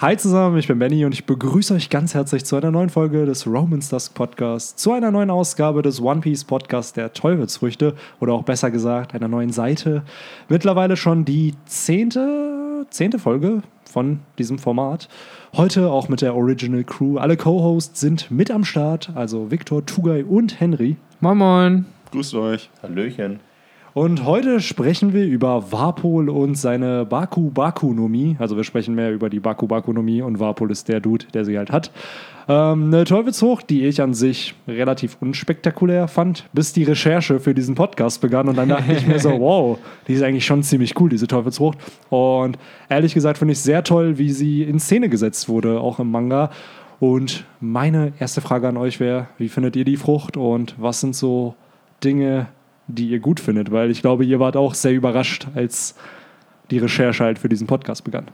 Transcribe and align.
Hi 0.00 0.16
zusammen, 0.16 0.56
ich 0.58 0.68
bin 0.68 0.78
Benny 0.78 1.04
und 1.04 1.12
ich 1.12 1.26
begrüße 1.26 1.74
euch 1.74 1.90
ganz 1.90 2.14
herzlich 2.14 2.44
zu 2.44 2.54
einer 2.54 2.70
neuen 2.70 2.88
Folge 2.88 3.26
des 3.26 3.48
Romans 3.48 3.88
Dusk 3.88 4.14
Podcast, 4.14 4.78
zu 4.78 4.92
einer 4.92 5.10
neuen 5.10 5.28
Ausgabe 5.28 5.82
des 5.82 6.00
One 6.00 6.20
Piece 6.20 6.44
Podcasts 6.44 6.92
der 6.92 7.12
Teufelsfrüchte 7.12 7.96
oder 8.20 8.32
auch 8.34 8.44
besser 8.44 8.70
gesagt 8.70 9.12
einer 9.12 9.26
neuen 9.26 9.50
Seite. 9.50 10.04
Mittlerweile 10.48 10.96
schon 10.96 11.24
die 11.24 11.54
zehnte, 11.66 12.86
zehnte 12.90 13.18
Folge 13.18 13.62
von 13.90 14.20
diesem 14.38 14.60
Format. 14.60 15.08
Heute 15.56 15.90
auch 15.90 16.08
mit 16.08 16.22
der 16.22 16.36
Original 16.36 16.84
Crew. 16.84 17.18
Alle 17.18 17.36
Co-Hosts 17.36 17.98
sind 17.98 18.30
mit 18.30 18.52
am 18.52 18.64
Start, 18.64 19.10
also 19.16 19.50
Victor, 19.50 19.84
Tugay 19.84 20.22
und 20.22 20.60
Henry. 20.60 20.96
Moin 21.18 21.38
Moin. 21.38 21.86
Grüßt 22.12 22.36
euch. 22.36 22.70
Hallöchen. 22.84 23.40
Und 23.94 24.24
heute 24.24 24.60
sprechen 24.60 25.12
wir 25.12 25.24
über 25.24 25.72
Warpol 25.72 26.28
und 26.28 26.56
seine 26.56 27.06
Baku 27.06 27.50
Baku-Nomie. 27.50 28.36
Also 28.38 28.56
wir 28.56 28.64
sprechen 28.64 28.94
mehr 28.94 29.12
über 29.12 29.30
die 29.30 29.40
Baku 29.40 29.66
Baku-Nomie 29.66 30.22
und 30.22 30.38
Warpol 30.38 30.70
ist 30.70 30.88
der 30.88 31.00
Dude, 31.00 31.26
der 31.32 31.44
sie 31.44 31.56
halt 31.56 31.72
hat. 31.72 31.90
Ähm, 32.48 32.84
eine 32.86 33.04
Teufelsfrucht, 33.04 33.68
die 33.70 33.86
ich 33.86 34.00
an 34.02 34.14
sich 34.14 34.54
relativ 34.66 35.16
unspektakulär 35.20 36.06
fand, 36.06 36.44
bis 36.52 36.72
die 36.72 36.84
Recherche 36.84 37.40
für 37.40 37.54
diesen 37.54 37.74
Podcast 37.74 38.20
begann. 38.20 38.48
Und 38.48 38.56
dann 38.56 38.68
dachte 38.68 38.92
ich 38.92 39.06
mir 39.06 39.18
so, 39.18 39.30
wow, 39.40 39.78
die 40.06 40.14
ist 40.14 40.22
eigentlich 40.22 40.46
schon 40.46 40.62
ziemlich 40.62 40.98
cool, 41.00 41.08
diese 41.08 41.26
Teufelsfrucht. 41.26 41.78
Und 42.10 42.58
ehrlich 42.88 43.14
gesagt 43.14 43.38
finde 43.38 43.52
ich 43.52 43.60
sehr 43.60 43.84
toll, 43.84 44.18
wie 44.18 44.30
sie 44.30 44.62
in 44.62 44.80
Szene 44.80 45.08
gesetzt 45.08 45.48
wurde, 45.48 45.80
auch 45.80 45.98
im 45.98 46.10
Manga. 46.10 46.50
Und 47.00 47.44
meine 47.60 48.12
erste 48.18 48.40
Frage 48.40 48.68
an 48.68 48.76
euch 48.76 49.00
wäre, 49.00 49.28
wie 49.38 49.48
findet 49.48 49.76
ihr 49.76 49.84
die 49.84 49.96
Frucht 49.96 50.36
und 50.36 50.74
was 50.78 51.00
sind 51.00 51.14
so 51.14 51.54
Dinge, 52.02 52.48
die 52.88 53.08
ihr 53.08 53.20
gut 53.20 53.38
findet, 53.38 53.70
weil 53.70 53.90
ich 53.90 54.00
glaube, 54.00 54.24
ihr 54.24 54.40
wart 54.40 54.56
auch 54.56 54.74
sehr 54.74 54.92
überrascht, 54.92 55.46
als 55.54 55.94
die 56.70 56.78
Recherche 56.78 57.24
halt 57.24 57.38
für 57.38 57.48
diesen 57.48 57.66
Podcast 57.66 58.04
begann. 58.04 58.26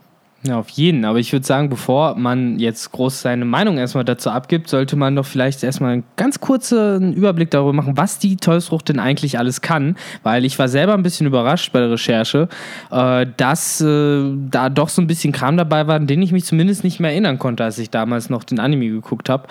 Ja, 0.47 0.59
auf 0.59 0.69
jeden. 0.69 1.05
Aber 1.05 1.17
ich 1.17 1.33
würde 1.33 1.45
sagen, 1.45 1.69
bevor 1.69 2.15
man 2.15 2.59
jetzt 2.59 2.91
groß 2.91 3.21
seine 3.21 3.45
Meinung 3.45 3.79
erstmal 3.79 4.05
dazu 4.05 4.29
abgibt, 4.29 4.69
sollte 4.69 4.95
man 4.95 5.15
doch 5.15 5.25
vielleicht 5.25 5.63
erstmal 5.63 5.93
einen 5.93 6.03
ganz 6.17 6.39
kurzen 6.39 7.13
Überblick 7.13 7.49
darüber 7.49 7.73
machen, 7.73 7.97
was 7.97 8.19
die 8.19 8.37
Teufelsfrucht 8.37 8.89
denn 8.89 8.99
eigentlich 8.99 9.39
alles 9.39 9.61
kann. 9.61 9.95
Weil 10.21 10.45
ich 10.45 10.59
war 10.59 10.67
selber 10.67 10.93
ein 10.93 11.01
bisschen 11.01 11.25
überrascht 11.25 11.71
bei 11.71 11.79
der 11.79 11.91
Recherche, 11.91 12.47
äh, 12.91 13.25
dass 13.37 13.81
äh, 13.81 14.33
da 14.51 14.69
doch 14.69 14.89
so 14.89 15.01
ein 15.01 15.07
bisschen 15.07 15.33
Kram 15.33 15.57
dabei 15.57 15.87
war, 15.87 15.95
an 15.95 16.05
den 16.05 16.21
ich 16.21 16.31
mich 16.31 16.45
zumindest 16.45 16.83
nicht 16.83 16.99
mehr 16.99 17.11
erinnern 17.11 17.39
konnte, 17.39 17.63
als 17.63 17.79
ich 17.79 17.89
damals 17.89 18.29
noch 18.29 18.43
den 18.43 18.59
Anime 18.59 18.89
geguckt 18.89 19.29
habe. 19.29 19.47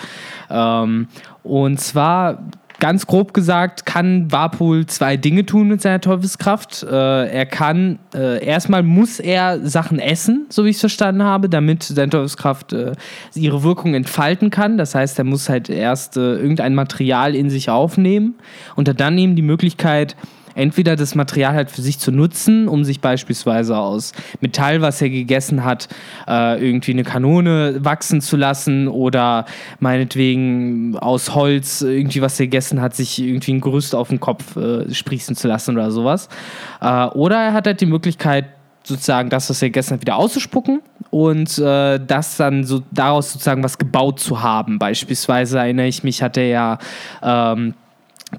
Ähm, 0.48 1.08
und 1.42 1.80
zwar 1.80 2.38
ganz 2.80 3.06
grob 3.06 3.34
gesagt 3.34 3.86
kann 3.86 4.30
Warpol 4.30 4.86
zwei 4.86 5.16
Dinge 5.16 5.46
tun 5.46 5.68
mit 5.68 5.80
seiner 5.82 6.00
Teufelskraft. 6.00 6.82
Äh, 6.82 7.28
er 7.28 7.46
kann, 7.46 7.98
äh, 8.14 8.44
erstmal 8.44 8.82
muss 8.82 9.20
er 9.20 9.66
Sachen 9.66 9.98
essen, 9.98 10.46
so 10.48 10.64
wie 10.64 10.70
ich 10.70 10.76
es 10.76 10.80
verstanden 10.80 11.22
habe, 11.22 11.48
damit 11.48 11.82
seine 11.82 12.10
Teufelskraft 12.10 12.72
äh, 12.72 12.92
ihre 13.34 13.62
Wirkung 13.62 13.94
entfalten 13.94 14.50
kann. 14.50 14.78
Das 14.78 14.94
heißt, 14.94 15.18
er 15.18 15.24
muss 15.24 15.48
halt 15.48 15.68
erst 15.68 16.16
äh, 16.16 16.34
irgendein 16.34 16.74
Material 16.74 17.34
in 17.34 17.50
sich 17.50 17.70
aufnehmen 17.70 18.34
und 18.76 18.88
hat 18.88 19.00
dann 19.00 19.16
eben 19.18 19.36
die 19.36 19.42
Möglichkeit, 19.42 20.16
entweder 20.54 20.96
das 20.96 21.14
Material 21.14 21.54
halt 21.54 21.70
für 21.70 21.82
sich 21.82 21.98
zu 21.98 22.12
nutzen, 22.12 22.68
um 22.68 22.84
sich 22.84 23.00
beispielsweise 23.00 23.76
aus 23.76 24.12
Metall, 24.40 24.80
was 24.80 25.00
er 25.02 25.10
gegessen 25.10 25.64
hat, 25.64 25.88
äh, 26.26 26.64
irgendwie 26.64 26.92
eine 26.92 27.04
Kanone 27.04 27.84
wachsen 27.84 28.20
zu 28.20 28.36
lassen 28.36 28.88
oder 28.88 29.46
meinetwegen 29.80 30.96
aus 30.98 31.34
Holz 31.34 31.82
irgendwie, 31.82 32.22
was 32.22 32.38
er 32.40 32.46
gegessen 32.46 32.80
hat, 32.80 32.94
sich 32.94 33.20
irgendwie 33.20 33.54
ein 33.54 33.60
Gerüst 33.60 33.94
auf 33.94 34.08
den 34.08 34.20
Kopf 34.20 34.56
äh, 34.56 34.92
sprießen 34.92 35.36
zu 35.36 35.48
lassen 35.48 35.76
oder 35.76 35.90
sowas. 35.90 36.28
Äh, 36.80 37.06
oder 37.06 37.36
er 37.36 37.52
hat 37.52 37.66
halt 37.66 37.80
die 37.80 37.86
Möglichkeit, 37.86 38.46
sozusagen 38.84 39.30
das, 39.30 39.48
was 39.48 39.62
er 39.62 39.68
gegessen 39.68 39.94
hat, 39.94 40.02
wieder 40.02 40.16
auszuspucken 40.16 40.82
und 41.10 41.58
äh, 41.58 41.98
das 41.98 42.36
dann 42.36 42.64
so 42.64 42.82
daraus 42.90 43.32
sozusagen 43.32 43.64
was 43.64 43.78
gebaut 43.78 44.20
zu 44.20 44.42
haben. 44.42 44.78
Beispielsweise 44.78 45.58
erinnere 45.58 45.86
ich 45.86 46.04
mich, 46.04 46.22
hat 46.22 46.36
er 46.36 46.46
ja 46.46 46.78
ähm, 47.22 47.74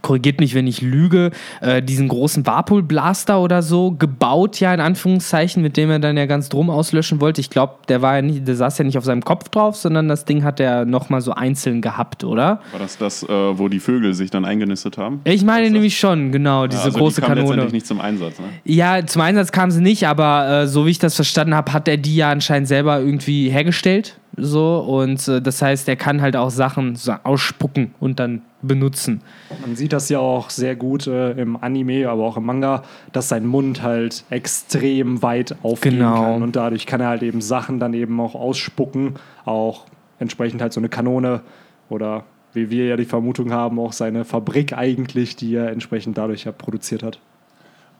korrigiert 0.01 0.39
mich, 0.39 0.55
wenn 0.55 0.67
ich 0.67 0.81
lüge, 0.81 1.31
äh, 1.61 1.81
diesen 1.81 2.07
großen 2.07 2.45
Warpol-Blaster 2.45 3.39
oder 3.39 3.61
so 3.61 3.91
gebaut, 3.91 4.59
ja, 4.59 4.73
in 4.73 4.79
Anführungszeichen, 4.79 5.61
mit 5.61 5.77
dem 5.77 5.89
er 5.89 5.99
dann 5.99 6.17
ja 6.17 6.25
ganz 6.25 6.49
drum 6.49 6.69
auslöschen 6.69 7.21
wollte. 7.21 7.41
Ich 7.41 7.49
glaube, 7.49 7.75
der 7.87 8.01
war 8.01 8.15
ja 8.15 8.21
nicht, 8.21 8.47
der 8.47 8.55
saß 8.55 8.77
ja 8.77 8.85
nicht 8.85 8.97
auf 8.97 9.05
seinem 9.05 9.23
Kopf 9.23 9.49
drauf, 9.49 9.75
sondern 9.75 10.07
das 10.07 10.25
Ding 10.25 10.43
hat 10.43 10.59
er 10.59 10.85
nochmal 10.85 11.21
so 11.21 11.31
einzeln 11.31 11.81
gehabt, 11.81 12.23
oder? 12.23 12.61
War 12.71 12.79
das 12.79 12.97
das, 12.97 13.23
äh, 13.23 13.27
wo 13.29 13.67
die 13.67 13.79
Vögel 13.79 14.13
sich 14.13 14.31
dann 14.31 14.45
eingenistet 14.45 14.97
haben? 14.97 15.21
Ich 15.23 15.43
meine 15.43 15.69
nämlich 15.69 15.97
schon, 15.97 16.31
genau, 16.31 16.67
diese 16.67 16.81
ja, 16.81 16.85
also 16.85 16.99
große 16.99 17.21
die 17.21 17.27
kam 17.27 17.37
Kanone. 17.37 17.65
nicht 17.65 17.87
zum 17.87 18.01
Einsatz, 18.01 18.39
ne? 18.39 18.45
Ja, 18.63 19.05
zum 19.05 19.21
Einsatz 19.21 19.51
kam 19.51 19.71
sie 19.71 19.81
nicht, 19.81 20.07
aber 20.07 20.63
äh, 20.63 20.67
so 20.67 20.85
wie 20.85 20.91
ich 20.91 20.99
das 20.99 21.15
verstanden 21.15 21.55
habe, 21.55 21.73
hat 21.73 21.87
er 21.87 21.97
die 21.97 22.15
ja 22.15 22.31
anscheinend 22.31 22.67
selber 22.67 22.99
irgendwie 22.99 23.49
hergestellt. 23.49 24.19
So, 24.37 24.79
und 24.79 25.27
äh, 25.27 25.41
das 25.41 25.61
heißt, 25.61 25.87
er 25.87 25.95
kann 25.95 26.21
halt 26.21 26.35
auch 26.35 26.49
Sachen 26.49 26.95
so 26.95 27.13
ausspucken 27.23 27.93
und 27.99 28.19
dann 28.19 28.41
benutzen. 28.61 29.21
Man 29.61 29.75
sieht 29.75 29.93
das 29.93 30.09
ja 30.09 30.19
auch 30.19 30.49
sehr 30.49 30.75
gut 30.75 31.07
äh, 31.07 31.31
im 31.31 31.55
Anime, 31.55 32.09
aber 32.09 32.23
auch 32.23 32.37
im 32.37 32.45
Manga, 32.45 32.83
dass 33.11 33.29
sein 33.29 33.45
Mund 33.45 33.81
halt 33.81 34.23
extrem 34.29 35.21
weit 35.21 35.55
aufgehen 35.63 35.97
genau. 35.97 36.21
kann 36.21 36.43
und 36.43 36.55
dadurch 36.55 36.85
kann 36.85 37.01
er 37.01 37.09
halt 37.09 37.23
eben 37.23 37.41
Sachen 37.41 37.79
dann 37.79 37.93
eben 37.93 38.19
auch 38.19 38.35
ausspucken, 38.35 39.15
auch 39.45 39.85
entsprechend 40.19 40.61
halt 40.61 40.73
so 40.73 40.79
eine 40.79 40.89
Kanone 40.89 41.41
oder 41.89 42.23
wie 42.53 42.69
wir 42.69 42.85
ja 42.87 42.97
die 42.97 43.05
Vermutung 43.05 43.51
haben, 43.51 43.79
auch 43.79 43.93
seine 43.93 44.25
Fabrik 44.25 44.73
eigentlich, 44.73 45.35
die 45.35 45.55
er 45.55 45.71
entsprechend 45.71 46.17
dadurch 46.17 46.45
ja 46.45 46.51
produziert 46.51 47.03
hat. 47.03 47.19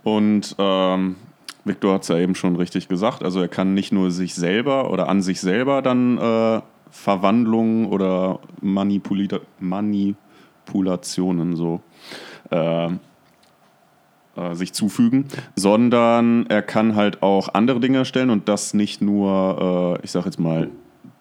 Und 0.03 0.55
ähm, 0.59 1.15
Victor 1.65 1.95
hat 1.95 2.03
es 2.03 2.07
ja 2.09 2.17
eben 2.17 2.35
schon 2.35 2.55
richtig 2.55 2.87
gesagt, 2.87 3.23
also 3.23 3.41
er 3.41 3.47
kann 3.47 3.73
nicht 3.73 3.91
nur 3.91 4.11
sich 4.11 4.35
selber 4.35 4.91
oder 4.91 5.09
an 5.09 5.21
sich 5.21 5.41
selber 5.41 5.81
dann 5.81 6.17
äh, 6.17 6.61
Verwandlungen 6.91 7.87
oder 7.87 8.39
Manipulita 8.61 9.39
Manipulationen 9.59 11.55
so 11.55 11.81
äh, 12.51 12.85
äh, 14.35 14.53
sich 14.53 14.73
zufügen, 14.73 15.25
sondern 15.55 16.45
er 16.47 16.61
kann 16.61 16.95
halt 16.95 17.23
auch 17.23 17.53
andere 17.53 17.79
Dinge 17.79 17.99
erstellen 17.99 18.29
und 18.29 18.47
das 18.47 18.73
nicht 18.73 19.01
nur, 19.01 19.97
äh, 20.01 20.05
ich 20.05 20.11
sag 20.11 20.25
jetzt 20.25 20.39
mal, 20.39 20.69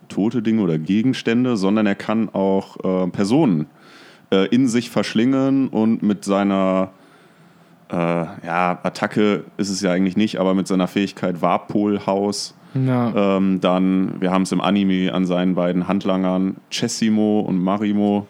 tote 0.08 0.42
Dinge 0.42 0.62
oder 0.62 0.78
Gegenstände, 0.78 1.56
sondern 1.56 1.86
er 1.86 1.94
kann 1.94 2.28
auch 2.28 2.76
äh, 2.84 3.08
Personen 3.08 3.66
äh, 4.30 4.46
in 4.48 4.68
sich 4.68 4.90
verschlingen 4.90 5.68
und 5.68 6.02
mit 6.02 6.24
seiner 6.24 6.90
äh, 7.94 8.46
ja, 8.46 8.78
Attacke 8.82 9.44
ist 9.56 9.70
es 9.70 9.80
ja 9.80 9.92
eigentlich 9.92 10.16
nicht, 10.16 10.38
aber 10.38 10.54
mit 10.54 10.66
seiner 10.66 10.88
Fähigkeit 10.88 11.40
Warpolhaus 11.42 12.54
ja. 12.74 13.36
Ähm, 13.36 13.60
dann, 13.60 14.20
wir 14.20 14.32
haben 14.32 14.42
es 14.42 14.52
im 14.52 14.60
Anime 14.60 15.12
an 15.12 15.26
seinen 15.26 15.54
beiden 15.54 15.86
Handlangern 15.86 16.56
Chessimo 16.70 17.40
und 17.40 17.62
Marimo 17.62 18.26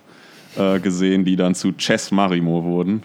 äh, 0.57 0.81
gesehen, 0.81 1.25
die 1.25 1.37
dann 1.37 1.55
zu 1.55 1.73
Chess 1.73 2.11
Marimo 2.11 2.63
wurden. 2.65 3.03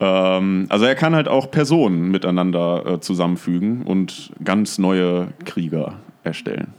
Ähm, 0.00 0.66
also 0.68 0.84
er 0.84 0.96
kann 0.96 1.14
halt 1.14 1.28
auch 1.28 1.50
Personen 1.50 2.10
miteinander 2.10 2.86
äh, 2.86 3.00
zusammenfügen 3.00 3.82
und 3.82 4.32
ganz 4.42 4.78
neue 4.78 5.28
Krieger 5.44 5.94
erstellen. 6.24 6.74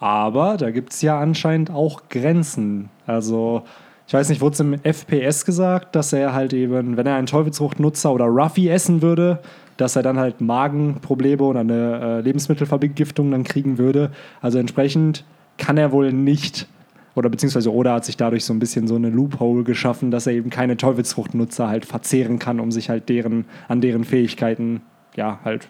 Aber 0.00 0.58
da 0.58 0.70
gibt 0.70 0.92
es 0.92 1.00
ja 1.00 1.18
anscheinend 1.18 1.70
auch 1.70 2.02
Grenzen. 2.10 2.90
Also 3.06 3.62
ich 4.06 4.14
weiß 4.14 4.28
nicht, 4.28 4.40
wurde 4.40 4.54
es 4.54 4.60
im 4.60 4.78
FPS 4.82 5.44
gesagt, 5.44 5.96
dass 5.96 6.12
er 6.12 6.34
halt 6.34 6.52
eben, 6.52 6.96
wenn 6.96 7.06
er 7.06 7.16
einen 7.16 7.26
Teufelsfruchtnutzer 7.26 8.12
oder 8.12 8.26
Ruffy 8.26 8.68
essen 8.68 9.00
würde, 9.00 9.40
dass 9.76 9.96
er 9.96 10.02
dann 10.02 10.18
halt 10.18 10.40
Magenprobleme 10.40 11.42
oder 11.42 11.60
eine 11.60 12.00
äh, 12.00 12.20
Lebensmittelvergiftung 12.20 13.30
dann 13.30 13.44
kriegen 13.44 13.78
würde. 13.78 14.10
Also 14.40 14.58
entsprechend 14.58 15.24
kann 15.56 15.78
er 15.78 15.90
wohl 15.92 16.12
nicht 16.12 16.68
oder 17.14 17.30
beziehungsweise 17.30 17.72
Oda 17.72 17.94
hat 17.94 18.04
sich 18.04 18.16
dadurch 18.16 18.44
so 18.44 18.52
ein 18.52 18.58
bisschen 18.58 18.88
so 18.88 18.96
eine 18.96 19.08
Loophole 19.08 19.62
geschaffen, 19.62 20.10
dass 20.10 20.26
er 20.26 20.32
eben 20.32 20.50
keine 20.50 20.76
Teufelsfruchtnutzer 20.76 21.68
halt 21.68 21.84
verzehren 21.86 22.38
kann, 22.38 22.60
um 22.60 22.72
sich 22.72 22.90
halt 22.90 23.08
deren, 23.08 23.44
an 23.68 23.80
deren 23.80 24.04
Fähigkeiten, 24.04 24.82
ja, 25.14 25.38
halt 25.44 25.68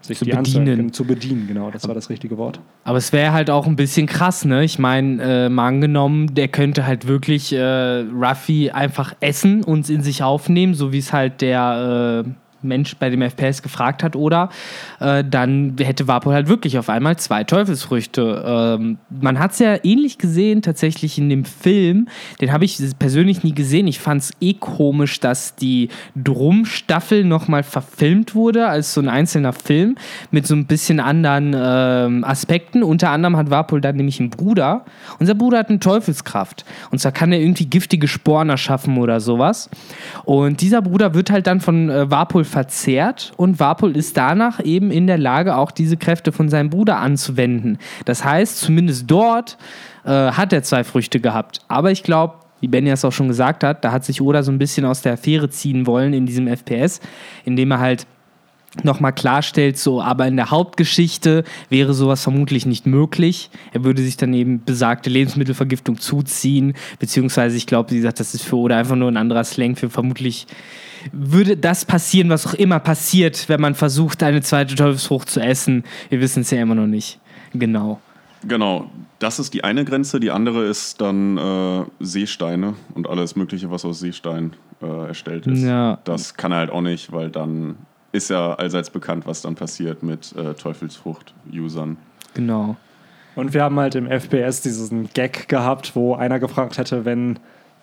sich 0.00 0.18
zu 0.18 0.24
die 0.24 0.32
bedienen. 0.32 0.92
zu 0.92 1.04
bedienen, 1.04 1.46
genau, 1.46 1.70
das 1.70 1.86
war 1.86 1.94
das 1.94 2.10
richtige 2.10 2.38
Wort. 2.38 2.60
Aber 2.84 2.98
es 2.98 3.12
wäre 3.12 3.32
halt 3.32 3.50
auch 3.50 3.66
ein 3.66 3.76
bisschen 3.76 4.06
krass, 4.06 4.44
ne? 4.44 4.64
Ich 4.64 4.78
meine, 4.78 5.22
äh, 5.22 5.48
mal 5.48 5.68
angenommen, 5.68 6.34
der 6.34 6.48
könnte 6.48 6.86
halt 6.86 7.06
wirklich 7.06 7.52
äh, 7.52 7.60
Ruffy 7.60 8.70
einfach 8.70 9.14
essen 9.20 9.64
und 9.64 9.88
in 9.90 10.02
sich 10.02 10.22
aufnehmen, 10.22 10.74
so 10.74 10.92
wie 10.92 10.98
es 10.98 11.12
halt 11.12 11.40
der 11.40 12.24
äh, 12.26 12.30
Mensch 12.62 12.96
bei 12.96 13.10
dem 13.10 13.22
FPS 13.22 13.62
gefragt 13.62 14.02
hat, 14.02 14.16
oder 14.16 14.50
äh, 15.00 15.24
dann 15.28 15.76
hätte 15.78 16.08
Warpol 16.08 16.34
halt 16.34 16.48
wirklich 16.48 16.78
auf 16.78 16.88
einmal 16.88 17.16
zwei 17.16 17.44
Teufelsfrüchte. 17.44 18.44
Ähm, 18.46 18.98
man 19.08 19.38
hat 19.38 19.52
es 19.52 19.58
ja 19.58 19.76
ähnlich 19.82 20.18
gesehen 20.18 20.62
tatsächlich 20.62 21.18
in 21.18 21.28
dem 21.28 21.44
Film. 21.44 22.08
Den 22.40 22.52
habe 22.52 22.64
ich 22.64 22.78
persönlich 22.98 23.44
nie 23.44 23.54
gesehen. 23.54 23.86
Ich 23.86 24.00
fand 24.00 24.22
es 24.22 24.32
eh 24.40 24.54
komisch, 24.54 25.20
dass 25.20 25.56
die 25.56 25.88
Drum-Staffel 26.16 27.24
nochmal 27.24 27.62
verfilmt 27.62 28.34
wurde 28.34 28.68
als 28.68 28.94
so 28.94 29.00
ein 29.00 29.08
einzelner 29.08 29.52
Film 29.52 29.96
mit 30.30 30.46
so 30.46 30.54
ein 30.54 30.66
bisschen 30.66 31.00
anderen 31.00 31.54
ähm, 31.56 32.24
Aspekten. 32.24 32.82
Unter 32.82 33.10
anderem 33.10 33.36
hat 33.36 33.50
Warpol 33.50 33.80
dann 33.80 33.96
nämlich 33.96 34.20
einen 34.20 34.30
Bruder. 34.30 34.84
Unser 35.18 35.34
Bruder 35.34 35.58
hat 35.58 35.68
eine 35.68 35.80
Teufelskraft. 35.80 36.64
Und 36.90 36.98
zwar 36.98 37.12
kann 37.12 37.32
er 37.32 37.40
irgendwie 37.40 37.66
giftige 37.66 38.08
Sporen 38.08 38.48
erschaffen 38.48 38.98
oder 38.98 39.20
sowas. 39.20 39.70
Und 40.24 40.60
dieser 40.60 40.82
Bruder 40.82 41.14
wird 41.14 41.30
halt 41.30 41.46
dann 41.46 41.60
von 41.60 41.90
äh, 41.90 42.10
Warpol 42.10 42.44
verzehrt 42.48 43.32
und 43.36 43.60
Warpol 43.60 43.96
ist 43.96 44.16
danach 44.16 44.64
eben 44.64 44.90
in 44.90 45.06
der 45.06 45.18
Lage, 45.18 45.56
auch 45.56 45.70
diese 45.70 45.96
Kräfte 45.96 46.32
von 46.32 46.48
seinem 46.48 46.70
Bruder 46.70 46.98
anzuwenden. 46.98 47.78
Das 48.04 48.24
heißt, 48.24 48.58
zumindest 48.58 49.10
dort 49.10 49.56
äh, 50.04 50.10
hat 50.10 50.52
er 50.52 50.62
zwei 50.62 50.84
Früchte 50.84 51.20
gehabt. 51.20 51.60
Aber 51.68 51.90
ich 51.90 52.02
glaube, 52.02 52.34
wie 52.60 52.68
Benny 52.68 52.90
es 52.90 53.04
auch 53.04 53.12
schon 53.12 53.28
gesagt 53.28 53.62
hat, 53.62 53.84
da 53.84 53.92
hat 53.92 54.04
sich 54.04 54.20
Oda 54.20 54.42
so 54.42 54.50
ein 54.50 54.58
bisschen 54.58 54.84
aus 54.84 55.02
der 55.02 55.12
Affäre 55.12 55.48
ziehen 55.48 55.86
wollen 55.86 56.12
in 56.12 56.26
diesem 56.26 56.48
FPS, 56.48 57.00
indem 57.44 57.70
er 57.70 57.78
halt 57.78 58.06
nochmal 58.84 59.12
klarstellt, 59.12 59.78
so, 59.78 60.00
aber 60.02 60.26
in 60.26 60.36
der 60.36 60.50
Hauptgeschichte 60.50 61.44
wäre 61.68 61.94
sowas 61.94 62.22
vermutlich 62.22 62.66
nicht 62.66 62.86
möglich. 62.86 63.50
Er 63.72 63.84
würde 63.84 64.02
sich 64.02 64.16
dann 64.16 64.32
eben 64.34 64.64
besagte 64.64 65.10
Lebensmittelvergiftung 65.10 65.98
zuziehen, 65.98 66.74
beziehungsweise 66.98 67.56
ich 67.56 67.66
glaube, 67.66 67.90
sie 67.90 68.00
sagt, 68.00 68.20
das 68.20 68.34
ist 68.34 68.44
für 68.44 68.56
Oda 68.56 68.78
einfach 68.78 68.96
nur 68.96 69.10
ein 69.10 69.16
anderer 69.16 69.44
Slang 69.44 69.76
für 69.76 69.90
vermutlich 69.90 70.46
würde 71.12 71.56
das 71.56 71.84
passieren, 71.84 72.28
was 72.28 72.46
auch 72.46 72.54
immer 72.54 72.80
passiert, 72.80 73.48
wenn 73.48 73.60
man 73.60 73.74
versucht, 73.74 74.22
eine 74.22 74.42
zweite 74.42 74.74
Teufelsfrucht 74.74 75.30
zu 75.30 75.40
essen. 75.40 75.84
Wir 76.08 76.20
wissen 76.20 76.40
es 76.40 76.50
ja 76.50 76.60
immer 76.60 76.74
noch 76.74 76.86
nicht. 76.86 77.20
Genau. 77.54 78.00
Genau, 78.46 78.90
das 79.18 79.38
ist 79.38 79.54
die 79.54 79.64
eine 79.64 79.84
Grenze. 79.84 80.20
Die 80.20 80.30
andere 80.30 80.64
ist 80.64 81.00
dann 81.00 81.38
äh, 81.38 81.84
Seesteine 81.98 82.74
und 82.94 83.08
alles 83.08 83.34
Mögliche, 83.36 83.70
was 83.70 83.84
aus 83.84 84.00
Seestein 84.00 84.54
äh, 84.80 85.08
erstellt 85.08 85.46
ist. 85.46 85.62
Ja. 85.62 85.98
Das 86.04 86.34
kann 86.34 86.52
er 86.52 86.58
halt 86.58 86.70
auch 86.70 86.82
nicht, 86.82 87.12
weil 87.12 87.30
dann 87.30 87.76
ist 88.12 88.30
ja 88.30 88.54
allseits 88.54 88.90
bekannt, 88.90 89.26
was 89.26 89.42
dann 89.42 89.54
passiert 89.54 90.02
mit 90.02 90.34
äh, 90.36 90.54
Teufelsfrucht-Usern. 90.54 91.96
Genau. 92.34 92.76
Und 93.34 93.54
wir 93.54 93.62
haben 93.62 93.78
halt 93.78 93.94
im 93.94 94.06
FPS 94.06 94.62
diesen 94.62 95.10
Gag 95.12 95.48
gehabt, 95.48 95.94
wo 95.94 96.14
einer 96.14 96.38
gefragt 96.40 96.78
hätte, 96.78 97.04
wenn 97.04 97.38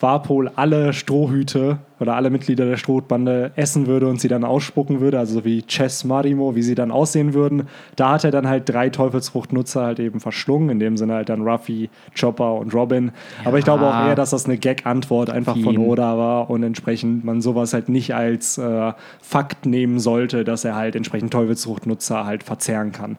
Warpol 0.06 0.52
alle 0.56 0.94
Strohhüte 0.94 1.80
oder 2.00 2.16
alle 2.16 2.30
Mitglieder 2.30 2.66
der 2.66 2.78
Strohbande 2.78 3.52
essen 3.56 3.88
würde 3.88 4.08
und 4.08 4.22
sie 4.22 4.28
dann 4.28 4.44
ausspucken 4.44 5.00
würde, 5.00 5.18
also 5.18 5.40
so 5.40 5.46
wie 5.46 5.64
Chess 5.64 6.04
Marimo, 6.04 6.54
wie 6.54 6.62
sie 6.62 6.76
dann 6.76 6.92
aussehen 6.92 7.34
würden. 7.34 7.64
Da 7.96 8.12
hat 8.12 8.24
er 8.24 8.30
dann 8.30 8.48
halt 8.48 8.70
drei 8.70 8.92
Teufelsfruchtnutzer 8.92 9.84
halt 9.84 10.00
eben 10.00 10.20
verschlungen, 10.20 10.70
in 10.70 10.80
dem 10.80 10.96
Sinne 10.96 11.16
halt 11.16 11.30
dann 11.30 11.42
Ruffy, 11.42 11.90
Chopper 12.20 12.54
und 12.54 12.72
Robin. 12.76 13.14
Aber 13.46 13.58
ich 13.58 13.66
glaube 13.66 13.88
auch 13.88 14.06
eher, 14.06 14.14
dass 14.14 14.30
das 14.30 14.46
eine 14.46 14.58
Gag-Antwort 14.58 15.32
einfach 15.32 15.58
von. 15.58 15.76
Oda 15.76 16.18
war 16.20 16.52
und 16.52 16.62
entsprechend 16.62 17.26
man 17.26 17.42
sowas 17.42 17.74
halt 17.74 17.90
nicht 17.90 18.14
als 18.14 18.60
äh, 18.60 18.94
Fakt 19.22 19.66
nehmen 19.66 19.98
sollte, 20.00 20.44
dass 20.44 20.66
er 20.66 20.76
halt 20.76 20.96
entsprechend 20.96 21.34
Teufelsfruchtnutzer 21.34 22.26
halt 22.26 22.44
verzehren 22.44 22.92
kann. 22.92 23.18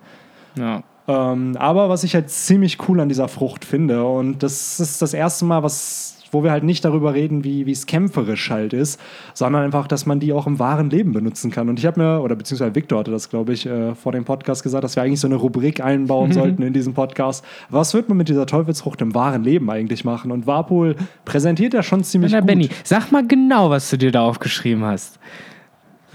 Ja. 0.57 0.85
Ähm, 1.09 1.57
aber 1.59 1.89
was 1.89 2.05
ich 2.05 2.15
halt 2.15 2.31
ziemlich 2.31 2.89
cool 2.89 3.01
an 3.01 3.09
dieser 3.09 3.29
Frucht 3.29 3.65
finde, 3.65 4.05
und 4.05 4.43
das 4.43 4.81
ist 4.81 5.03
das 5.03 5.15
erste 5.15 5.45
Mal, 5.45 5.63
was, 5.63 6.16
wo 6.37 6.45
wir 6.45 6.51
halt 6.51 6.65
nicht 6.65 6.85
darüber 6.85 7.15
reden, 7.15 7.45
wie 7.45 7.71
es 7.71 7.87
kämpferisch 7.87 8.51
halt 8.51 8.75
ist, 8.75 9.01
sondern 9.33 9.63
einfach, 9.63 9.87
dass 9.87 10.05
man 10.05 10.21
die 10.21 10.35
auch 10.35 10.47
im 10.47 10.59
wahren 10.59 10.91
Leben 10.91 11.13
benutzen 11.13 11.51
kann. 11.51 11.71
Und 11.71 11.79
ich 11.79 11.87
habe 11.87 11.99
mir, 11.99 12.21
oder 12.21 12.37
beziehungsweise 12.37 12.75
Victor 12.75 12.99
hatte 12.99 13.11
das, 13.11 13.31
glaube 13.31 13.55
ich, 13.55 13.65
äh, 13.65 13.95
vor 13.95 14.13
dem 14.13 14.27
Podcast 14.27 14.63
gesagt, 14.63 14.85
dass 14.85 14.97
wir 14.97 15.03
eigentlich 15.03 15.21
so 15.21 15.29
eine 15.29 15.37
Rubrik 15.37 15.81
einbauen 15.83 16.33
sollten 16.35 16.61
in 16.61 16.75
diesem 16.75 16.93
Podcast. 16.93 17.43
Was 17.71 17.95
wird 17.95 18.11
man 18.11 18.19
mit 18.19 18.29
dieser 18.29 18.45
Teufelsfrucht 18.45 19.01
im 19.01 19.15
wahren 19.15 19.45
Leben 19.45 19.71
eigentlich 19.71 20.05
machen? 20.05 20.31
Und 20.31 20.47
Warpol 20.47 20.97
präsentiert 21.25 21.73
ja 21.73 21.83
schon 21.83 22.05
ziemlich 22.05 22.33
Na, 22.33 22.41
gut. 22.41 22.49
Benny, 22.49 22.69
sag 22.85 23.11
mal 23.13 23.27
genau, 23.27 23.71
was 23.71 23.89
du 23.89 23.97
dir 23.97 24.13
da 24.13 24.23
aufgeschrieben 24.27 24.85
hast. 24.85 25.19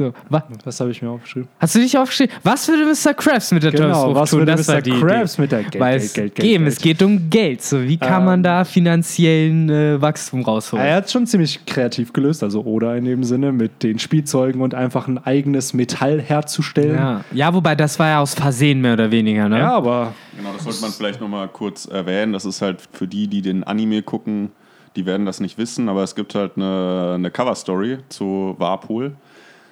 So, 0.02 0.14
wa 0.30 0.44
Was 0.64 0.80
habe 0.80 0.92
ich 0.92 1.02
mir 1.02 1.10
aufgeschrieben? 1.10 1.48
hast 1.60 1.76
du 1.76 1.80
dich 1.80 1.98
aufgeschrieben? 1.98 2.34
Was 2.44 2.68
würde 2.68 2.86
Mr. 2.86 3.14
Krabs 3.14 3.52
mit 3.52 3.64
der 3.64 3.72
Genau, 3.72 4.16
was 4.16 4.30
tun? 4.32 4.40
würde 4.40 4.54
Das 4.54 4.68
war 4.68 4.76
Mr. 4.76 4.82
die 4.82 4.92
Krabs 4.92 5.34
Idee. 5.36 5.42
mit 5.42 5.52
der 5.52 5.64
Geld, 5.64 5.80
Weil 5.80 6.00
Geld, 6.00 6.14
Geld, 6.14 6.36
Geld, 6.36 6.48
geben, 6.48 6.64
Geld. 6.64 6.76
es 6.78 6.82
geht 6.82 7.04
um 7.04 7.30
Geld. 7.30 7.62
So, 7.62 7.82
wie 7.84 7.98
kann 7.98 8.26
man 8.26 8.40
Ähm, 8.40 8.44
da 8.44 8.64
finanziellen 8.66 9.70
äh, 9.70 10.02
Wachstum 10.02 10.42
rausholen? 10.44 10.86
Er 10.86 10.96
hat 10.96 11.06
es 11.06 11.12
schon 11.12 11.28
ziemlich 11.28 11.66
kreativ 11.66 12.14
gelöst, 12.14 12.44
also 12.44 12.62
oder 12.64 12.96
in 12.96 13.06
dem 13.06 13.24
Sinne 13.24 13.52
mit 13.52 13.84
den 13.84 14.00
Spielzeugen 14.00 14.62
und 14.62 14.74
einfach 14.74 15.08
ein 15.08 15.18
eigenes 15.24 15.74
Metall 15.74 16.20
herzustellen. 16.22 16.96
Ja. 16.96 17.24
ja, 17.32 17.54
wobei 17.54 17.76
das 17.76 18.00
war 18.00 18.08
ja 18.10 18.20
aus 18.20 18.34
Versehen 18.34 18.82
mehr 18.82 18.94
oder 18.94 19.12
weniger, 19.12 19.48
ne? 19.50 19.60
Ja, 19.60 19.72
aber 19.76 20.14
Genau, 20.38 20.54
das 20.54 20.64
sollte 20.64 20.82
man 20.82 20.92
vielleicht 20.92 21.22
nochmal 21.22 21.48
kurz 21.50 21.86
erwähnen. 21.86 22.34
Das 22.34 22.46
ist 22.46 22.62
halt 22.62 22.80
für 22.94 23.08
die, 23.08 23.28
die 23.28 23.42
den 23.42 23.64
Anime 23.64 24.02
gucken, 24.02 24.52
die 24.96 25.06
werden 25.06 25.26
das 25.26 25.40
nicht 25.40 25.58
wissen, 25.58 25.88
aber 25.90 26.04
es 26.04 26.16
gibt 26.16 26.36
halt 26.36 26.54
eine, 26.56 27.14
eine 27.16 27.32
Cover-Story 27.32 28.00
zu 28.10 28.56
Warpol. 28.58 29.14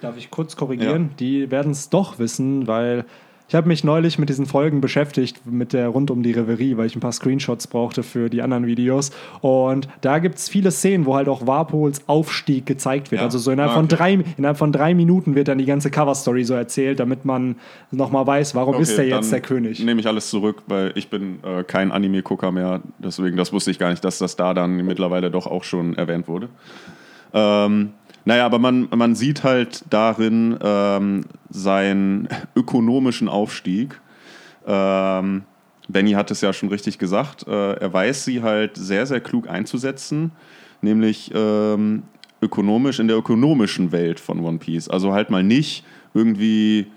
Darf 0.01 0.17
ich 0.17 0.29
kurz 0.31 0.55
korrigieren? 0.55 1.11
Die 1.19 1.51
werden 1.51 1.71
es 1.71 1.89
doch 1.89 2.19
wissen, 2.19 2.67
weil 2.67 3.05
ich 3.47 3.55
habe 3.55 3.67
mich 3.67 3.83
neulich 3.83 4.19
mit 4.19 4.29
diesen 4.29 4.45
Folgen 4.45 4.79
beschäftigt, 4.79 5.41
mit 5.47 5.73
der 5.73 5.87
rund 5.87 6.11
um 6.11 6.21
die 6.21 6.33
Reverie, 6.33 6.77
weil 6.77 6.85
ich 6.85 6.95
ein 6.95 6.99
paar 6.99 7.11
Screenshots 7.11 7.65
brauchte 7.65 8.03
für 8.03 8.29
die 8.29 8.43
anderen 8.43 8.67
Videos. 8.67 9.09
Und 9.41 9.89
da 10.01 10.19
gibt 10.19 10.35
es 10.35 10.47
viele 10.49 10.69
Szenen, 10.69 11.07
wo 11.07 11.15
halt 11.15 11.27
auch 11.27 11.47
Warpols 11.47 12.07
Aufstieg 12.07 12.67
gezeigt 12.67 13.09
wird. 13.09 13.21
Ja. 13.21 13.25
Also 13.25 13.39
so 13.39 13.49
innerhalb, 13.49 13.71
Ah, 13.71 13.75
von 13.77 13.85
okay. 13.85 13.95
drei, 13.95 14.19
innerhalb 14.37 14.57
von 14.57 14.71
drei 14.71 14.93
Minuten 14.93 15.33
wird 15.33 15.47
dann 15.47 15.57
die 15.57 15.65
ganze 15.65 15.89
Cover-Story 15.89 16.43
so 16.43 16.53
erzählt, 16.53 16.99
damit 16.99 17.25
man 17.25 17.55
nochmal 17.89 18.27
weiß, 18.27 18.53
warum 18.53 18.79
ist 18.79 18.95
der 18.99 19.07
jetzt 19.07 19.31
der 19.31 19.41
König. 19.41 19.83
Nehme 19.83 19.99
ich 19.99 20.05
alles 20.05 20.29
zurück, 20.29 20.61
weil 20.67 20.91
ich 20.93 21.09
bin 21.09 21.39
äh, 21.43 21.63
kein 21.63 21.91
Anime-Gucker 21.91 22.51
mehr. 22.51 22.81
Deswegen, 22.99 23.35
das 23.35 23.51
wusste 23.51 23.71
ich 23.71 23.79
gar 23.79 23.89
nicht, 23.89 24.05
dass 24.05 24.19
das 24.19 24.35
da 24.35 24.53
dann 24.53 24.75
mittlerweile 24.85 25.31
doch 25.31 25.47
auch 25.47 25.63
schon 25.63 25.95
erwähnt 25.97 26.27
wurde. 26.27 26.49
Ähm, 27.33 27.93
naja, 28.25 28.45
aber 28.45 28.59
man, 28.59 28.89
man 28.95 29.15
sieht 29.15 29.43
halt 29.43 29.83
darin 29.89 30.57
ähm, 30.61 31.25
seinen 31.49 32.27
ökonomischen 32.55 33.29
Aufstieg. 33.29 33.99
Ähm, 34.67 35.43
Benny 35.87 36.11
hat 36.11 36.29
es 36.31 36.41
ja 36.41 36.53
schon 36.53 36.69
richtig 36.69 36.99
gesagt. 36.99 37.47
Äh, 37.47 37.73
er 37.73 37.91
weiß 37.91 38.25
sie 38.25 38.43
halt 38.43 38.77
sehr, 38.77 39.05
sehr 39.05 39.19
klug 39.19 39.49
einzusetzen, 39.49 40.31
nämlich 40.81 41.31
ähm, 41.33 42.03
ökonomisch 42.41 42.99
in 42.99 43.07
der 43.07 43.17
ökonomischen 43.17 43.91
Welt 43.91 44.19
von 44.19 44.39
One 44.39 44.59
Piece. 44.59 44.87
Also 44.87 45.13
halt 45.13 45.29
mal 45.29 45.43
nicht 45.43 45.83
irgendwie 46.13 46.87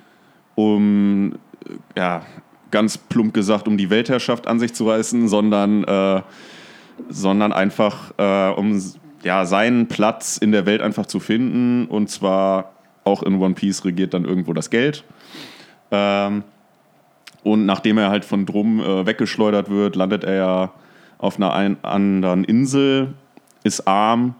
um, 0.54 1.34
äh, 1.64 1.98
ja, 1.98 2.22
ganz 2.70 2.98
plump 2.98 3.34
gesagt, 3.34 3.68
um 3.68 3.76
die 3.76 3.90
Weltherrschaft 3.90 4.46
an 4.46 4.58
sich 4.58 4.74
zu 4.74 4.88
reißen, 4.88 5.28
sondern, 5.28 5.84
äh, 5.84 6.22
sondern 7.08 7.52
einfach 7.52 8.12
äh, 8.18 8.50
um 8.54 8.78
ja, 9.22 9.44
seinen 9.44 9.88
Platz 9.88 10.36
in 10.36 10.52
der 10.52 10.66
Welt 10.66 10.82
einfach 10.82 11.06
zu 11.06 11.20
finden. 11.20 11.86
Und 11.86 12.10
zwar 12.10 12.72
auch 13.04 13.22
in 13.22 13.40
One 13.40 13.54
Piece 13.54 13.84
regiert 13.84 14.14
dann 14.14 14.24
irgendwo 14.24 14.52
das 14.52 14.70
Geld. 14.70 15.04
Ähm, 15.90 16.44
und 17.42 17.66
nachdem 17.66 17.98
er 17.98 18.10
halt 18.10 18.24
von 18.24 18.46
Drum 18.46 18.80
äh, 18.80 19.06
weggeschleudert 19.06 19.68
wird, 19.68 19.96
landet 19.96 20.24
er 20.24 20.34
ja 20.34 20.72
auf 21.18 21.36
einer 21.36 21.52
ein 21.54 21.76
anderen 21.82 22.44
Insel, 22.44 23.14
ist 23.64 23.86
arm 23.86 24.34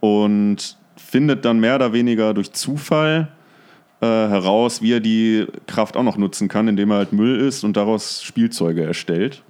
und 0.00 0.76
findet 0.96 1.44
dann 1.44 1.60
mehr 1.60 1.76
oder 1.76 1.92
weniger 1.92 2.34
durch 2.34 2.52
Zufall 2.52 3.28
äh, 4.00 4.06
heraus, 4.06 4.82
wie 4.82 4.94
er 4.94 5.00
die 5.00 5.46
Kraft 5.66 5.96
auch 5.96 6.02
noch 6.02 6.16
nutzen 6.16 6.48
kann, 6.48 6.68
indem 6.68 6.90
er 6.90 6.98
halt 6.98 7.12
Müll 7.12 7.38
isst 7.40 7.64
und 7.64 7.76
daraus 7.76 8.22
Spielzeuge 8.22 8.84
erstellt. 8.84 9.42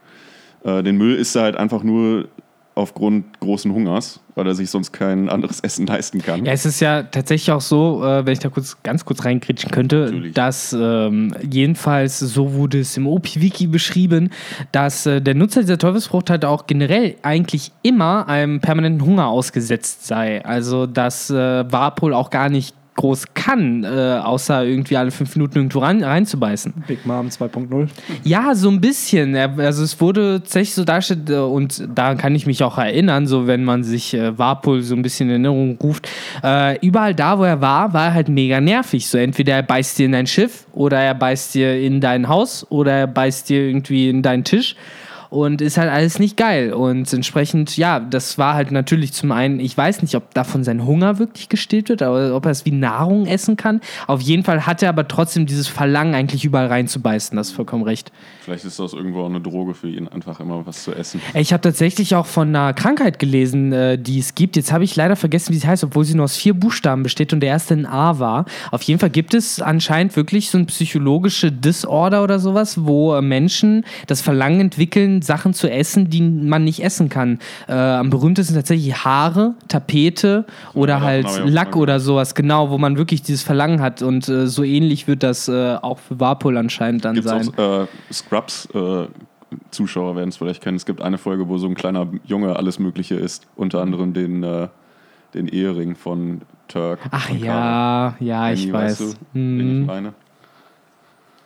Äh, 0.65 0.83
den 0.83 0.97
Müll 0.97 1.17
isst 1.17 1.37
er 1.37 1.43
halt 1.43 1.57
einfach 1.57 1.83
nur 1.83 2.29
aufgrund 2.75 3.39
großen 3.41 3.73
Hungers, 3.73 4.21
weil 4.35 4.47
er 4.47 4.55
sich 4.55 4.71
sonst 4.71 4.93
kein 4.93 5.29
anderes 5.29 5.61
Essen 5.63 5.87
leisten 5.87 6.23
kann. 6.23 6.45
Ja, 6.45 6.53
es 6.53 6.65
ist 6.65 6.81
ja 6.81 7.03
tatsächlich 7.03 7.53
auch 7.53 7.61
so, 7.61 8.03
äh, 8.05 8.25
wenn 8.25 8.33
ich 8.33 8.39
da 8.39 8.49
kurz, 8.49 8.83
ganz 8.83 9.05
kurz 9.05 9.25
reingritschen 9.25 9.71
könnte, 9.71 10.07
Natürlich. 10.07 10.35
dass 10.35 10.73
ähm, 10.79 11.35
jedenfalls, 11.49 12.19
so 12.19 12.55
wurde 12.55 12.81
es 12.81 12.97
im 12.97 13.07
OP-Wiki 13.07 13.67
beschrieben, 13.67 14.31
dass 14.73 15.07
äh, 15.07 15.21
der 15.21 15.35
Nutzer 15.35 15.61
dieser 15.61 15.79
Teufelsfrucht 15.79 16.31
halt 16.31 16.45
auch 16.45 16.67
generell 16.67 17.17
eigentlich 17.23 17.73
immer 17.83 18.29
einem 18.29 18.61
permanenten 18.61 19.07
Hunger 19.07 19.27
ausgesetzt 19.29 20.07
sei. 20.07 20.45
Also, 20.45 20.87
dass 20.87 21.31
äh, 21.31 21.71
Warpol 21.71 22.15
auch 22.15 22.31
gar 22.31 22.49
nicht 22.49 22.75
groß 22.95 23.35
kann, 23.35 23.85
äh, 23.85 24.21
außer 24.23 24.65
irgendwie 24.65 24.97
alle 24.97 25.11
fünf 25.11 25.35
Minuten 25.35 25.57
irgendwo 25.57 25.79
rein, 25.79 26.05
reinzubeißen. 26.05 26.75
Big 26.87 27.07
Mom 27.07 27.29
2.0. 27.29 27.89
Ja, 28.23 28.55
so 28.55 28.69
ein 28.69 28.81
bisschen. 28.81 29.35
Also 29.35 29.83
es 29.83 30.01
wurde 30.01 30.41
tatsächlich 30.41 30.75
so 30.75 30.85
dargestellt 30.85 31.31
äh, 31.31 31.37
und 31.37 31.89
daran 31.95 32.19
kann 32.19 32.35
ich 32.35 32.47
mich 32.47 32.63
auch 32.63 32.77
erinnern, 32.77 33.27
so 33.27 33.47
wenn 33.47 33.65
man 33.65 33.83
sich 33.83 34.13
äh, 34.15 34.37
Warpol 34.39 34.83
so 34.83 34.95
ein 34.95 35.03
bisschen 35.03 35.29
in 35.29 35.45
Erinnerung 35.45 35.79
ruft. 35.83 36.09
Äh, 36.45 36.79
überall 36.87 37.15
da, 37.15 37.39
wo 37.39 37.45
er 37.45 37.61
war, 37.61 37.93
war 37.95 38.07
er 38.07 38.15
halt 38.15 38.29
mega 38.29 38.61
nervig. 38.61 39.09
So 39.09 39.17
entweder 39.17 39.55
er 39.55 39.63
beißt 39.63 39.99
dir 39.99 40.07
in 40.07 40.13
dein 40.13 40.27
Schiff 40.27 40.67
oder 40.73 41.01
er 41.01 41.15
beißt 41.15 41.55
dir 41.55 41.81
in 41.81 42.01
dein 42.01 42.29
Haus 42.29 42.67
oder 42.69 42.93
er 42.93 43.07
beißt 43.07 43.49
dir 43.49 43.67
irgendwie 43.67 44.11
in 44.11 44.23
deinen 44.23 44.45
Tisch. 44.45 44.77
Und 45.33 45.63
ist 45.63 45.79
halt 45.79 45.91
alles 45.91 46.19
nicht 46.19 46.37
geil. 46.37 46.75
Und 46.75 47.11
entsprechend, 47.11 47.79
ja, 47.79 48.01
das 48.01 48.37
war 48.37 48.53
halt 48.53 48.71
natürlich 48.71 49.15
zum 49.15 49.33
einen, 49.33 49.61
ich 49.61 49.75
weiß 49.75 50.03
nicht, 50.03 50.15
ob 50.15 50.35
davon 50.35 50.63
sein 50.63 50.85
Hunger 50.85 51.19
wirklich 51.19 51.49
gestillt 51.49 51.89
wird, 51.89 52.03
aber 52.03 52.37
ob 52.37 52.45
er 52.45 52.51
es 52.51 52.67
wie 52.67 52.71
Nahrung 52.71 53.25
essen 53.25 53.57
kann. 53.57 53.81
Auf 54.07 54.21
jeden 54.21 54.45
Fall 54.45 54.67
hat 54.67 54.83
er 54.83 54.91
aber 54.91 55.09
trotzdem 55.09 55.47
dieses 55.47 55.69
Verlangen, 55.69 56.15
eigentlich 56.15 56.45
überall 56.45 56.67
reinzubeißen. 56.67 57.35
Das 57.35 57.49
ist 57.49 57.55
vollkommen 57.55 57.83
recht. 57.83 58.13
Vielleicht 58.43 58.65
ist 58.65 58.79
das 58.81 58.93
irgendwo 58.93 59.23
auch 59.23 59.31
eine 59.31 59.41
Droge 59.41 59.75
für 59.75 59.89
ihn, 59.89 60.09
einfach 60.09 60.41
immer 60.41 60.67
was 60.67 60.83
zu 60.83 60.93
essen. 60.93 61.21
Ich 61.35 61.53
habe 61.53 61.61
tatsächlich 61.61 62.17
auch 62.17 62.27
von 62.27 62.49
einer 62.49 62.73
Krankheit 62.73 63.21
gelesen, 63.21 63.73
äh, 63.73 63.97
die 63.97 64.19
es 64.19 64.35
gibt. 64.35 64.57
Jetzt 64.57 64.73
habe 64.73 64.83
ich 64.83 64.97
leider 64.97 65.15
vergessen, 65.15 65.53
wie 65.53 65.59
sie 65.59 65.67
heißt, 65.69 65.85
obwohl 65.85 66.05
sie 66.05 66.15
nur 66.15 66.25
aus 66.25 66.37
vier 66.37 66.55
Buchstaben 66.55 67.05
besteht 67.05 67.33
und 67.33 67.41
der 67.41 67.51
erste 67.51 67.75
ein 67.75 67.87
A 67.87 68.19
war. 68.19 68.47
Auf 68.73 68.83
jeden 68.83 68.99
Fall 68.99 69.11
gibt 69.11 69.35
es 69.35 69.61
anscheinend 69.61 70.17
wirklich 70.17 70.51
so 70.51 70.59
ein 70.59 70.67
psychologische 70.67 71.53
Disorder 71.53 72.25
oder 72.25 72.41
sowas, 72.41 72.85
wo 72.85 73.15
äh, 73.15 73.23
Menschen 73.23 73.85
das 74.09 74.21
Verlangen 74.23 74.61
entwickeln, 74.61 75.23
Sachen 75.23 75.55
zu 75.55 75.71
essen, 75.71 76.11
die 76.11 76.23
man 76.23 76.65
nicht 76.65 76.83
essen 76.83 77.09
kann. 77.09 77.39
Äh, 77.69 77.75
am 77.75 78.11
berühmtesten 78.11 78.57
tatsächlich 78.57 79.05
Haare, 79.05 79.55
Tapete 79.69 80.47
oder 80.75 80.95
Ja, 80.95 81.01
halt 81.01 81.43
Lack 81.45 81.77
oder 81.77 82.01
sowas, 82.01 82.35
genau, 82.35 82.71
wo 82.71 82.79
man 82.79 82.97
wirklich 82.97 83.23
dieses 83.23 83.43
Verlangen 83.43 83.81
hat. 83.81 84.03
Und 84.03 84.29
äh, 84.29 84.49
so 84.49 84.65
ähnlich 84.65 85.07
wird 85.07 85.23
das 85.23 85.47
äh, 85.49 85.77
auch 85.81 85.99
für 85.99 86.19
Warpol 86.19 86.57
anscheinend 86.57 87.05
dann 87.05 87.15
Gibt 87.15 87.29
sein. 87.29 87.49
auch 87.57 87.87
Scrubs, 88.33 88.67
äh, 88.75 89.09
Zuschauer 89.71 90.17
werden 90.17 90.31
es 90.31 90.39
vielleicht 90.39 90.63
kennen. 90.63 90.77
Es 90.77 90.87
gibt 90.87 91.03
eine 91.03 91.19
Folge, 91.19 91.49
wo 91.49 91.59
so 91.59 91.67
ein 91.67 91.75
kleiner 91.75 92.09
Junge 92.25 92.57
alles 92.57 92.79
Mögliche 92.79 93.17
isst. 93.17 93.47
Unter 93.57 93.83
anderem 93.83 94.15
den, 94.15 94.43
äh, 94.43 94.69
den 95.35 95.49
Ehering 95.49 95.95
von 95.95 96.41
Turk. 96.67 97.01
Ach 97.11 97.29
von 97.29 97.39
ja, 97.39 98.17
ja, 98.21 98.49
Benny, 98.49 98.65
ich 98.65 98.73
weißt 98.73 99.01
weiß. 99.03 99.11
du, 99.11 99.17
wen 99.35 99.83
ich 99.83 99.87
meine? 99.87 100.15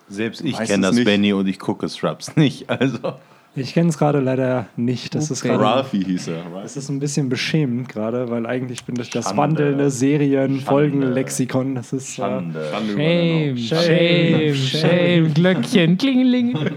Selbst 0.09 0.45
ich 0.45 0.57
kenne 0.57 0.87
das, 0.87 0.95
nicht. 0.95 1.05
Benny, 1.05 1.33
und 1.33 1.49
ich 1.49 1.59
gucke 1.59 1.89
Scrubs 1.89 2.37
nicht. 2.37 2.71
Also. 2.71 3.15
Ich 3.57 3.73
kenne 3.73 3.89
es 3.89 3.97
gerade 3.97 4.21
leider 4.21 4.67
nicht. 4.77 5.15
Das 5.15 5.31
ist 5.31 5.43
gerade. 5.43 5.61
Ralphie 5.63 6.05
hieß 6.05 6.29
er. 6.29 6.45
Das 6.63 6.77
ist 6.77 6.91
ein 6.91 7.01
bisschen 7.01 7.31
beschämend 7.31 7.89
gerade, 7.89 8.29
weil 8.31 8.47
eigentlich 8.47 8.85
bin 8.85 9.01
ich 9.01 9.09
das 9.09 9.25
Schande. 9.25 9.43
wandelnde 9.43 9.91
Serien, 9.91 10.57
Schande. 10.57 10.65
Folgenlexikon. 10.67 11.75
Das 11.75 11.95
ist. 11.95 12.11
Äh, 12.11 12.23
Schande. 12.23 12.69
Schande 12.71 12.93
Shame, 12.93 13.57
shame, 13.57 14.55
shame, 14.55 15.35
Glöckchen, 15.35 15.99
klingeling. 15.99 16.57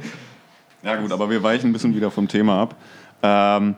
Ja 0.81 0.95
gut, 0.95 1.12
aber 1.12 1.29
wir 1.29 1.43
weichen 1.43 1.69
ein 1.69 1.74
bisschen 1.74 1.93
wieder 1.93 2.09
vom 2.09 2.29
Thema 2.29 2.62
ab. 2.62 2.75
Ähm, 3.21 3.75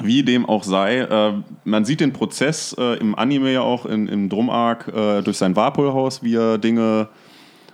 wie 0.00 0.22
dem 0.22 0.46
auch 0.46 0.62
sei, 0.62 0.98
äh, 0.98 1.32
man 1.64 1.84
sieht 1.84 1.98
den 1.98 2.12
Prozess 2.12 2.74
äh, 2.78 2.96
im 2.98 3.16
Anime 3.16 3.52
ja 3.52 3.62
auch 3.62 3.86
in, 3.86 4.06
im 4.06 4.28
Drum-Arc 4.28 4.86
äh, 4.86 5.22
durch 5.22 5.36
sein 5.36 5.56
Vapulhaus, 5.56 6.22
wie 6.22 6.36
er 6.36 6.58
Dinge 6.58 7.08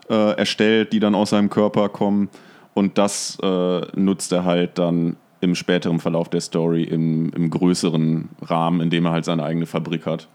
äh, 0.09 0.33
erstellt, 0.37 0.95
die 0.95 0.99
dann 0.99 1.15
aus 1.15 1.31
seinem 1.31 1.51
Körper 1.51 1.91
kommen. 1.91 2.31
Und 2.77 2.99
das 2.99 3.39
äh, 3.43 3.81
nutzt 3.99 4.33
er 4.33 4.45
halt 4.45 4.79
dann 4.79 5.17
im 5.41 5.55
späteren 5.55 5.99
Verlauf 5.99 6.29
der 6.29 6.43
Story 6.43 6.83
im, 6.83 7.31
im 7.31 7.49
größeren 7.49 8.29
Rahmen, 8.43 8.83
indem 8.83 9.07
er 9.07 9.13
halt 9.13 9.25
seine 9.25 9.45
eigene 9.45 9.65
Fabrik 9.65 10.05
hat. 10.05 10.29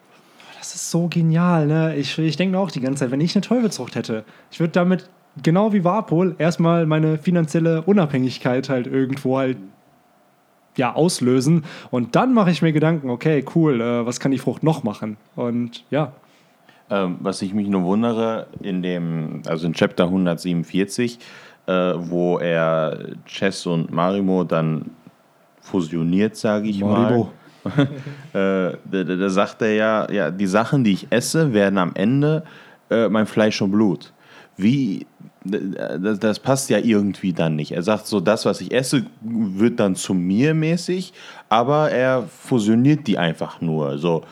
Das 0.57 0.73
ist 0.73 0.89
so 0.89 1.07
genial, 1.07 1.67
ne? 1.67 1.95
Ich, 1.97 2.17
ich 2.17 2.37
denke 2.37 2.55
mir 2.55 2.59
auch 2.59 2.71
die 2.71 2.81
ganze 2.81 3.01
Zeit, 3.01 3.11
wenn 3.11 3.21
ich 3.21 3.35
eine 3.35 3.41
Teufelsfrucht 3.41 3.93
hätte, 3.93 4.23
ich 4.49 4.59
würde 4.59 4.71
damit, 4.71 5.07
genau 5.43 5.71
wie 5.71 5.83
Warpol, 5.83 6.35
erstmal 6.39 6.87
meine 6.87 7.19
finanzielle 7.19 7.83
Unabhängigkeit 7.83 8.69
halt 8.69 8.87
irgendwo 8.87 9.37
halt 9.37 9.57
ja, 10.77 10.95
auslösen. 10.95 11.63
Und 11.91 12.15
dann 12.15 12.33
mache 12.33 12.49
ich 12.49 12.63
mir 12.63 12.73
Gedanken, 12.73 13.11
okay, 13.11 13.45
cool, 13.53 13.81
äh, 13.81 14.03
was 14.07 14.19
kann 14.19 14.31
die 14.31 14.39
Frucht 14.39 14.63
noch 14.63 14.81
machen? 14.83 15.17
Und 15.35 15.83
ja, 15.91 16.13
Ähm, 16.89 17.17
was 17.21 17.41
ich 17.41 17.53
mich 17.53 17.67
nur 17.69 17.83
wundere, 17.83 18.47
in 18.61 18.81
dem, 18.81 19.43
also 19.47 19.65
in 19.67 19.73
Chapter 19.73 20.05
147, 20.05 21.19
äh, 21.67 21.93
wo 21.97 22.37
er 22.39 22.97
Chess 23.25 23.65
und 23.65 23.91
Marimo 23.91 24.43
dann 24.43 24.91
fusioniert, 25.61 26.35
sage 26.35 26.69
ich 26.69 26.81
Maribo. 26.81 27.25
mal. 27.25 27.31
äh, 28.33 28.77
da, 28.91 29.03
da, 29.03 29.29
sagt 29.29 29.61
er 29.61 29.73
ja, 29.73 30.11
ja, 30.11 30.31
die 30.31 30.47
Sachen, 30.47 30.83
die 30.83 30.93
ich 30.93 31.07
esse, 31.11 31.53
werden 31.53 31.77
am 31.77 31.91
Ende 31.93 32.43
äh, 32.89 33.07
mein 33.07 33.27
Fleisch 33.27 33.61
und 33.61 33.71
Blut. 33.71 34.11
Wie, 34.57 35.05
das, 35.43 36.19
das 36.19 36.39
passt 36.39 36.69
ja 36.69 36.77
irgendwie 36.79 37.33
dann 37.33 37.55
nicht. 37.55 37.71
Er 37.71 37.83
sagt 37.83 38.07
so, 38.07 38.19
das, 38.19 38.45
was 38.45 38.61
ich 38.61 38.73
esse, 38.73 39.05
wird 39.21 39.79
dann 39.79 39.95
zu 39.95 40.13
mir 40.13 40.53
mäßig, 40.53 41.13
aber 41.49 41.91
er 41.91 42.23
fusioniert 42.23 43.07
die 43.07 43.17
einfach 43.17 43.61
nur. 43.61 43.97
So. 43.97 44.23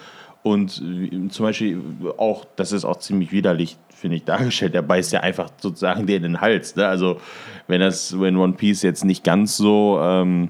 Und 0.49 0.81
wie- 0.83 1.27
zum 1.29 1.45
Beispiel 1.45 1.79
auch, 2.17 2.45
das 2.55 2.71
ist 2.71 2.85
auch 2.85 2.97
ziemlich 2.97 3.31
widerlich, 3.31 3.77
finde 3.95 4.17
ich, 4.17 4.23
dargestellt. 4.23 4.75
Er 4.75 4.81
beißt 4.81 5.11
ja 5.13 5.21
einfach 5.21 5.49
sozusagen 5.61 6.05
dir 6.05 6.17
in 6.17 6.23
den 6.23 6.41
Hals. 6.41 6.75
Ne? 6.75 6.87
Also, 6.87 7.17
wenn 7.67 7.81
das, 7.81 8.19
wenn 8.19 8.35
One 8.37 8.53
Piece 8.53 8.81
jetzt 8.81 9.05
nicht 9.05 9.23
ganz 9.23 9.57
so, 9.57 9.99
ähm, 10.01 10.49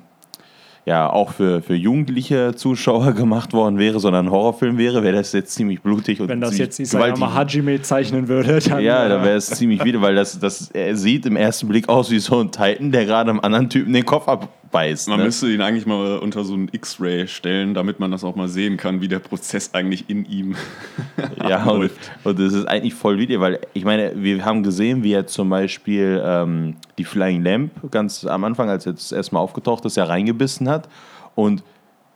ja, 0.85 1.07
auch 1.07 1.33
für, 1.33 1.61
für 1.61 1.75
jugendliche 1.75 2.55
Zuschauer 2.55 3.11
gemacht 3.13 3.53
worden 3.53 3.77
wäre, 3.77 3.99
sondern 3.99 4.27
ein 4.27 4.31
Horrorfilm 4.31 4.77
wäre, 4.77 5.03
wäre 5.03 5.17
das 5.17 5.33
jetzt 5.33 5.53
ziemlich 5.53 5.81
blutig 5.81 6.19
und 6.19 6.29
wenn 6.29 6.41
das 6.41 6.57
jetzt 6.57 6.79
Isayama 6.79 7.33
Hajime 7.33 7.81
zeichnen 7.81 8.27
würde, 8.27 8.59
dann. 8.59 8.81
ja, 8.81 9.07
da 9.07 9.21
äh, 9.21 9.25
wäre 9.25 9.35
es 9.37 9.47
ziemlich 9.47 9.83
wieder, 9.83 10.01
weil 10.01 10.15
das, 10.15 10.39
das, 10.39 10.71
er 10.71 10.95
sieht 10.95 11.25
im 11.27 11.35
ersten 11.35 11.67
Blick 11.67 11.87
aus 11.89 12.09
wie 12.09 12.19
so 12.19 12.39
ein 12.39 12.51
Titan, 12.51 12.91
der 12.91 13.05
gerade 13.05 13.29
einem 13.29 13.39
anderen 13.41 13.69
Typen 13.69 13.93
den 13.93 14.05
Kopf 14.05 14.27
abbeißt. 14.69 15.09
Man 15.09 15.19
ne? 15.19 15.25
müsste 15.25 15.51
ihn 15.51 15.61
eigentlich 15.61 15.85
mal 15.85 16.17
unter 16.19 16.43
so 16.43 16.53
einen 16.53 16.69
X-Ray 16.71 17.27
stellen, 17.27 17.73
damit 17.73 17.99
man 17.99 18.11
das 18.11 18.23
auch 18.23 18.35
mal 18.35 18.47
sehen 18.47 18.77
kann, 18.77 19.01
wie 19.01 19.07
der 19.07 19.19
Prozess 19.19 19.73
eigentlich 19.73 20.09
in 20.09 20.25
ihm 20.25 20.55
Ja, 21.47 21.65
und, 21.65 21.91
und 22.23 22.39
das 22.39 22.53
ist 22.53 22.65
eigentlich 22.65 22.93
voll 22.93 23.17
wieder, 23.17 23.39
weil 23.39 23.59
ich 23.73 23.85
meine, 23.85 24.13
wir 24.15 24.45
haben 24.45 24.63
gesehen, 24.63 25.03
wie 25.03 25.13
er 25.13 25.27
zum 25.27 25.49
Beispiel 25.49 26.21
ähm, 26.23 26.75
die 26.97 27.03
Flying 27.03 27.43
Lamp 27.43 27.71
ganz 27.91 28.25
am 28.25 28.43
Anfang, 28.43 28.69
als 28.69 28.85
er 28.85 28.93
jetzt 28.93 29.11
erstmal 29.11 29.41
aufgetaucht 29.41 29.85
ist, 29.85 29.97
ja 29.97 30.05
reingebissen 30.05 30.69
hat. 30.69 30.87
Und 31.35 31.63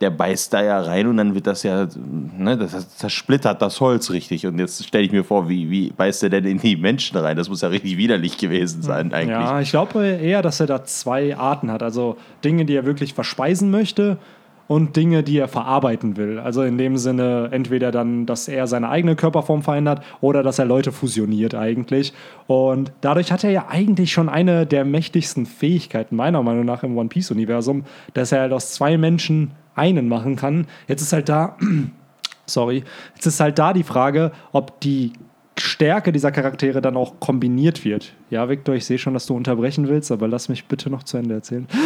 der 0.04 0.10
beißt 0.10 0.52
da 0.52 0.62
ja 0.62 0.80
rein 0.80 1.06
und 1.06 1.16
dann 1.16 1.34
wird 1.34 1.46
das 1.46 1.62
ja, 1.62 1.88
ne, 2.36 2.58
das, 2.58 2.72
das 2.72 2.96
zersplittert 2.96 3.62
das 3.62 3.80
Holz 3.80 4.10
richtig. 4.10 4.46
Und 4.46 4.58
jetzt 4.58 4.84
stelle 4.84 5.04
ich 5.04 5.12
mir 5.12 5.24
vor, 5.24 5.48
wie, 5.48 5.70
wie 5.70 5.90
beißt 5.92 6.24
er 6.24 6.28
denn 6.28 6.44
in 6.44 6.58
die 6.58 6.76
Menschen 6.76 7.16
rein? 7.16 7.38
Das 7.38 7.48
muss 7.48 7.62
ja 7.62 7.68
richtig 7.68 7.96
widerlich 7.96 8.36
gewesen 8.36 8.82
sein, 8.82 9.14
eigentlich. 9.14 9.30
Ja, 9.30 9.60
ich 9.60 9.70
glaube 9.70 10.06
eher, 10.06 10.42
dass 10.42 10.60
er 10.60 10.66
da 10.66 10.84
zwei 10.84 11.34
Arten 11.38 11.72
hat. 11.72 11.82
Also 11.82 12.18
Dinge, 12.44 12.66
die 12.66 12.76
er 12.76 12.84
wirklich 12.84 13.14
verspeisen 13.14 13.70
möchte 13.70 14.18
und 14.66 14.96
Dinge, 14.96 15.22
die 15.22 15.38
er 15.38 15.48
verarbeiten 15.48 16.16
will. 16.16 16.38
Also 16.38 16.62
in 16.62 16.78
dem 16.78 16.96
Sinne 16.96 17.48
entweder 17.52 17.92
dann, 17.92 18.26
dass 18.26 18.48
er 18.48 18.66
seine 18.66 18.88
eigene 18.88 19.16
Körperform 19.16 19.62
verändert 19.62 20.02
oder 20.20 20.42
dass 20.42 20.58
er 20.58 20.64
Leute 20.64 20.92
fusioniert 20.92 21.54
eigentlich. 21.54 22.12
Und 22.46 22.92
dadurch 23.00 23.32
hat 23.32 23.44
er 23.44 23.50
ja 23.50 23.66
eigentlich 23.68 24.12
schon 24.12 24.28
eine 24.28 24.66
der 24.66 24.84
mächtigsten 24.84 25.46
Fähigkeiten, 25.46 26.16
meiner 26.16 26.42
Meinung 26.42 26.64
nach, 26.64 26.82
im 26.82 26.96
One 26.96 27.08
Piece-Universum, 27.08 27.84
dass 28.14 28.32
er 28.32 28.42
halt 28.42 28.52
aus 28.52 28.72
zwei 28.72 28.96
Menschen 28.96 29.52
einen 29.74 30.08
machen 30.08 30.36
kann. 30.36 30.66
Jetzt 30.88 31.02
ist 31.02 31.12
halt 31.12 31.28
da, 31.28 31.56
sorry, 32.46 32.84
jetzt 33.14 33.26
ist 33.26 33.40
halt 33.40 33.58
da 33.58 33.72
die 33.72 33.82
Frage, 33.82 34.32
ob 34.52 34.80
die 34.80 35.12
Stärke 35.56 36.10
dieser 36.10 36.32
Charaktere 36.32 36.80
dann 36.80 36.96
auch 36.96 37.20
kombiniert 37.20 37.84
wird. 37.84 38.12
Ja, 38.28 38.48
Victor, 38.48 38.74
ich 38.74 38.84
sehe 38.84 38.98
schon, 38.98 39.14
dass 39.14 39.26
du 39.26 39.34
unterbrechen 39.36 39.88
willst, 39.88 40.10
aber 40.10 40.26
lass 40.26 40.48
mich 40.48 40.64
bitte 40.66 40.90
noch 40.90 41.04
zu 41.04 41.16
Ende 41.16 41.34
erzählen. 41.34 41.66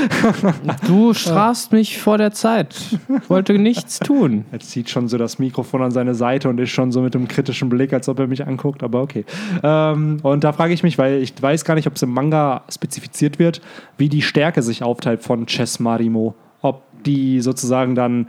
Du 0.86 1.12
strafst 1.12 1.72
mich 1.72 1.98
vor 1.98 2.18
der 2.18 2.32
Zeit. 2.32 2.74
Ich 3.22 3.30
wollte 3.30 3.58
nichts 3.58 3.98
tun. 3.98 4.44
Er 4.52 4.60
zieht 4.60 4.88
schon 4.88 5.08
so 5.08 5.18
das 5.18 5.38
Mikrofon 5.38 5.82
an 5.82 5.90
seine 5.90 6.14
Seite 6.14 6.48
und 6.48 6.58
ist 6.58 6.70
schon 6.70 6.92
so 6.92 7.00
mit 7.02 7.14
einem 7.14 7.28
kritischen 7.28 7.68
Blick, 7.68 7.92
als 7.92 8.08
ob 8.08 8.18
er 8.18 8.26
mich 8.26 8.46
anguckt, 8.46 8.82
aber 8.82 9.02
okay. 9.02 9.24
Ähm, 9.62 10.18
und 10.22 10.44
da 10.44 10.52
frage 10.52 10.72
ich 10.72 10.82
mich, 10.82 10.98
weil 10.98 11.22
ich 11.22 11.40
weiß 11.40 11.64
gar 11.64 11.74
nicht, 11.74 11.86
ob 11.86 11.96
es 11.96 12.02
im 12.02 12.10
Manga 12.10 12.62
spezifiziert 12.72 13.38
wird, 13.38 13.60
wie 13.98 14.08
die 14.08 14.22
Stärke 14.22 14.62
sich 14.62 14.82
aufteilt 14.82 15.22
von 15.22 15.46
Chess 15.46 15.78
Marimo. 15.80 16.34
Ob 16.62 16.82
die 17.04 17.40
sozusagen 17.40 17.94
dann 17.94 18.26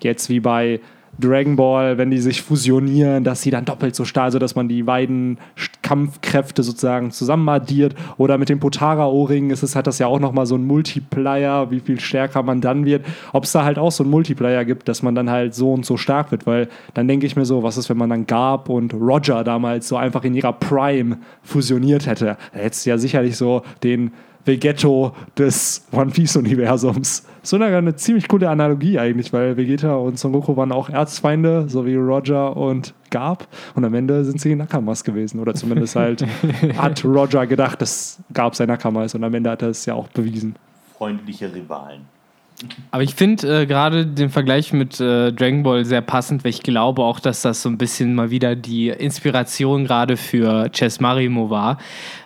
jetzt 0.00 0.28
wie 0.28 0.40
bei 0.40 0.80
Dragon 1.18 1.56
Ball, 1.56 1.98
wenn 1.98 2.10
die 2.10 2.18
sich 2.18 2.42
fusionieren, 2.42 3.22
dass 3.22 3.42
sie 3.42 3.50
dann 3.50 3.64
doppelt 3.64 3.94
so 3.94 4.04
stark, 4.04 4.24
also 4.24 4.38
dass 4.38 4.54
man 4.54 4.68
die 4.68 4.82
beiden 4.82 5.38
Kampfkräfte 5.82 6.62
sozusagen 6.62 7.10
zusammen 7.10 7.48
addiert. 7.48 7.94
Oder 8.16 8.38
mit 8.38 8.48
dem 8.48 8.60
Potara-Ohrring 8.60 9.50
ist 9.50 9.62
es, 9.62 9.76
hat 9.76 9.86
das 9.86 9.98
ja 9.98 10.06
auch 10.06 10.20
nochmal 10.20 10.46
so 10.46 10.54
ein 10.54 10.66
Multiplier, 10.66 11.66
wie 11.70 11.80
viel 11.80 12.00
stärker 12.00 12.42
man 12.42 12.60
dann 12.60 12.84
wird. 12.86 13.04
Ob 13.32 13.44
es 13.44 13.52
da 13.52 13.64
halt 13.64 13.78
auch 13.78 13.92
so 13.92 14.04
ein 14.04 14.10
Multiplier 14.10 14.64
gibt, 14.64 14.88
dass 14.88 15.02
man 15.02 15.14
dann 15.14 15.28
halt 15.28 15.54
so 15.54 15.72
und 15.72 15.84
so 15.84 15.96
stark 15.96 16.30
wird, 16.30 16.46
weil 16.46 16.68
dann 16.94 17.08
denke 17.08 17.26
ich 17.26 17.36
mir 17.36 17.44
so, 17.44 17.62
was 17.62 17.76
ist, 17.76 17.90
wenn 17.90 17.98
man 17.98 18.10
dann 18.10 18.26
Garb 18.26 18.68
und 18.68 18.94
Roger 18.94 19.44
damals 19.44 19.88
so 19.88 19.96
einfach 19.96 20.24
in 20.24 20.34
ihrer 20.34 20.52
Prime 20.52 21.18
fusioniert 21.42 22.06
hätte? 22.06 22.36
Da 22.52 22.58
hättest 22.58 22.86
du 22.86 22.90
ja 22.90 22.98
sicherlich 22.98 23.36
so 23.36 23.62
den 23.82 24.12
Vegetto 24.44 25.14
des 25.38 25.86
One 25.92 26.10
Piece-Universums. 26.10 27.24
So 27.44 27.56
eine, 27.56 27.66
eine 27.76 27.96
ziemlich 27.96 28.28
coole 28.28 28.48
Analogie 28.48 28.98
eigentlich, 28.98 29.32
weil 29.32 29.56
Vegeta 29.56 29.94
und 29.94 30.18
Son 30.18 30.32
Goku 30.32 30.56
waren 30.56 30.70
auch 30.70 30.88
Erzfeinde, 30.88 31.68
so 31.68 31.84
wie 31.84 31.96
Roger 31.96 32.56
und 32.56 32.94
Garb. 33.10 33.48
Und 33.74 33.84
am 33.84 33.94
Ende 33.94 34.24
sind 34.24 34.40
sie 34.40 34.54
Nakamas 34.54 35.02
gewesen. 35.02 35.40
Oder 35.40 35.54
zumindest 35.54 35.96
halt 35.96 36.24
hat 36.76 37.04
Roger 37.04 37.46
gedacht, 37.46 37.82
dass 37.82 38.20
Garb 38.32 38.54
sein 38.54 38.68
Nakama 38.68 39.04
ist. 39.04 39.14
Und 39.16 39.24
am 39.24 39.34
Ende 39.34 39.50
hat 39.50 39.62
er 39.62 39.68
es 39.68 39.84
ja 39.86 39.94
auch 39.94 40.08
bewiesen. 40.08 40.54
Freundliche 40.96 41.52
Rivalen. 41.52 42.02
Aber 42.90 43.02
ich 43.02 43.14
finde 43.14 43.62
äh, 43.62 43.66
gerade 43.66 44.06
den 44.06 44.30
Vergleich 44.30 44.72
mit 44.72 45.00
äh, 45.00 45.32
Dragon 45.32 45.62
Ball 45.62 45.84
sehr 45.84 46.00
passend, 46.00 46.44
weil 46.44 46.50
ich 46.50 46.62
glaube 46.62 47.02
auch, 47.02 47.18
dass 47.18 47.42
das 47.42 47.62
so 47.62 47.68
ein 47.68 47.78
bisschen 47.78 48.14
mal 48.14 48.30
wieder 48.30 48.54
die 48.54 48.88
Inspiration 48.88 49.84
gerade 49.84 50.16
für 50.16 50.70
Chess 50.70 51.00
Marimo 51.00 51.50
war. 51.50 51.78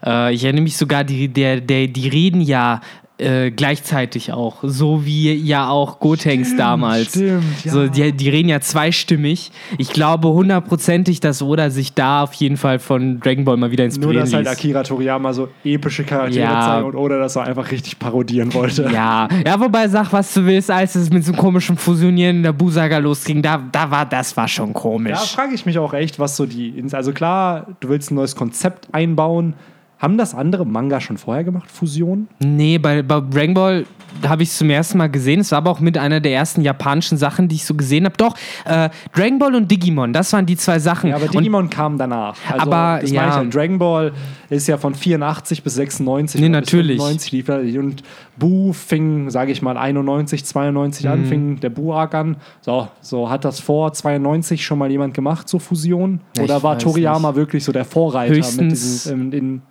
Äh, 0.05 0.35
ich 0.35 0.45
erinnere 0.45 0.63
mich 0.63 0.77
sogar, 0.77 1.05
die, 1.05 1.29
der, 1.29 1.61
der, 1.61 1.87
die 1.87 2.09
reden 2.09 2.41
ja 2.41 2.81
äh, 3.19 3.51
gleichzeitig 3.51 4.33
auch, 4.33 4.57
so 4.63 5.05
wie 5.07 5.33
ja 5.33 5.69
auch 5.71 6.01
Gotenks 6.01 6.55
damals. 6.57 7.11
stimmt, 7.11 7.65
ja. 7.65 7.73
So, 7.73 7.87
die, 7.89 8.13
die 8.13 8.29
reden 8.29 8.49
ja 8.51 8.61
zweistimmig. 8.61 9.53
Ich 9.79 9.91
glaube 9.93 10.29
hundertprozentig, 10.29 11.21
dass 11.21 11.41
Oda 11.43 11.71
sich 11.71 11.95
da 11.95 12.23
auf 12.25 12.35
jeden 12.35 12.57
Fall 12.59 12.79
von 12.79 13.21
Dragon 13.21 13.45
Ball 13.45 13.57
mal 13.57 13.71
wieder 13.71 13.85
Nur, 13.85 13.87
inspirieren 13.87 14.25
dass 14.25 14.35
halt 14.35 14.45
ließ. 14.47 14.53
Akira 14.53 14.83
Toriyama 14.83 15.33
so 15.33 15.49
epische 15.65 16.05
Charaktere 16.05 16.45
Ja. 16.45 16.61
zeigen 16.61 16.87
und 16.89 16.95
oder 16.97 17.19
dass 17.19 17.37
er 17.37 17.45
einfach 17.45 17.71
richtig 17.71 17.99
parodieren 17.99 18.53
wollte. 18.53 18.91
Ja, 18.93 19.29
ja, 19.47 19.59
wobei 19.61 19.89
sag, 19.89 20.13
was 20.13 20.35
du 20.35 20.45
willst, 20.45 20.71
als 20.71 20.95
es 20.95 21.11
mit 21.11 21.25
so 21.25 21.33
einem 21.33 21.41
komischen 21.41 21.77
Fusionieren 21.77 22.43
der 22.43 22.53
Busaga 22.53 22.99
losging, 22.99 23.41
da, 23.41 23.63
da 23.73 23.91
war, 23.91 24.05
das 24.07 24.37
war 24.37 24.47
schon 24.49 24.73
Da 24.75 24.79
komisch. 24.81 25.33
frage 25.35 25.55
ich 25.55 25.65
mich 25.65 25.79
auch 25.79 25.95
echt, 25.95 26.19
was 26.19 26.37
so 26.37 26.45
die. 26.47 26.75
Also 26.93 27.13
klar, 27.13 27.67
du 27.81 27.89
willst 27.89 28.11
ein 28.11 28.17
neues 28.17 28.37
Konzept 28.37 28.89
einbauen. 28.93 29.55
Haben 29.99 30.19
das 30.19 30.35
andere 30.35 30.67
Manga 30.67 31.01
schon 31.01 31.17
vorher 31.17 31.43
gemacht, 31.45 31.71
Fusion? 31.71 32.29
nee, 32.41 32.77
bei, 32.79 33.03
bei 33.03 33.21
Dragon 33.21 33.55
Ball 33.55 33.87
habe 34.27 34.43
ich 34.43 34.51
zum 34.51 34.71
ersten 34.71 34.97
Mal 34.99 35.09
gesehen. 35.09 35.41
Es 35.41 35.51
war 35.53 35.59
aber 35.59 35.71
auch 35.71 35.81
mit 35.81 35.99
einer 35.99 36.21
der 36.21 36.33
ersten 36.33 36.63
japanischen 36.63 37.19
Sachen, 37.19 37.49
die 37.49 37.57
ich 37.57 37.65
so 37.67 37.75
gesehen 37.75 38.05
habe. 38.07 38.17
Doch, 38.17 38.35
äh, 38.65 38.89
Dragon 39.15 39.39
Ball 39.39 39.55
und 39.55 39.71
Digimon, 39.71 40.13
das 40.15 40.33
waren 40.33 40.47
die 40.47 40.57
zwei 40.57 40.79
Sachen. 40.79 41.11
Ja, 41.11 41.17
aber 41.17 41.27
und 41.27 41.35
Digimon 41.35 41.69
kam 41.71 41.99
danach. 41.99 42.35
Also, 42.51 42.61
Aber, 42.71 42.99
das 43.03 43.11
ja. 43.11 43.21
meine 43.21 43.31
ich 43.33 43.37
halt. 43.39 43.55
Dragon 43.55 43.79
Ball 43.79 44.13
ist 44.49 44.67
ja 44.69 44.79
von 44.79 44.95
84 44.95 45.63
bis 45.63 45.75
96. 45.75 46.41
Nee, 46.41 46.49
natürlich. 46.49 46.97
Bis 46.99 47.05
95 47.29 47.33
lief. 47.33 47.49
Und 47.79 48.03
Buu 48.39 48.73
fing, 48.73 49.29
sage 49.31 49.53
ich 49.53 49.61
mal, 49.61 49.77
91, 49.77 50.45
92 50.47 51.05
Mhm. 51.07 51.11
an, 51.11 51.25
fing 51.27 51.61
der 51.61 51.71
Buu-Arc 51.71 52.15
an. 52.15 52.37
So, 52.63 52.89
so 53.03 53.29
hat 53.29 53.45
das 53.45 53.61
vor 53.61 53.93
92 53.93 54.65
schon 54.65 54.79
mal 54.79 54.91
jemand 54.91 55.13
gemacht, 55.15 55.47
so 55.49 55.59
Fusion? 55.59 56.21
Oder 56.41 56.57
ich 56.59 56.63
war 56.63 56.79
Toriyama 56.79 57.35
wirklich 57.35 57.65
so 57.65 57.73
der 57.73 57.85
Vorreiter 57.85 58.33
mit 58.35 58.45
Höchstens- 58.45 58.71
diesen, 59.05 59.33
in, 59.33 59.33
in, 59.33 59.63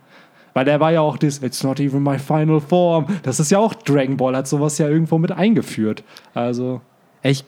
weil 0.55 0.65
der 0.65 0.79
war 0.79 0.91
ja 0.91 1.01
auch 1.01 1.17
das, 1.17 1.43
it's 1.43 1.63
not 1.63 1.79
even 1.79 2.01
my 2.01 2.17
final 2.17 2.59
form. 2.59 3.05
Das 3.23 3.39
ist 3.39 3.51
ja 3.51 3.59
auch 3.59 3.73
Dragon 3.73 4.17
Ball, 4.17 4.35
hat 4.35 4.47
sowas 4.47 4.77
ja 4.77 4.87
irgendwo 4.87 5.17
mit 5.19 5.31
eingeführt. 5.31 6.03
Also, 6.33 6.81
Ich, 7.21 7.43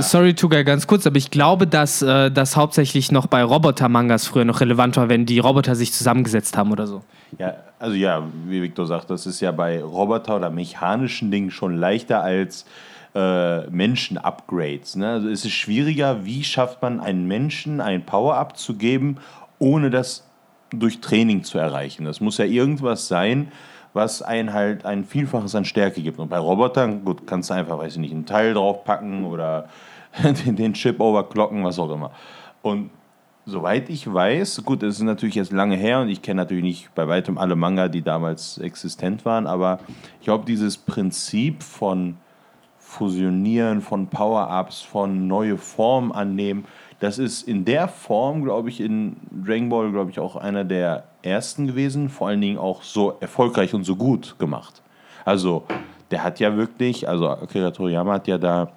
sorry, 0.00 0.34
Tuga, 0.34 0.62
ganz 0.62 0.86
kurz, 0.86 1.06
aber 1.06 1.16
ich 1.16 1.30
glaube, 1.30 1.66
dass 1.66 2.02
äh, 2.02 2.30
das 2.30 2.56
hauptsächlich 2.56 3.12
noch 3.12 3.28
bei 3.28 3.42
Roboter-Mangas 3.42 4.26
früher 4.26 4.44
noch 4.44 4.60
relevant 4.60 4.96
war, 4.96 5.08
wenn 5.08 5.26
die 5.26 5.38
Roboter 5.38 5.76
sich 5.76 5.92
zusammengesetzt 5.92 6.56
haben 6.56 6.72
oder 6.72 6.86
so. 6.88 7.02
Ja, 7.38 7.54
also 7.78 7.94
ja, 7.94 8.24
wie 8.46 8.62
Victor 8.62 8.86
sagt, 8.86 9.10
das 9.10 9.26
ist 9.26 9.40
ja 9.40 9.52
bei 9.52 9.82
Roboter 9.82 10.36
oder 10.36 10.50
mechanischen 10.50 11.30
Dingen 11.30 11.52
schon 11.52 11.76
leichter 11.76 12.22
als 12.22 12.66
äh, 13.14 13.68
Menschen-Upgrades. 13.68 14.96
Ne? 14.96 15.08
Also 15.08 15.28
es 15.28 15.44
ist 15.44 15.52
schwieriger, 15.52 16.24
wie 16.24 16.42
schafft 16.42 16.82
man 16.82 17.00
einen 17.00 17.28
Menschen 17.28 17.80
ein 17.80 18.04
Power-Up 18.04 18.56
zu 18.56 18.74
geben, 18.74 19.18
ohne 19.60 19.90
das 19.90 20.24
durch 20.80 21.00
Training 21.00 21.44
zu 21.44 21.58
erreichen. 21.58 22.04
Das 22.04 22.20
muss 22.20 22.38
ja 22.38 22.44
irgendwas 22.44 23.08
sein, 23.08 23.52
was 23.92 24.22
einen 24.22 24.52
halt 24.52 24.84
ein 24.84 25.04
Vielfaches 25.04 25.54
an 25.54 25.64
Stärke 25.64 26.02
gibt. 26.02 26.18
Und 26.18 26.28
bei 26.28 26.38
Robotern, 26.38 27.04
gut, 27.04 27.26
kannst 27.26 27.50
du 27.50 27.54
einfach, 27.54 27.78
weiß 27.78 27.94
ich 27.94 28.00
nicht, 28.00 28.12
einen 28.12 28.26
Teil 28.26 28.54
draufpacken 28.54 29.24
oder 29.24 29.68
den, 30.22 30.74
Chip 30.74 31.00
overclocken, 31.00 31.64
was 31.64 31.78
auch 31.78 31.90
immer. 31.90 32.10
Und 32.62 32.90
Soweit 33.46 33.90
ich 33.90 34.10
weiß, 34.10 34.62
gut, 34.64 34.82
es 34.82 34.96
ist 34.96 35.02
natürlich 35.02 35.34
jetzt 35.34 35.52
lange 35.52 35.76
her 35.76 36.00
und 36.00 36.08
ich 36.08 36.22
kenne 36.22 36.40
natürlich 36.40 36.64
nicht 36.64 36.94
bei 36.94 37.06
weitem 37.08 37.36
alle 37.36 37.56
Manga, 37.56 37.88
die 37.88 38.00
damals 38.00 38.56
existent 38.56 39.26
waren, 39.26 39.46
aber 39.46 39.80
ich 40.18 40.24
glaube, 40.24 40.46
dieses 40.46 40.78
Prinzip 40.78 41.62
von 41.62 42.16
Fusionieren, 42.78 43.82
von 43.82 44.06
Power-Ups, 44.06 44.80
von 44.80 45.26
neue 45.26 45.58
Formen 45.58 46.10
annehmen, 46.10 46.64
das 47.00 47.18
ist 47.18 47.46
in 47.46 47.64
der 47.64 47.88
Form, 47.88 48.44
glaube 48.44 48.68
ich, 48.68 48.80
in 48.80 49.16
Dragon 49.30 49.68
Ball, 49.68 49.90
glaube 49.90 50.10
ich, 50.10 50.18
auch 50.18 50.36
einer 50.36 50.64
der 50.64 51.04
ersten 51.22 51.66
gewesen, 51.66 52.08
vor 52.08 52.28
allen 52.28 52.40
Dingen 52.40 52.58
auch 52.58 52.82
so 52.82 53.16
erfolgreich 53.20 53.74
und 53.74 53.84
so 53.84 53.96
gut 53.96 54.38
gemacht. 54.38 54.82
Also, 55.24 55.64
der 56.10 56.22
hat 56.22 56.40
ja 56.40 56.56
wirklich, 56.56 57.08
also 57.08 57.28
Akira 57.28 57.70
Toriyama 57.70 58.14
hat 58.14 58.28
ja 58.28 58.38
da 58.38 58.72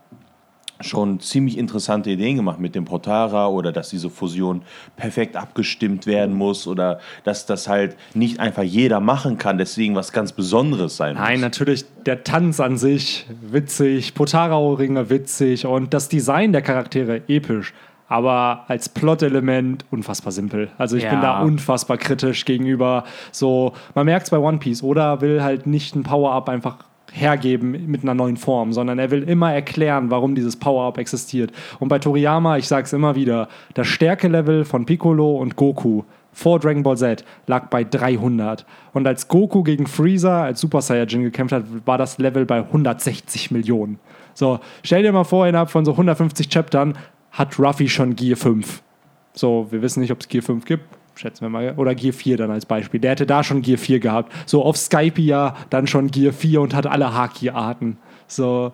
schon 0.82 1.20
ziemlich 1.20 1.58
interessante 1.58 2.10
Ideen 2.10 2.36
gemacht 2.38 2.60
mit 2.60 2.76
dem 2.76 2.86
Protara 2.86 3.48
oder 3.48 3.72
dass 3.72 3.90
diese 3.90 4.10
Fusion 4.10 4.62
perfekt 4.96 5.36
abgestimmt 5.36 6.06
werden 6.06 6.36
muss 6.36 6.68
oder 6.68 7.00
dass 7.24 7.46
das 7.46 7.68
halt 7.68 7.96
nicht 8.14 8.40
einfach 8.40 8.64
jeder 8.64 9.00
machen 9.00 9.38
kann, 9.38 9.58
deswegen 9.58 9.96
was 9.96 10.12
ganz 10.12 10.32
Besonderes 10.32 10.98
sein 10.98 11.16
Nein, 11.16 11.34
muss. 11.34 11.42
natürlich 11.42 11.86
der 12.06 12.24
Tanz 12.24 12.60
an 12.60 12.78
sich 12.78 13.26
witzig, 13.42 14.14
Potara-Ringe 14.14 15.10
witzig 15.10 15.66
und 15.66 15.94
das 15.94 16.10
Design 16.10 16.52
der 16.52 16.62
Charaktere 16.62 17.22
episch. 17.28 17.74
Aber 18.10 18.64
als 18.68 18.90
Plot-Element 18.90 19.86
unfassbar 19.92 20.32
simpel. 20.32 20.70
Also 20.78 20.96
ich 20.96 21.04
bin 21.04 21.14
Ja. 21.14 21.22
da 21.22 21.42
unfassbar 21.42 21.98
kritisch 21.98 22.46
gegenüber 22.46 23.04
so, 23.32 23.74
man 23.96 24.06
merkt 24.06 24.26
es 24.26 24.30
bei 24.30 24.38
One 24.38 24.60
Piece, 24.60 24.82
oder 24.84 25.22
will 25.22 25.44
halt 25.44 25.68
nicht 25.68 25.96
ein 25.96 26.04
Power-Up 26.04 26.48
einfach 26.50 26.78
hergeben 27.12 27.72
mit 27.88 28.04
einer 28.04 28.14
neuen 28.14 28.38
Form, 28.38 28.74
sondern 28.74 29.00
er 29.00 29.12
will 29.12 29.24
immer 29.24 29.54
erklären, 29.54 30.12
warum 30.12 30.36
dieses 30.36 30.56
Power-Up 30.56 30.98
existiert. 30.98 31.52
Und 31.80 31.90
bei 31.90 32.00
Toriyama, 32.00 32.58
ich 32.58 32.68
sag's 32.68 32.94
immer 32.94 33.16
wieder, 33.16 33.48
das 33.74 33.88
Stärkelevel 33.88 34.66
von 34.66 34.86
Piccolo 34.86 35.38
und 35.38 35.56
Goku 35.56 36.04
vor 36.34 36.60
Dragon 36.60 36.84
Ball 36.84 36.98
Z 36.98 37.26
lag 37.48 37.68
bei 37.70 37.84
300. 37.84 38.66
Und 38.94 39.08
als 39.08 39.28
Goku 39.28 39.64
gegen 39.64 39.88
Freezer 39.88 40.44
als 40.44 40.62
Super 40.62 40.82
Saiyajin 40.82 41.24
gekämpft 41.24 41.54
hat, 41.54 41.64
war 41.86 41.98
das 41.98 42.20
Level 42.20 42.46
bei 42.46 42.60
160 42.60 43.50
Millionen. 43.52 44.00
So, 44.36 44.60
stell 44.84 45.02
dir 45.02 45.12
mal 45.12 45.24
vor, 45.24 45.48
innerhalb 45.48 45.72
von 45.72 45.84
so 45.84 45.94
150 45.94 46.50
Chaptern 46.50 46.96
hat 47.32 47.60
Ruffy 47.60 47.90
schon 47.90 48.16
Gear 48.16 48.38
5. 48.38 48.82
So, 49.34 49.68
wir 49.70 49.82
wissen 49.82 50.00
nicht, 50.00 50.12
ob 50.12 50.22
es 50.22 50.28
Gear 50.28 50.44
5 50.44 50.66
gibt. 50.66 50.84
Schätzen 51.16 51.42
wir 51.42 51.50
mal. 51.50 51.74
Oder 51.78 51.96
Gear 51.96 52.14
4 52.14 52.38
dann 52.38 52.52
als 52.52 52.66
Beispiel. 52.66 53.00
Der 53.00 53.12
hätte 53.12 53.26
da 53.26 53.44
schon 53.44 53.62
Gear 53.62 53.78
4 53.78 54.00
gehabt. 54.00 54.34
So 54.46 54.64
auf 54.64 54.78
Skype 54.78 55.22
ja 55.22 55.56
dann 55.70 55.88
schon 55.88 56.12
Gear 56.12 56.34
4 56.34 56.62
und 56.62 56.76
hat 56.76 56.88
alle 56.88 57.14
Haki-Arten. 57.14 57.98
So, 58.28 58.72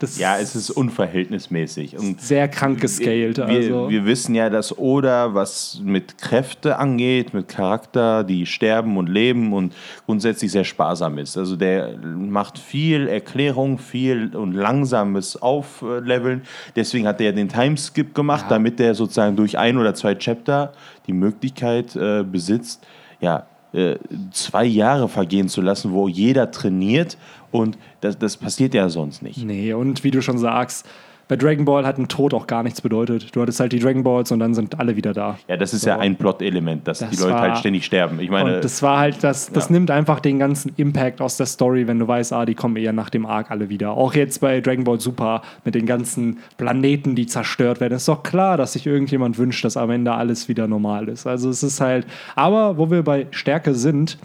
das 0.00 0.18
Ja, 0.18 0.38
es 0.38 0.56
ist 0.56 0.70
unverhältnismäßig. 0.70 1.98
Und 1.98 2.20
sehr 2.20 2.48
krank 2.48 2.80
gescaled. 2.80 3.36
wir, 3.36 3.46
also. 3.46 3.90
wir 3.90 4.06
wissen 4.06 4.34
ja, 4.34 4.48
dass 4.48 4.76
Oda, 4.76 5.34
was 5.34 5.80
mit 5.84 6.16
Kräfte 6.16 6.78
angeht, 6.78 7.34
mit 7.34 7.48
Charakter, 7.48 8.24
die 8.24 8.46
sterben 8.46 8.96
und 8.96 9.08
leben 9.08 9.52
und 9.52 9.74
grundsätzlich 10.06 10.50
sehr 10.50 10.64
sparsam 10.64 11.18
ist. 11.18 11.36
Also 11.36 11.54
der 11.54 11.98
macht 11.98 12.58
viel 12.58 13.08
Erklärung, 13.08 13.78
viel 13.78 14.34
und 14.34 14.54
langsames 14.54 15.40
Aufleveln. 15.40 16.42
Deswegen 16.74 17.06
hat 17.06 17.20
er 17.20 17.26
ja 17.26 17.32
den 17.32 17.50
Timeskip 17.50 18.14
gemacht, 18.14 18.46
damit 18.48 18.78
der 18.78 18.94
sozusagen 18.94 19.36
durch 19.36 19.58
ein 19.58 19.76
oder 19.76 19.94
zwei 19.94 20.14
Chapter 20.14 20.72
die 21.06 21.12
Möglichkeit 21.12 21.94
äh, 21.94 22.24
besitzt, 22.24 22.86
ja, 23.20 23.46
äh, 23.72 23.98
zwei 24.32 24.64
Jahre 24.64 25.08
vergehen 25.08 25.48
zu 25.48 25.60
lassen, 25.60 25.92
wo 25.92 26.08
jeder 26.08 26.50
trainiert 26.50 27.16
und 27.50 27.78
das, 28.00 28.18
das 28.18 28.36
passiert 28.36 28.74
ja 28.74 28.88
sonst 28.88 29.22
nicht. 29.22 29.44
Nee, 29.44 29.72
und 29.72 30.04
wie 30.04 30.10
du 30.10 30.22
schon 30.22 30.38
sagst, 30.38 30.86
bei 31.28 31.36
Dragon 31.36 31.64
Ball 31.64 31.86
hat 31.86 31.96
ein 31.96 32.08
Tod 32.08 32.34
auch 32.34 32.48
gar 32.48 32.64
nichts 32.64 32.80
bedeutet. 32.80 33.36
Du 33.36 33.40
hattest 33.40 33.60
halt 33.60 33.70
die 33.70 33.78
Dragon 33.78 34.02
Balls 34.02 34.32
und 34.32 34.40
dann 34.40 34.52
sind 34.52 34.80
alle 34.80 34.96
wieder 34.96 35.12
da. 35.12 35.38
Ja, 35.46 35.56
das 35.56 35.72
ist 35.72 35.82
So. 35.82 35.90
ja 35.90 35.98
ein 36.00 36.16
Plot-Element, 36.16 36.88
dass 36.88 36.98
Das 36.98 37.10
die 37.10 37.18
Leute 37.18 37.34
war- 37.34 37.40
halt 37.42 37.58
ständig 37.58 37.84
sterben. 37.84 38.18
Ich 38.18 38.30
meine, 38.30 38.56
und 38.56 38.64
das 38.64 38.82
war 38.82 38.98
halt, 38.98 39.22
das, 39.22 39.48
das 39.52 39.68
ja. 39.68 39.72
nimmt 39.74 39.92
einfach 39.92 40.18
den 40.18 40.40
ganzen 40.40 40.72
Impact 40.76 41.20
aus 41.20 41.36
der 41.36 41.46
Story, 41.46 41.86
wenn 41.86 42.00
du 42.00 42.08
weißt, 42.08 42.32
ah, 42.32 42.44
die 42.46 42.56
kommen 42.56 42.74
eher 42.74 42.92
nach 42.92 43.10
dem 43.10 43.26
Arc 43.26 43.52
alle 43.52 43.68
wieder. 43.68 43.92
Auch 43.92 44.14
jetzt 44.14 44.40
bei 44.40 44.60
Dragon 44.60 44.82
Ball 44.82 44.98
Super 44.98 45.42
mit 45.64 45.76
den 45.76 45.86
ganzen 45.86 46.38
Planeten, 46.56 47.14
die 47.14 47.26
zerstört 47.26 47.78
werden. 47.80 47.94
ist 47.94 48.08
doch 48.08 48.24
klar, 48.24 48.56
dass 48.56 48.72
sich 48.72 48.84
irgendjemand 48.88 49.38
wünscht, 49.38 49.64
dass 49.64 49.76
am 49.76 49.90
Ende 49.90 50.10
alles 50.10 50.48
wieder 50.48 50.66
normal 50.66 51.06
ist. 51.08 51.28
Also 51.28 51.48
es 51.48 51.62
ist 51.62 51.80
halt, 51.80 52.08
aber 52.34 52.76
wo 52.76 52.90
wir 52.90 53.04
bei 53.04 53.28
Stärke 53.30 53.74
sind, 53.76 54.18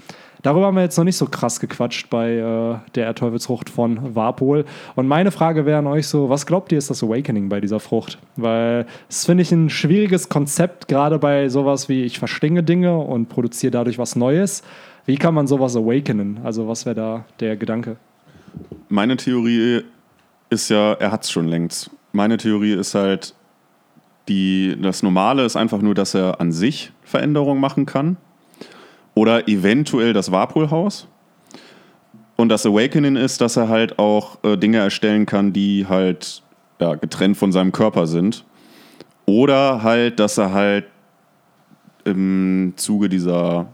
Darüber 0.46 0.68
haben 0.68 0.76
wir 0.76 0.84
jetzt 0.84 0.96
noch 0.96 1.06
nicht 1.06 1.18
so 1.18 1.26
krass 1.26 1.60
gequatscht 1.60 2.12
bei 2.12 2.36
äh, 2.36 2.76
der 2.94 3.16
Teufelsfrucht 3.16 3.68
von 3.68 4.14
Warpol. 4.14 4.66
Und 4.94 5.08
meine 5.08 5.32
Frage 5.32 5.66
wäre 5.66 5.80
an 5.80 5.88
euch 5.88 6.08
so, 6.08 6.30
was 6.30 6.46
glaubt 6.46 6.72
ihr 6.72 6.78
ist 6.78 6.92
das 6.92 7.02
Awakening 7.02 7.50
bei 7.50 7.60
dieser 7.60 7.80
Frucht? 7.80 8.20
Weil 8.36 8.86
das 9.08 9.26
finde 9.26 9.42
ich 9.42 9.52
ein 9.52 9.72
schwieriges 9.72 10.30
Konzept, 10.30 10.88
gerade 10.88 11.18
bei 11.18 11.50
sowas 11.50 11.90
wie 11.90 12.04
ich 12.04 12.20
verschlinge 12.20 12.62
Dinge 12.62 12.96
und 12.96 13.28
produziere 13.28 13.72
dadurch 13.72 13.98
was 13.98 14.16
Neues. 14.16 14.62
Wie 15.08 15.16
kann 15.16 15.34
man 15.34 15.48
sowas 15.48 15.76
awakenen? 15.76 16.40
Also 16.44 16.68
was 16.68 16.86
wäre 16.86 16.96
da 16.96 17.26
der 17.40 17.58
Gedanke? 17.58 17.98
Meine 18.88 19.18
Theorie 19.18 19.82
ist 20.52 20.70
ja, 20.70 20.94
er 20.94 21.12
hat 21.12 21.24
es 21.24 21.32
schon 21.32 21.48
längst. 21.48 21.90
Meine 22.12 22.38
Theorie 22.38 22.74
ist 22.74 22.94
halt, 22.94 23.34
die, 24.28 24.78
das 24.80 25.02
Normale 25.02 25.44
ist 25.44 25.56
einfach 25.56 25.82
nur, 25.82 25.96
dass 25.96 26.14
er 26.14 26.40
an 26.40 26.52
sich 26.52 26.92
Veränderungen 27.02 27.60
machen 27.60 27.88
kann. 27.88 28.18
Oder 29.16 29.48
eventuell 29.48 30.14
das 30.14 30.32
Warpol-Haus. 30.32 31.08
Und 32.36 32.50
das 32.50 32.66
Awakening 32.66 33.16
ist, 33.16 33.42
dass 33.42 33.56
er 33.56 33.70
halt 33.70 33.98
auch 33.98 34.44
äh, 34.44 34.58
Dinge 34.58 34.78
erstellen 34.78 35.26
kann, 35.26 35.54
die 35.54 35.88
halt 35.88 36.44
ja, 36.80 36.96
getrennt 36.96 37.38
von 37.38 37.52
seinem 37.52 37.72
Körper 37.72 38.08
sind. 38.08 38.44
Oder 39.26 39.82
halt, 39.82 40.20
dass 40.20 40.38
er 40.38 40.52
halt 40.52 40.86
im 42.04 42.74
Zuge 42.76 43.10
dieser 43.10 43.68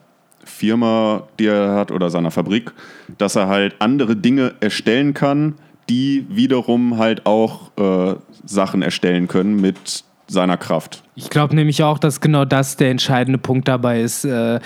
Firma, 0.44 1.24
die 1.40 1.48
er 1.48 1.76
hat, 1.76 1.92
oder 1.92 2.10
seiner 2.10 2.32
Fabrik, 2.32 2.72
dass 3.18 3.36
er 3.36 3.48
halt 3.48 3.76
andere 3.80 4.16
Dinge 4.16 4.54
erstellen 4.60 5.14
kann, 5.14 5.56
die 5.90 6.26
wiederum 6.30 6.98
halt 6.98 7.26
auch 7.26 7.72
äh, 7.78 8.16
Sachen 8.46 8.82
erstellen 8.82 9.28
können 9.28 9.60
mit 9.60 10.04
seiner 10.28 10.58
Kraft. 10.58 11.04
Ich 11.14 11.30
glaube 11.30 11.56
nämlich 11.56 11.84
auch, 11.84 12.00
dass 12.00 12.22
genau 12.22 12.46
das 12.46 12.78
der 12.78 12.90
entscheidende 12.90 13.38
Punkt 13.38 13.68
dabei 13.68 14.02
ist. 14.02 14.24
Äh, 14.24 14.62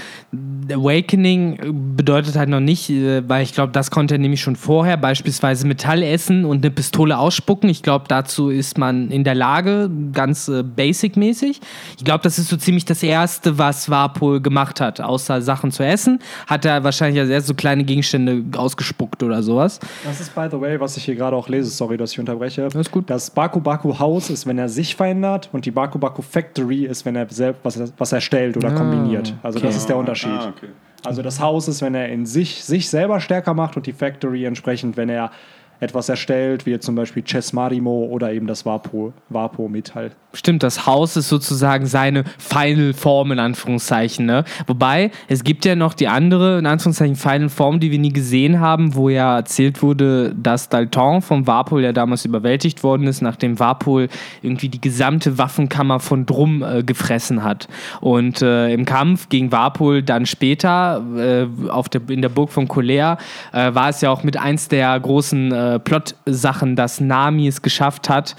Awakening 0.72 1.96
bedeutet 1.96 2.36
halt 2.36 2.50
noch 2.50 2.60
nicht, 2.60 2.92
äh, 2.92 3.28
weil 3.28 3.42
ich 3.42 3.54
glaube, 3.54 3.72
das 3.72 3.90
konnte 3.90 4.16
er 4.16 4.18
nämlich 4.20 4.42
schon 4.42 4.56
vorher, 4.56 4.96
beispielsweise 4.96 5.66
Metall 5.66 6.04
essen 6.04 6.46
und 6.46 6.64
eine 6.64 6.70
Pistole 6.70 7.18
ausspucken. 7.18 7.68
Ich 7.68 7.82
glaube, 7.82 8.06
dazu 8.08 8.50
ist 8.50 8.78
man 8.78 9.10
in 9.10 9.24
der 9.24 9.34
Lage, 9.34 9.90
ganz 10.14 10.48
äh, 10.48 10.62
basic-mäßig. 10.62 11.62
Ich 11.98 12.06
glaube, 12.06 12.24
das 12.24 12.38
ist 12.38 12.50
so 12.50 12.58
ziemlich 12.58 12.86
das 12.86 13.02
Erste, 13.02 13.58
was 13.58 13.90
Warpol 13.90 14.40
gemacht 14.40 14.80
hat. 14.82 15.02
Außer 15.02 15.42
Sachen 15.42 15.72
zu 15.72 15.84
essen, 15.84 16.20
hat 16.46 16.64
er 16.64 16.84
wahrscheinlich 16.84 17.20
als 17.22 17.32
erstes 17.32 17.48
so 17.48 17.54
kleine 17.56 17.84
Gegenstände 17.84 18.44
ausgespuckt 18.56 19.24
oder 19.24 19.42
sowas. 19.42 19.80
Das 20.04 20.22
ist, 20.22 20.36
by 20.36 20.48
the 20.52 20.62
way, 20.62 20.80
was 20.80 20.96
ich 20.96 21.06
hier 21.06 21.16
gerade 21.16 21.36
auch 21.36 21.50
lese. 21.50 21.72
Sorry, 21.72 21.98
dass 21.98 22.12
ich 22.12 22.20
unterbreche. 22.20 22.70
Alles 22.72 22.92
gut. 22.92 23.10
Das 23.10 23.32
Baku 23.32 23.60
Baku 23.60 23.98
Haus 23.98 24.30
ist, 24.30 24.46
wenn 24.46 24.60
er 24.60 24.70
sich 24.70 24.96
verändert 24.96 25.50
und 25.52 25.66
die 25.66 25.72
Baku 25.72 25.98
Baku 25.98 26.22
Factory 26.36 26.84
ist, 26.84 27.06
wenn 27.06 27.16
er 27.16 27.30
selbst 27.30 27.64
was, 27.64 27.94
was 27.98 28.12
erstellt 28.12 28.58
oder 28.58 28.72
kombiniert. 28.72 29.34
Also 29.42 29.60
das 29.60 29.78
ist 29.78 29.88
der 29.88 29.96
Unterschied. 29.96 30.32
Ah, 30.32 30.50
okay. 30.50 30.68
Also 31.06 31.22
das 31.22 31.40
Haus 31.40 31.70
ist, 31.70 31.82
wenn 31.82 31.96
er 31.96 32.10
in 32.10 32.26
sich, 32.26 32.66
sich 32.66 32.90
selber 32.90 33.22
stärker 33.22 33.54
macht 33.54 33.78
und 33.78 33.86
die 33.86 33.94
Factory 33.94 34.44
entsprechend, 34.44 34.98
wenn 34.98 35.08
er 35.08 35.32
etwas 35.80 36.10
erstellt, 36.10 36.66
wie 36.66 36.80
zum 36.80 36.96
Beispiel 36.96 37.24
Chess 37.24 37.54
Marimo 37.54 38.06
oder 38.06 38.32
eben 38.32 38.48
das 38.48 38.66
Vapo, 38.66 39.14
Vapo 39.30 39.68
Metall. 39.68 40.12
Stimmt, 40.36 40.64
das 40.64 40.86
Haus 40.86 41.16
ist 41.16 41.30
sozusagen 41.30 41.86
seine 41.86 42.26
Final 42.38 42.94
Form 42.94 43.32
in 43.32 43.40
Anführungszeichen. 43.40 44.26
Ne? 44.26 44.44
Wobei, 44.68 45.12
es 45.30 45.44
gibt 45.46 45.64
ja 45.64 45.76
noch 45.76 45.94
die 45.94 46.10
andere, 46.10 46.60
in 46.60 46.66
Anführungszeichen, 46.66 47.16
Final 47.16 47.50
Form, 47.50 47.80
die 47.80 47.90
wir 47.92 48.00
nie 48.00 48.12
gesehen 48.12 48.60
haben, 48.60 48.96
wo 48.96 49.08
ja 49.08 49.38
erzählt 49.38 49.82
wurde, 49.82 50.36
dass 50.36 50.68
Dalton 50.68 51.22
vom 51.22 51.48
Varpol 51.48 51.84
ja 51.84 51.94
damals 51.94 52.26
überwältigt 52.26 52.84
worden 52.84 53.08
ist, 53.08 53.22
nachdem 53.22 53.60
Varpol 53.60 54.10
irgendwie 54.42 54.68
die 54.68 54.82
gesamte 54.82 55.38
Waffenkammer 55.38 56.02
von 56.02 56.26
Drum 56.26 56.64
äh, 56.64 56.84
gefressen 56.84 57.44
hat. 57.44 57.70
Und 58.02 58.42
äh, 58.42 58.74
im 58.74 58.84
Kampf 58.84 59.30
gegen 59.30 59.54
Varpol 59.54 60.04
dann 60.04 60.26
später 60.26 61.02
äh, 61.18 61.70
auf 61.70 61.88
der, 61.88 62.02
in 62.10 62.22
der 62.22 62.30
Burg 62.30 62.52
von 62.52 62.68
Kolea 62.68 63.18
äh, 63.54 63.74
war 63.74 63.90
es 63.90 64.02
ja 64.02 64.10
auch 64.10 64.24
mit 64.24 64.36
eins 64.36 64.68
der 64.68 65.00
großen 65.00 65.52
äh, 65.74 65.80
Plot-Sachen, 65.80 66.76
dass 66.76 67.02
Nami 67.02 67.48
es 67.48 67.62
geschafft 67.62 68.10
hat, 68.10 68.36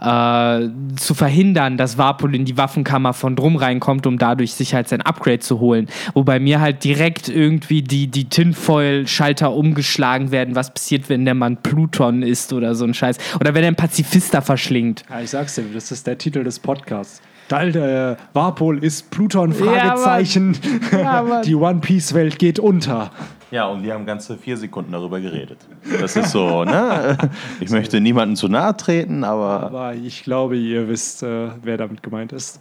äh, 0.00 0.68
zu 0.96 1.14
verhindern, 1.14 1.76
dass 1.76 1.98
Warpol 1.98 2.34
in 2.34 2.44
die 2.44 2.56
Waffenkammer 2.56 3.12
von 3.12 3.36
Drum 3.36 3.56
reinkommt, 3.56 4.06
um 4.06 4.18
dadurch 4.18 4.54
sich 4.54 4.74
halt 4.74 4.88
sein 4.88 5.02
Upgrade 5.02 5.40
zu 5.40 5.60
holen. 5.60 5.88
Wobei 6.14 6.40
mir 6.40 6.60
halt 6.60 6.84
direkt 6.84 7.28
irgendwie 7.28 7.82
die, 7.82 8.08
die 8.08 8.28
Tinfoil-Schalter 8.28 9.52
umgeschlagen 9.52 10.30
werden, 10.30 10.54
was 10.54 10.72
passiert, 10.72 11.08
wenn 11.08 11.24
der 11.24 11.34
Mann 11.34 11.58
Pluton 11.58 12.22
ist 12.22 12.52
oder 12.52 12.74
so 12.74 12.84
ein 12.84 12.94
Scheiß. 12.94 13.18
Oder 13.40 13.54
wenn 13.54 13.62
er 13.62 13.68
einen 13.68 13.76
Pazifista 13.76 14.40
verschlingt. 14.40 15.04
Ja, 15.10 15.20
ich 15.20 15.30
sag's 15.30 15.54
dir, 15.54 15.64
das 15.72 15.90
ist 15.92 16.06
der 16.06 16.18
Titel 16.18 16.44
des 16.44 16.58
Podcasts. 16.58 17.20
Äh, 17.50 18.16
Warpol 18.32 18.82
ist 18.84 19.10
Pluton, 19.10 19.52
Fragezeichen. 19.52 20.56
Ja, 20.92 21.22
Mann. 21.22 21.42
die 21.44 21.56
One 21.56 21.80
Piece 21.80 22.14
Welt 22.14 22.38
geht 22.38 22.60
unter. 22.60 23.10
Ja, 23.50 23.66
und 23.66 23.82
wir 23.82 23.94
haben 23.94 24.06
ganze 24.06 24.36
vier 24.36 24.56
Sekunden 24.56 24.92
darüber 24.92 25.20
geredet. 25.20 25.58
Das 26.00 26.14
ist 26.16 26.30
so, 26.30 26.64
ne? 26.64 27.18
Ich 27.60 27.70
möchte 27.70 28.00
niemandem 28.00 28.36
zu 28.36 28.48
nahe 28.48 28.76
treten, 28.76 29.24
aber 29.24 29.62
Aber 29.62 29.94
ich 29.94 30.22
glaube, 30.22 30.56
ihr 30.56 30.88
wisst, 30.88 31.22
äh, 31.22 31.48
wer 31.62 31.76
damit 31.76 32.02
gemeint 32.02 32.32
ist. 32.32 32.60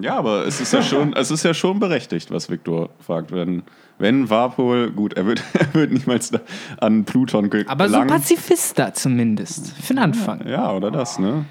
Ja, 0.00 0.16
aber 0.16 0.46
es 0.46 0.60
ist 0.60 0.72
ja 0.72 0.82
schon, 0.82 1.14
es 1.14 1.30
ist 1.30 1.44
ja 1.44 1.54
schon 1.54 1.78
berechtigt, 1.78 2.30
was 2.30 2.50
Viktor 2.50 2.90
fragt. 3.00 3.32
Wenn, 3.32 3.62
wenn 3.98 4.28
Warpol, 4.28 4.90
gut, 4.90 5.14
er 5.14 5.26
wird, 5.26 5.42
er 5.54 5.72
wird 5.72 5.92
niemals 5.92 6.30
da 6.30 6.40
an 6.78 7.04
Pluton 7.04 7.48
gelangen. 7.48 7.70
Aber 7.70 7.88
so 7.88 7.96
ein 7.96 8.06
Pazifista 8.06 8.92
zumindest. 8.92 9.72
Für 9.72 9.94
den 9.94 10.02
Anfang. 10.02 10.46
Ja, 10.46 10.72
oder 10.72 10.90
das, 10.90 11.18
ne? 11.18 11.46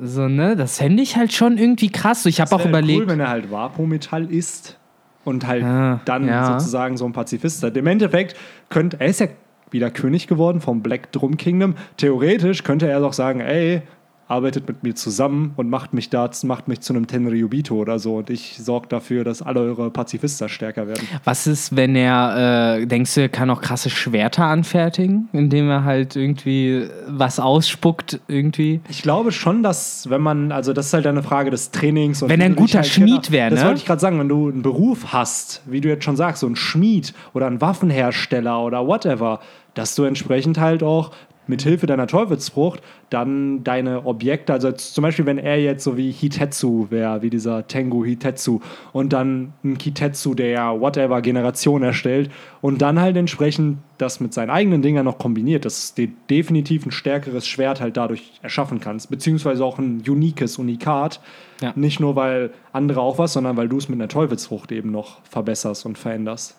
So, 0.00 0.28
ne? 0.28 0.56
Das 0.56 0.78
fände 0.78 1.02
ich 1.02 1.16
halt 1.16 1.32
schon 1.32 1.58
irgendwie 1.58 1.90
krass. 1.90 2.26
Ich 2.26 2.40
habe 2.40 2.54
auch 2.54 2.64
überlegt. 2.64 3.00
cool, 3.00 3.08
wenn 3.08 3.20
er 3.20 3.28
halt 3.28 3.50
Vapo-Metall 3.50 4.30
ist 4.30 4.78
und 5.26 5.46
halt 5.46 5.64
Ah, 5.64 6.00
dann 6.04 6.26
ja. 6.26 6.58
sozusagen 6.58 6.96
so 6.96 7.04
ein 7.04 7.12
Pazifist 7.12 7.62
ist. 7.62 7.76
Im 7.76 7.86
Endeffekt 7.86 8.36
könnte, 8.70 8.98
er 9.00 9.08
ist 9.08 9.20
ja 9.20 9.26
wieder 9.70 9.90
König 9.90 10.28
geworden 10.28 10.60
vom 10.60 10.80
Black 10.82 11.10
Drum 11.12 11.36
Kingdom. 11.36 11.74
Theoretisch 11.96 12.62
könnte 12.62 12.88
er 12.88 13.00
doch 13.00 13.12
sagen, 13.12 13.40
ey, 13.40 13.82
arbeitet 14.28 14.66
mit 14.66 14.82
mir 14.82 14.94
zusammen 14.94 15.52
und 15.56 15.70
macht 15.70 15.94
mich 15.94 16.10
da, 16.10 16.28
macht 16.42 16.66
mich 16.66 16.80
zu 16.80 16.92
einem 16.92 17.06
Tenryubito 17.06 17.76
oder 17.76 17.98
so 18.00 18.16
und 18.16 18.28
ich 18.28 18.58
sorge 18.58 18.88
dafür, 18.88 19.22
dass 19.22 19.40
alle 19.40 19.60
eure 19.60 19.90
Pazifisten 19.90 20.48
stärker 20.48 20.88
werden. 20.88 21.06
Was 21.24 21.46
ist, 21.46 21.76
wenn 21.76 21.94
er, 21.94 22.78
äh, 22.80 22.86
denkst 22.86 23.14
du, 23.14 23.20
er 23.22 23.28
kann 23.28 23.48
auch 23.50 23.60
krasse 23.60 23.88
Schwerter 23.88 24.44
anfertigen, 24.46 25.28
indem 25.32 25.70
er 25.70 25.84
halt 25.84 26.16
irgendwie 26.16 26.88
was 27.06 27.38
ausspuckt, 27.38 28.20
irgendwie? 28.26 28.80
Ich 28.88 29.02
glaube 29.02 29.30
schon, 29.30 29.62
dass 29.62 30.10
wenn 30.10 30.20
man, 30.22 30.50
also 30.50 30.72
das 30.72 30.86
ist 30.86 30.92
halt 30.94 31.06
eine 31.06 31.22
Frage 31.22 31.50
des 31.50 31.70
Trainings. 31.70 32.22
Und 32.22 32.28
Wenn 32.28 32.40
er 32.40 32.46
ein 32.46 32.56
guter 32.56 32.82
Schmied 32.82 33.24
genau- 33.24 33.30
wäre, 33.32 33.50
Das 33.50 33.60
ne? 33.60 33.66
wollte 33.66 33.78
ich 33.78 33.86
gerade 33.86 34.00
sagen, 34.00 34.18
wenn 34.18 34.28
du 34.28 34.48
einen 34.48 34.62
Beruf 34.62 35.12
hast, 35.12 35.62
wie 35.66 35.80
du 35.80 35.88
jetzt 35.88 36.04
schon 36.04 36.16
sagst, 36.16 36.40
so 36.40 36.48
ein 36.48 36.56
Schmied 36.56 37.14
oder 37.32 37.46
ein 37.46 37.60
Waffenhersteller 37.60 38.60
oder 38.60 38.86
whatever, 38.86 39.40
dass 39.74 39.94
du 39.94 40.04
entsprechend 40.04 40.58
halt 40.58 40.82
auch 40.82 41.12
mit 41.48 41.62
Hilfe 41.62 41.86
deiner 41.86 42.06
Teufelsfrucht 42.06 42.82
dann 43.10 43.62
deine 43.62 44.04
Objekte, 44.04 44.52
also 44.52 44.72
zum 44.72 45.02
Beispiel, 45.02 45.26
wenn 45.26 45.38
er 45.38 45.60
jetzt 45.60 45.84
so 45.84 45.96
wie 45.96 46.10
Hitetsu 46.10 46.86
wäre, 46.90 47.22
wie 47.22 47.30
dieser 47.30 47.66
Tengu 47.68 48.04
Hitetsu 48.04 48.60
und 48.92 49.12
dann 49.12 49.52
ein 49.64 49.78
Kitetsu, 49.78 50.34
der 50.34 50.48
ja 50.48 50.80
whatever 50.80 51.22
Generation 51.22 51.82
erstellt 51.82 52.30
und 52.60 52.82
dann 52.82 53.00
halt 53.00 53.16
entsprechend 53.16 53.78
das 53.98 54.20
mit 54.20 54.34
seinen 54.34 54.50
eigenen 54.50 54.82
Dingern 54.82 55.04
noch 55.04 55.18
kombiniert, 55.18 55.64
dass 55.64 55.94
du 55.94 56.08
definitiv 56.28 56.84
ein 56.84 56.90
stärkeres 56.90 57.46
Schwert 57.46 57.80
halt 57.80 57.96
dadurch 57.96 58.32
erschaffen 58.42 58.80
kannst, 58.80 59.10
beziehungsweise 59.10 59.64
auch 59.64 59.78
ein 59.78 60.02
uniques 60.06 60.58
Unikat. 60.58 61.20
Ja. 61.60 61.72
Nicht 61.76 62.00
nur, 62.00 62.16
weil 62.16 62.50
andere 62.72 63.00
auch 63.00 63.18
was, 63.18 63.32
sondern 63.32 63.56
weil 63.56 63.68
du 63.68 63.78
es 63.78 63.88
mit 63.88 63.98
einer 63.98 64.08
Teufelsfrucht 64.08 64.72
eben 64.72 64.90
noch 64.90 65.22
verbesserst 65.24 65.86
und 65.86 65.96
veränderst. 65.96 66.56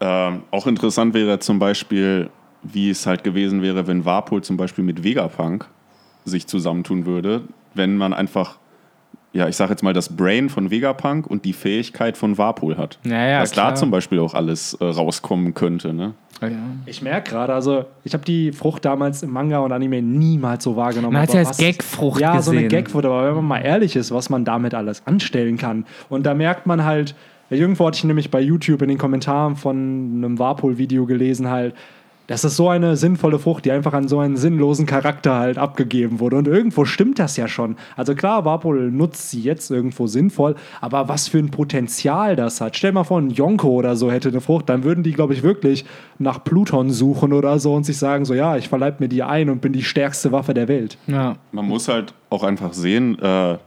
Ähm, 0.00 0.42
auch 0.50 0.66
interessant 0.66 1.14
wäre 1.14 1.38
zum 1.38 1.58
Beispiel, 1.58 2.30
wie 2.62 2.90
es 2.90 3.06
halt 3.06 3.24
gewesen 3.24 3.62
wäre, 3.62 3.86
wenn 3.86 4.04
Warpol 4.04 4.42
zum 4.42 4.56
Beispiel 4.56 4.84
mit 4.84 5.02
Vegapunk 5.04 5.66
sich 6.24 6.46
zusammentun 6.46 7.06
würde, 7.06 7.42
wenn 7.74 7.96
man 7.96 8.12
einfach, 8.12 8.58
ja, 9.32 9.48
ich 9.48 9.56
sag 9.56 9.70
jetzt 9.70 9.82
mal, 9.82 9.92
das 9.92 10.14
Brain 10.16 10.48
von 10.48 10.70
Vegapunk 10.70 11.26
und 11.26 11.44
die 11.44 11.52
Fähigkeit 11.52 12.16
von 12.16 12.36
Warpol 12.36 12.76
hat. 12.76 12.98
Ja, 13.04 13.26
ja, 13.26 13.42
Was 13.42 13.52
klar. 13.52 13.70
da 13.70 13.74
zum 13.76 13.90
Beispiel 13.90 14.18
auch 14.18 14.34
alles 14.34 14.74
äh, 14.74 14.84
rauskommen 14.84 15.54
könnte, 15.54 15.94
ne? 15.94 16.14
Ich 16.86 17.02
merke 17.02 17.32
gerade, 17.32 17.52
also 17.52 17.84
ich 18.02 18.14
habe 18.14 18.24
die 18.24 18.52
Frucht 18.52 18.86
damals 18.86 19.22
im 19.22 19.30
Manga 19.30 19.58
und 19.58 19.72
Anime 19.72 20.00
niemals 20.00 20.64
so 20.64 20.74
wahrgenommen. 20.74 21.12
Man 21.12 21.22
hat 21.22 21.30
aber 21.30 21.44
sie 21.44 21.48
als 21.48 21.58
Gagfrucht 21.58 22.18
Ja, 22.18 22.40
so 22.40 22.52
eine. 22.52 22.66
Gagfrucht, 22.66 23.04
aber 23.04 23.26
wenn 23.26 23.34
man 23.34 23.44
mal 23.44 23.58
ehrlich 23.58 23.94
ist, 23.94 24.10
was 24.10 24.30
man 24.30 24.46
damit 24.46 24.72
alles 24.72 25.06
anstellen 25.06 25.58
kann. 25.58 25.84
Und 26.08 26.24
da 26.24 26.32
merkt 26.32 26.66
man 26.66 26.82
halt, 26.84 27.14
irgendwo 27.50 27.86
hatte 27.86 27.98
ich 27.98 28.04
nämlich 28.04 28.30
bei 28.30 28.40
YouTube 28.40 28.80
in 28.80 28.88
den 28.88 28.96
Kommentaren 28.96 29.56
von 29.56 29.76
einem 29.76 30.38
Warpol-Video 30.38 31.04
gelesen 31.04 31.50
halt, 31.50 31.74
das 32.30 32.44
ist 32.44 32.54
so 32.54 32.68
eine 32.68 32.96
sinnvolle 32.96 33.40
Frucht, 33.40 33.64
die 33.64 33.72
einfach 33.72 33.92
an 33.92 34.06
so 34.06 34.20
einen 34.20 34.36
sinnlosen 34.36 34.86
Charakter 34.86 35.34
halt 35.34 35.58
abgegeben 35.58 36.20
wurde. 36.20 36.36
Und 36.36 36.46
irgendwo 36.46 36.84
stimmt 36.84 37.18
das 37.18 37.36
ja 37.36 37.48
schon. 37.48 37.74
Also 37.96 38.14
klar, 38.14 38.44
Warpol 38.44 38.92
nutzt 38.92 39.32
sie 39.32 39.40
jetzt 39.40 39.68
irgendwo 39.72 40.06
sinnvoll, 40.06 40.54
aber 40.80 41.08
was 41.08 41.26
für 41.26 41.38
ein 41.38 41.50
Potenzial 41.50 42.36
das 42.36 42.60
hat. 42.60 42.76
Stell 42.76 42.92
mal 42.92 43.02
vor, 43.02 43.20
ein 43.20 43.30
Yonko 43.30 43.70
oder 43.70 43.96
so 43.96 44.12
hätte 44.12 44.28
eine 44.28 44.40
Frucht, 44.40 44.68
dann 44.68 44.84
würden 44.84 45.02
die, 45.02 45.10
glaube 45.10 45.34
ich, 45.34 45.42
wirklich 45.42 45.84
nach 46.20 46.44
Pluton 46.44 46.90
suchen 46.90 47.32
oder 47.32 47.58
so 47.58 47.74
und 47.74 47.82
sich 47.82 47.98
sagen 47.98 48.24
so, 48.24 48.32
ja, 48.32 48.56
ich 48.56 48.68
verleib 48.68 49.00
mir 49.00 49.08
die 49.08 49.24
ein 49.24 49.50
und 49.50 49.60
bin 49.60 49.72
die 49.72 49.82
stärkste 49.82 50.30
Waffe 50.30 50.54
der 50.54 50.68
Welt. 50.68 50.98
Ja. 51.08 51.34
Man 51.50 51.66
muss 51.66 51.88
halt 51.88 52.14
auch 52.28 52.44
einfach 52.44 52.74
sehen, 52.74 53.18
äh, 53.18 53.58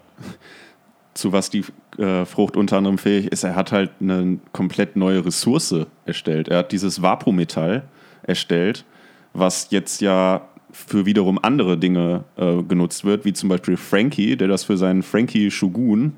zu 1.16 1.34
was 1.34 1.50
die 1.50 1.66
äh, 1.98 2.24
Frucht 2.24 2.56
unter 2.56 2.78
anderem 2.78 2.98
fähig 2.98 3.30
ist. 3.30 3.44
Er 3.44 3.58
hat 3.58 3.74
halt 3.74 3.92
eine 4.00 4.38
komplett 4.54 4.96
neue 4.96 5.26
Ressource 5.26 5.76
erstellt. 6.06 6.48
Er 6.48 6.60
hat 6.60 6.72
dieses 6.72 7.02
Vapometall 7.02 7.84
erstellt, 8.24 8.86
was 9.34 9.68
jetzt 9.72 10.02
ja 10.02 10.42
für 10.72 11.06
wiederum 11.06 11.40
andere 11.42 11.78
Dinge 11.78 12.24
äh, 12.36 12.64
genutzt 12.64 13.06
wird, 13.06 13.26
wie 13.26 13.34
zum 13.34 13.50
Beispiel 13.50 13.78
Frankie, 13.78 14.36
der 14.36 14.48
das 14.48 14.64
für 14.64 14.76
seinen 14.78 15.04
Frankie 15.04 15.52
Shogun 15.52 16.14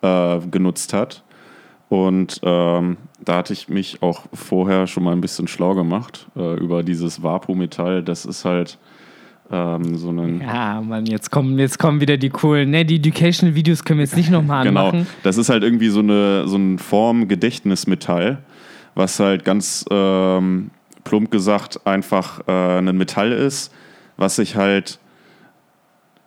äh, 0.00 0.38
genutzt 0.50 0.92
hat. 0.94 1.22
Und 1.88 2.40
ähm, 2.42 2.96
da 3.22 3.36
hatte 3.36 3.52
ich 3.52 3.68
mich 3.68 4.00
auch 4.02 4.22
vorher 4.32 4.86
schon 4.86 5.04
mal 5.04 5.12
ein 5.12 5.20
bisschen 5.20 5.46
schlau 5.46 5.74
gemacht 5.74 6.26
äh, 6.36 6.54
über 6.58 6.82
dieses 6.82 7.22
Vapometall. 7.22 8.02
Das 8.02 8.24
ist 8.24 8.46
halt 8.46 8.78
ähm, 9.50 9.96
so 9.98 10.08
ein 10.10 10.40
Ja, 10.40 10.80
Mann, 10.80 11.04
jetzt 11.04 11.30
kommen, 11.30 11.58
jetzt 11.58 11.78
kommen 11.78 12.00
wieder 12.00 12.16
die 12.16 12.30
coolen. 12.30 12.70
Ne, 12.70 12.86
die 12.86 12.96
Educational-Videos 12.96 13.84
können 13.84 13.98
wir 13.98 14.04
jetzt 14.04 14.16
nicht 14.16 14.30
nochmal 14.30 14.64
Genau, 14.66 14.86
anmachen. 14.88 15.06
das 15.22 15.36
ist 15.36 15.50
halt 15.50 15.62
irgendwie 15.64 15.90
so 15.90 16.00
eine, 16.00 16.48
so 16.48 16.56
ein 16.56 16.78
Form-Gedächtnismetall, 16.78 18.38
was 18.94 19.20
halt 19.20 19.44
ganz 19.44 19.84
ähm, 19.90 20.70
plump 21.04 21.30
gesagt 21.30 21.86
einfach 21.86 22.46
äh, 22.46 22.78
ein 22.78 22.96
Metall 22.96 23.32
ist, 23.32 23.72
was 24.16 24.36
sich 24.36 24.56
halt 24.56 24.98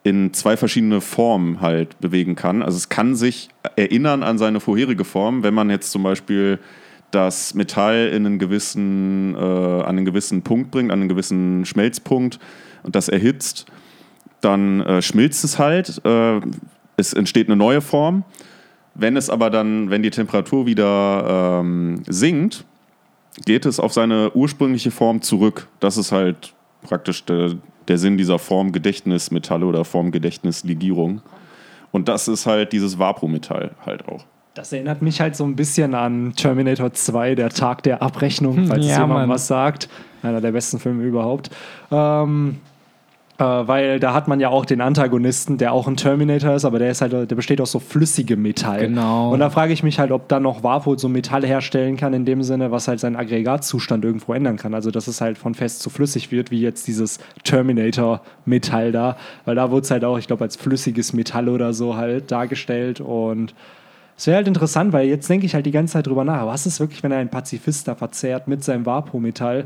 in 0.03 0.33
zwei 0.33 0.55
verschiedene 0.55 1.01
Formen 1.01 1.61
halt 1.61 1.99
bewegen 1.99 2.35
kann. 2.35 2.61
Also 2.61 2.77
es 2.77 2.89
kann 2.89 3.15
sich 3.15 3.49
erinnern 3.75 4.21
an 4.21 4.37
seine 4.37 4.59
vorherige 4.59 5.03
Form, 5.03 5.41
wenn 5.41 5.55
man 5.55 5.69
jetzt 5.71 5.91
zum 5.91 6.03
Beispiel 6.03 6.59
das 7.09 7.55
Metall 7.55 8.11
in 8.13 8.25
einen 8.25 8.39
gewissen, 8.39 9.33
äh, 9.35 9.39
an 9.39 9.97
einen 9.97 10.05
gewissen 10.05 10.43
Punkt 10.43 10.69
bringt, 10.69 10.91
an 10.91 10.99
einen 10.99 11.09
gewissen 11.09 11.65
Schmelzpunkt 11.65 12.39
und 12.83 12.95
das 12.95 13.09
erhitzt, 13.09 13.65
dann 14.41 14.81
äh, 14.81 15.01
schmilzt 15.01 15.43
es 15.43 15.57
halt, 15.57 16.01
äh, 16.05 16.39
es 16.97 17.13
entsteht 17.13 17.47
eine 17.47 17.55
neue 17.55 17.81
Form. 17.81 18.23
Wenn 18.93 19.17
es 19.17 19.29
aber 19.29 19.49
dann, 19.49 19.89
wenn 19.89 20.03
die 20.03 20.11
Temperatur 20.11 20.65
wieder 20.67 21.61
ähm, 21.61 22.03
sinkt, 22.07 22.63
geht 23.43 23.65
es 23.65 23.79
auf 23.79 23.93
seine 23.93 24.31
ursprüngliche 24.33 24.91
Form 24.91 25.21
zurück. 25.21 25.67
Das 25.79 25.97
ist 25.97 26.11
halt 26.11 26.53
praktisch 26.83 27.25
der, 27.25 27.55
der 27.87 27.97
Sinn 27.97 28.17
dieser 28.17 28.39
Formgedächtnismetalle 28.39 29.65
oder 29.65 29.83
Formgedächtnislegierung. 29.83 31.21
Und 31.91 32.07
das 32.07 32.27
ist 32.27 32.45
halt 32.45 32.71
dieses 32.71 32.99
Vapometall 32.99 33.71
halt 33.85 34.07
auch. 34.07 34.25
Das 34.53 34.71
erinnert 34.71 35.01
mich 35.01 35.19
halt 35.19 35.35
so 35.35 35.43
ein 35.43 35.55
bisschen 35.55 35.93
an 35.95 36.33
Terminator 36.35 36.93
2, 36.93 37.35
der 37.35 37.49
Tag 37.49 37.83
der 37.83 38.01
Abrechnung, 38.01 38.67
falls 38.67 38.85
ja, 38.85 39.01
jemand 39.01 39.21
Mann. 39.21 39.29
was 39.29 39.47
sagt. 39.47 39.89
Einer 40.23 40.39
der 40.39 40.53
besten 40.53 40.79
Filme 40.79 41.03
überhaupt. 41.03 41.49
Ähm, 41.91 42.57
Äh, 42.57 42.74
weil 43.37 43.99
da 43.99 44.13
hat 44.13 44.29
man 44.29 44.39
ja 44.39 44.49
auch 44.49 44.65
den 44.65 44.79
Antagonisten, 44.79 45.57
der 45.57 45.73
auch 45.73 45.87
ein 45.87 45.97
Terminator 45.97 46.55
ist, 46.55 46.63
aber 46.63 46.79
der 46.79 46.91
ist 46.91 47.01
halt, 47.01 47.11
der 47.11 47.35
besteht 47.35 47.59
aus 47.59 47.71
so 47.71 47.79
flüssigem 47.79 48.41
Metall. 48.41 48.87
Genau. 48.87 49.33
Und 49.33 49.39
da 49.39 49.49
frage 49.49 49.73
ich 49.73 49.83
mich 49.83 49.99
halt, 49.99 50.11
ob 50.11 50.29
dann 50.29 50.43
noch 50.43 50.63
Warpol 50.63 50.97
so 50.97 51.09
Metall 51.09 51.45
herstellen 51.45 51.97
kann, 51.97 52.13
in 52.13 52.23
dem 52.23 52.43
Sinne, 52.43 52.71
was 52.71 52.87
halt 52.87 53.01
seinen 53.01 53.17
Aggregatzustand 53.17 54.05
irgendwo 54.05 54.33
ändern 54.33 54.55
kann. 54.55 54.73
Also, 54.73 54.89
dass 54.89 55.07
es 55.07 55.19
halt 55.19 55.37
von 55.37 55.53
fest 55.53 55.81
zu 55.81 55.89
flüssig 55.89 56.31
wird, 56.31 56.49
wie 56.49 56.61
jetzt 56.61 56.87
dieses 56.87 57.19
Terminator-Metall 57.43 58.93
da. 58.93 59.17
Weil 59.43 59.55
da 59.55 59.69
wurde 59.69 59.81
es 59.81 59.91
halt 59.91 60.05
auch, 60.05 60.17
ich 60.17 60.27
glaube, 60.27 60.45
als 60.45 60.55
flüssiges 60.55 61.11
Metall 61.11 61.49
oder 61.49 61.73
so 61.73 61.97
halt 61.97 62.31
dargestellt. 62.31 63.01
Und 63.01 63.53
es 64.17 64.27
wäre 64.27 64.37
halt 64.37 64.47
interessant, 64.47 64.93
weil 64.93 65.09
jetzt 65.09 65.29
denke 65.29 65.45
ich 65.45 65.55
halt 65.55 65.65
die 65.65 65.71
ganze 65.71 65.93
Zeit 65.93 66.07
drüber 66.07 66.23
nach. 66.23 66.45
Was 66.45 66.65
ist 66.65 66.79
wirklich, 66.79 67.03
wenn 67.03 67.11
er 67.11 67.17
einen 67.17 67.29
Pazifist 67.29 67.89
da 67.89 67.95
verzehrt 67.95 68.47
mit 68.47 68.63
seinem 68.63 68.85
Vapo-Metall? 68.85 69.65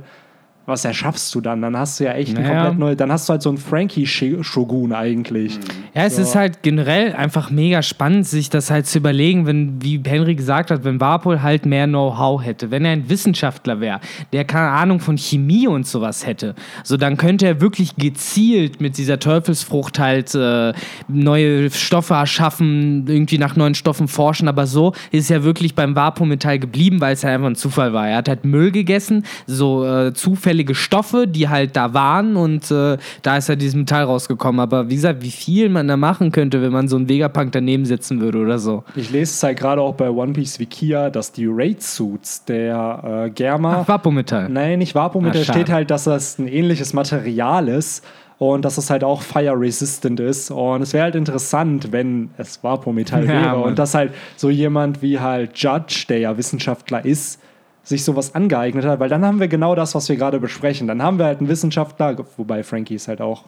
Was 0.65 0.85
erschaffst 0.85 1.33
du 1.33 1.41
dann? 1.41 1.63
Dann 1.63 1.75
hast 1.75 1.99
du 1.99 2.03
ja 2.03 2.11
echt 2.13 2.37
ein 2.37 2.43
Naja. 2.43 2.65
komplett 2.65 2.79
neu. 2.79 2.95
Dann 2.95 3.11
hast 3.11 3.27
du 3.27 3.31
halt 3.31 3.41
so 3.41 3.49
einen 3.49 3.57
Frankie-Shogun 3.57 4.93
eigentlich. 4.93 5.57
Ja, 5.95 6.03
es 6.05 6.19
ist 6.19 6.35
halt 6.35 6.61
generell 6.61 7.13
einfach 7.13 7.49
mega 7.49 7.81
spannend, 7.81 8.27
sich 8.27 8.51
das 8.51 8.69
halt 8.69 8.85
zu 8.85 8.99
überlegen, 8.99 9.47
wenn, 9.47 9.81
wie 9.81 9.99
Henry 10.05 10.35
gesagt 10.35 10.69
hat, 10.69 10.83
wenn 10.83 10.99
Warpol 11.01 11.41
halt 11.41 11.65
mehr 11.65 11.87
Know-how 11.87 12.43
hätte, 12.43 12.69
wenn 12.69 12.85
er 12.85 12.91
ein 12.91 13.09
Wissenschaftler 13.09 13.79
wäre, 13.81 13.99
der 14.31 14.45
keine 14.45 14.69
Ahnung 14.69 14.99
von 14.99 15.17
Chemie 15.17 15.67
und 15.67 15.87
sowas 15.87 16.27
hätte, 16.27 16.53
so 16.83 16.97
dann 16.97 17.17
könnte 17.17 17.47
er 17.47 17.61
wirklich 17.61 17.95
gezielt 17.95 18.79
mit 18.79 18.97
dieser 18.99 19.19
Teufelsfrucht 19.19 19.97
halt 19.97 20.35
äh, 20.35 20.73
neue 21.07 21.71
Stoffe 21.71 22.13
erschaffen, 22.13 23.05
irgendwie 23.07 23.39
nach 23.39 23.55
neuen 23.55 23.73
Stoffen 23.73 24.07
forschen, 24.07 24.47
aber 24.47 24.67
so 24.67 24.93
ist 25.11 25.31
er 25.31 25.43
wirklich 25.43 25.73
beim 25.73 25.95
Warpol-Metall 25.95 26.59
geblieben, 26.59 27.01
weil 27.01 27.13
es 27.13 27.23
halt 27.23 27.33
einfach 27.35 27.47
ein 27.47 27.55
Zufall 27.55 27.91
war. 27.93 28.07
Er 28.07 28.17
hat 28.17 28.29
halt 28.29 28.45
Müll 28.45 28.71
gegessen, 28.71 29.25
so 29.47 29.83
äh, 29.85 30.13
zufällige 30.59 30.75
Stoffe, 30.75 31.25
die 31.27 31.47
halt 31.47 31.75
da 31.77 31.93
waren 31.93 32.35
und 32.35 32.69
äh, 32.71 32.97
da 33.21 33.37
ist 33.37 33.47
halt 33.49 33.61
dieses 33.61 33.75
Metall 33.75 34.03
rausgekommen. 34.03 34.59
Aber 34.59 34.89
wie 34.89 34.95
gesagt, 34.95 35.21
wie 35.21 35.31
viel 35.31 35.69
man 35.69 35.87
da 35.87 35.95
machen 35.95 36.31
könnte, 36.31 36.61
wenn 36.61 36.71
man 36.73 36.87
so 36.89 36.97
einen 36.97 37.07
Vegapunk 37.07 37.51
daneben 37.53 37.85
setzen 37.85 38.19
würde 38.19 38.39
oder 38.39 38.59
so. 38.59 38.83
Ich 38.95 39.09
lese 39.11 39.31
es 39.31 39.43
halt 39.43 39.57
gerade 39.57 39.81
auch 39.81 39.95
bei 39.95 40.09
One 40.09 40.33
Piece 40.33 40.59
Wikia, 40.59 41.09
dass 41.09 41.31
die 41.31 41.45
Raid-Suits 41.47 42.45
der 42.45 43.25
äh, 43.27 43.29
Germa. 43.29 43.81
Ach, 43.83 43.87
Vapometall. 43.87 44.49
Nein, 44.49 44.79
nicht 44.79 44.95
Vapo, 44.95 45.21
mit 45.21 45.35
Ah, 45.35 45.43
schade. 45.43 45.59
steht 45.59 45.69
halt, 45.69 45.91
dass 45.91 46.03
das 46.03 46.37
ein 46.39 46.47
ähnliches 46.47 46.93
Material 46.93 47.67
ist 47.69 48.03
und 48.37 48.65
dass 48.65 48.77
es 48.77 48.89
halt 48.89 49.03
auch 49.03 49.21
fire-resistant 49.21 50.19
ist. 50.19 50.51
Und 50.51 50.81
es 50.81 50.93
wäre 50.93 51.03
halt 51.03 51.15
interessant, 51.15 51.91
wenn 51.91 52.31
es 52.37 52.61
Vapo-Metall 52.63 53.23
Ja, 53.27 53.29
wäre 53.31 53.57
Mann. 53.59 53.63
und 53.69 53.79
dass 53.79 53.93
halt 53.95 54.13
so 54.35 54.49
jemand 54.49 55.01
wie 55.01 55.19
halt 55.19 55.51
Judge, 55.57 56.05
der 56.09 56.19
ja 56.19 56.37
Wissenschaftler 56.37 57.05
ist, 57.05 57.39
sich 57.83 58.03
sowas 58.03 58.35
angeeignet 58.35 58.85
hat, 58.85 58.99
weil 58.99 59.09
dann 59.09 59.25
haben 59.25 59.39
wir 59.39 59.47
genau 59.47 59.75
das, 59.75 59.95
was 59.95 60.09
wir 60.09 60.15
gerade 60.15 60.39
besprechen. 60.39 60.87
Dann 60.87 61.01
haben 61.01 61.17
wir 61.17 61.25
halt 61.25 61.39
einen 61.39 61.49
Wissenschaftler, 61.49 62.15
wobei 62.37 62.63
Frankie 62.63 62.95
ist 62.95 63.07
halt 63.07 63.21
auch 63.21 63.45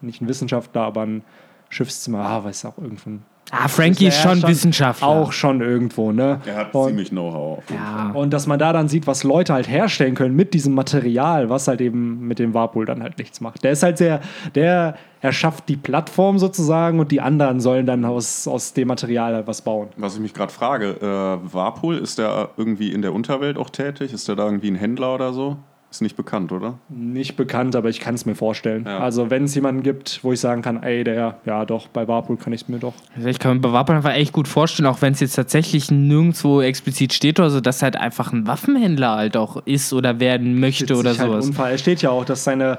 nicht 0.00 0.20
ein 0.20 0.28
Wissenschaftler, 0.28 0.82
aber 0.82 1.02
ein 1.02 1.22
Schiffszimmer, 1.68 2.20
ah, 2.20 2.44
weiß 2.44 2.64
auch 2.64 2.78
irgendwo. 2.78 3.18
Ah, 3.52 3.68
Frankie 3.68 4.06
ist 4.08 4.22
Ja, 4.24 4.30
schon 4.34 4.42
Wissenschaftler. 4.42 5.06
Auch 5.06 5.30
schon 5.32 5.60
irgendwo, 5.60 6.10
ne? 6.10 6.40
Er 6.46 6.56
hat 6.56 6.74
Und- 6.74 6.88
ziemlich 6.88 7.10
Know-how. 7.10 7.58
auf 7.58 7.64
jeden 7.70 7.82
Fall. 7.82 8.06
Ja. 8.06 8.10
und 8.12 8.32
dass 8.32 8.46
man 8.46 8.58
da 8.58 8.72
dann 8.72 8.88
sieht, 8.88 9.06
was 9.06 9.22
Leute 9.24 9.52
halt 9.54 9.68
herstellen 9.68 10.14
können 10.16 10.34
mit 10.34 10.52
diesem 10.54 10.74
Material, 10.74 11.48
was 11.48 11.68
halt 11.68 11.80
eben 11.80 12.26
mit 12.26 12.38
dem 12.38 12.54
Warpol 12.54 12.86
dann 12.86 13.02
halt 13.02 13.18
nichts 13.18 13.40
macht. 13.40 13.62
Der 13.62 13.72
ist 13.72 13.82
halt 13.82 13.98
sehr, 13.98 14.20
der 14.54 14.96
erschafft 15.20 15.68
die 15.68 15.76
Plattform 15.76 16.38
sozusagen 16.38 16.98
und 17.00 17.10
die 17.12 17.20
anderen 17.20 17.60
sollen 17.60 17.86
dann 17.86 18.04
aus, 18.04 18.46
aus 18.48 18.72
dem 18.72 18.88
Material 18.88 19.34
halt 19.34 19.46
was 19.46 19.62
bauen. 19.62 19.88
Was 19.96 20.14
ich 20.14 20.20
mich 20.20 20.34
gerade 20.34 20.52
frage, 20.52 20.96
äh, 21.00 21.52
Warpol, 21.54 21.98
ist 21.98 22.18
der 22.18 22.50
irgendwie 22.56 22.92
in 22.92 23.02
der 23.02 23.12
Unterwelt 23.12 23.58
auch 23.58 23.70
tätig? 23.70 24.12
Ist 24.12 24.28
der 24.28 24.36
da 24.36 24.44
irgendwie 24.44 24.70
ein 24.70 24.76
Händler 24.76 25.14
oder 25.14 25.32
so? 25.32 25.56
Ist 25.96 26.02
nicht 26.02 26.16
bekannt, 26.18 26.52
oder? 26.52 26.78
Nicht 26.90 27.36
bekannt, 27.36 27.74
aber 27.74 27.88
ich 27.88 28.00
kann 28.00 28.14
es 28.14 28.26
mir 28.26 28.34
vorstellen. 28.34 28.84
Ja. 28.84 28.98
Also 28.98 29.30
wenn 29.30 29.44
es 29.44 29.54
jemanden 29.54 29.82
gibt, 29.82 30.22
wo 30.22 30.30
ich 30.30 30.40
sagen 30.40 30.60
kann, 30.60 30.82
ey, 30.82 31.04
der, 31.04 31.38
ja 31.46 31.64
doch, 31.64 31.88
bei 31.88 32.06
Warpol 32.06 32.36
kann 32.36 32.52
ich 32.52 32.64
es 32.64 32.68
mir 32.68 32.78
doch. 32.78 32.92
Also 33.16 33.28
ich 33.28 33.38
kann 33.38 33.54
mir 33.54 33.60
bei 33.62 33.72
Vapometall 33.72 33.96
einfach 33.96 34.20
echt 34.20 34.34
gut 34.34 34.46
vorstellen, 34.46 34.86
auch 34.88 35.00
wenn 35.00 35.14
es 35.14 35.20
jetzt 35.20 35.36
tatsächlich 35.36 35.90
nirgendwo 35.90 36.60
explizit 36.60 37.14
steht 37.14 37.40
oder 37.40 37.48
so, 37.48 37.62
dass 37.62 37.82
halt 37.82 37.96
einfach 37.96 38.30
ein 38.30 38.46
Waffenhändler 38.46 39.16
halt 39.16 39.38
auch 39.38 39.62
ist 39.64 39.94
oder 39.94 40.20
werden 40.20 40.60
möchte 40.60 40.96
oder 40.96 41.16
halt 41.16 41.30
sowas. 41.30 41.46
Unfall. 41.46 41.72
Es 41.72 41.80
steht 41.80 42.02
ja 42.02 42.10
auch, 42.10 42.26
dass 42.26 42.44
seine 42.44 42.76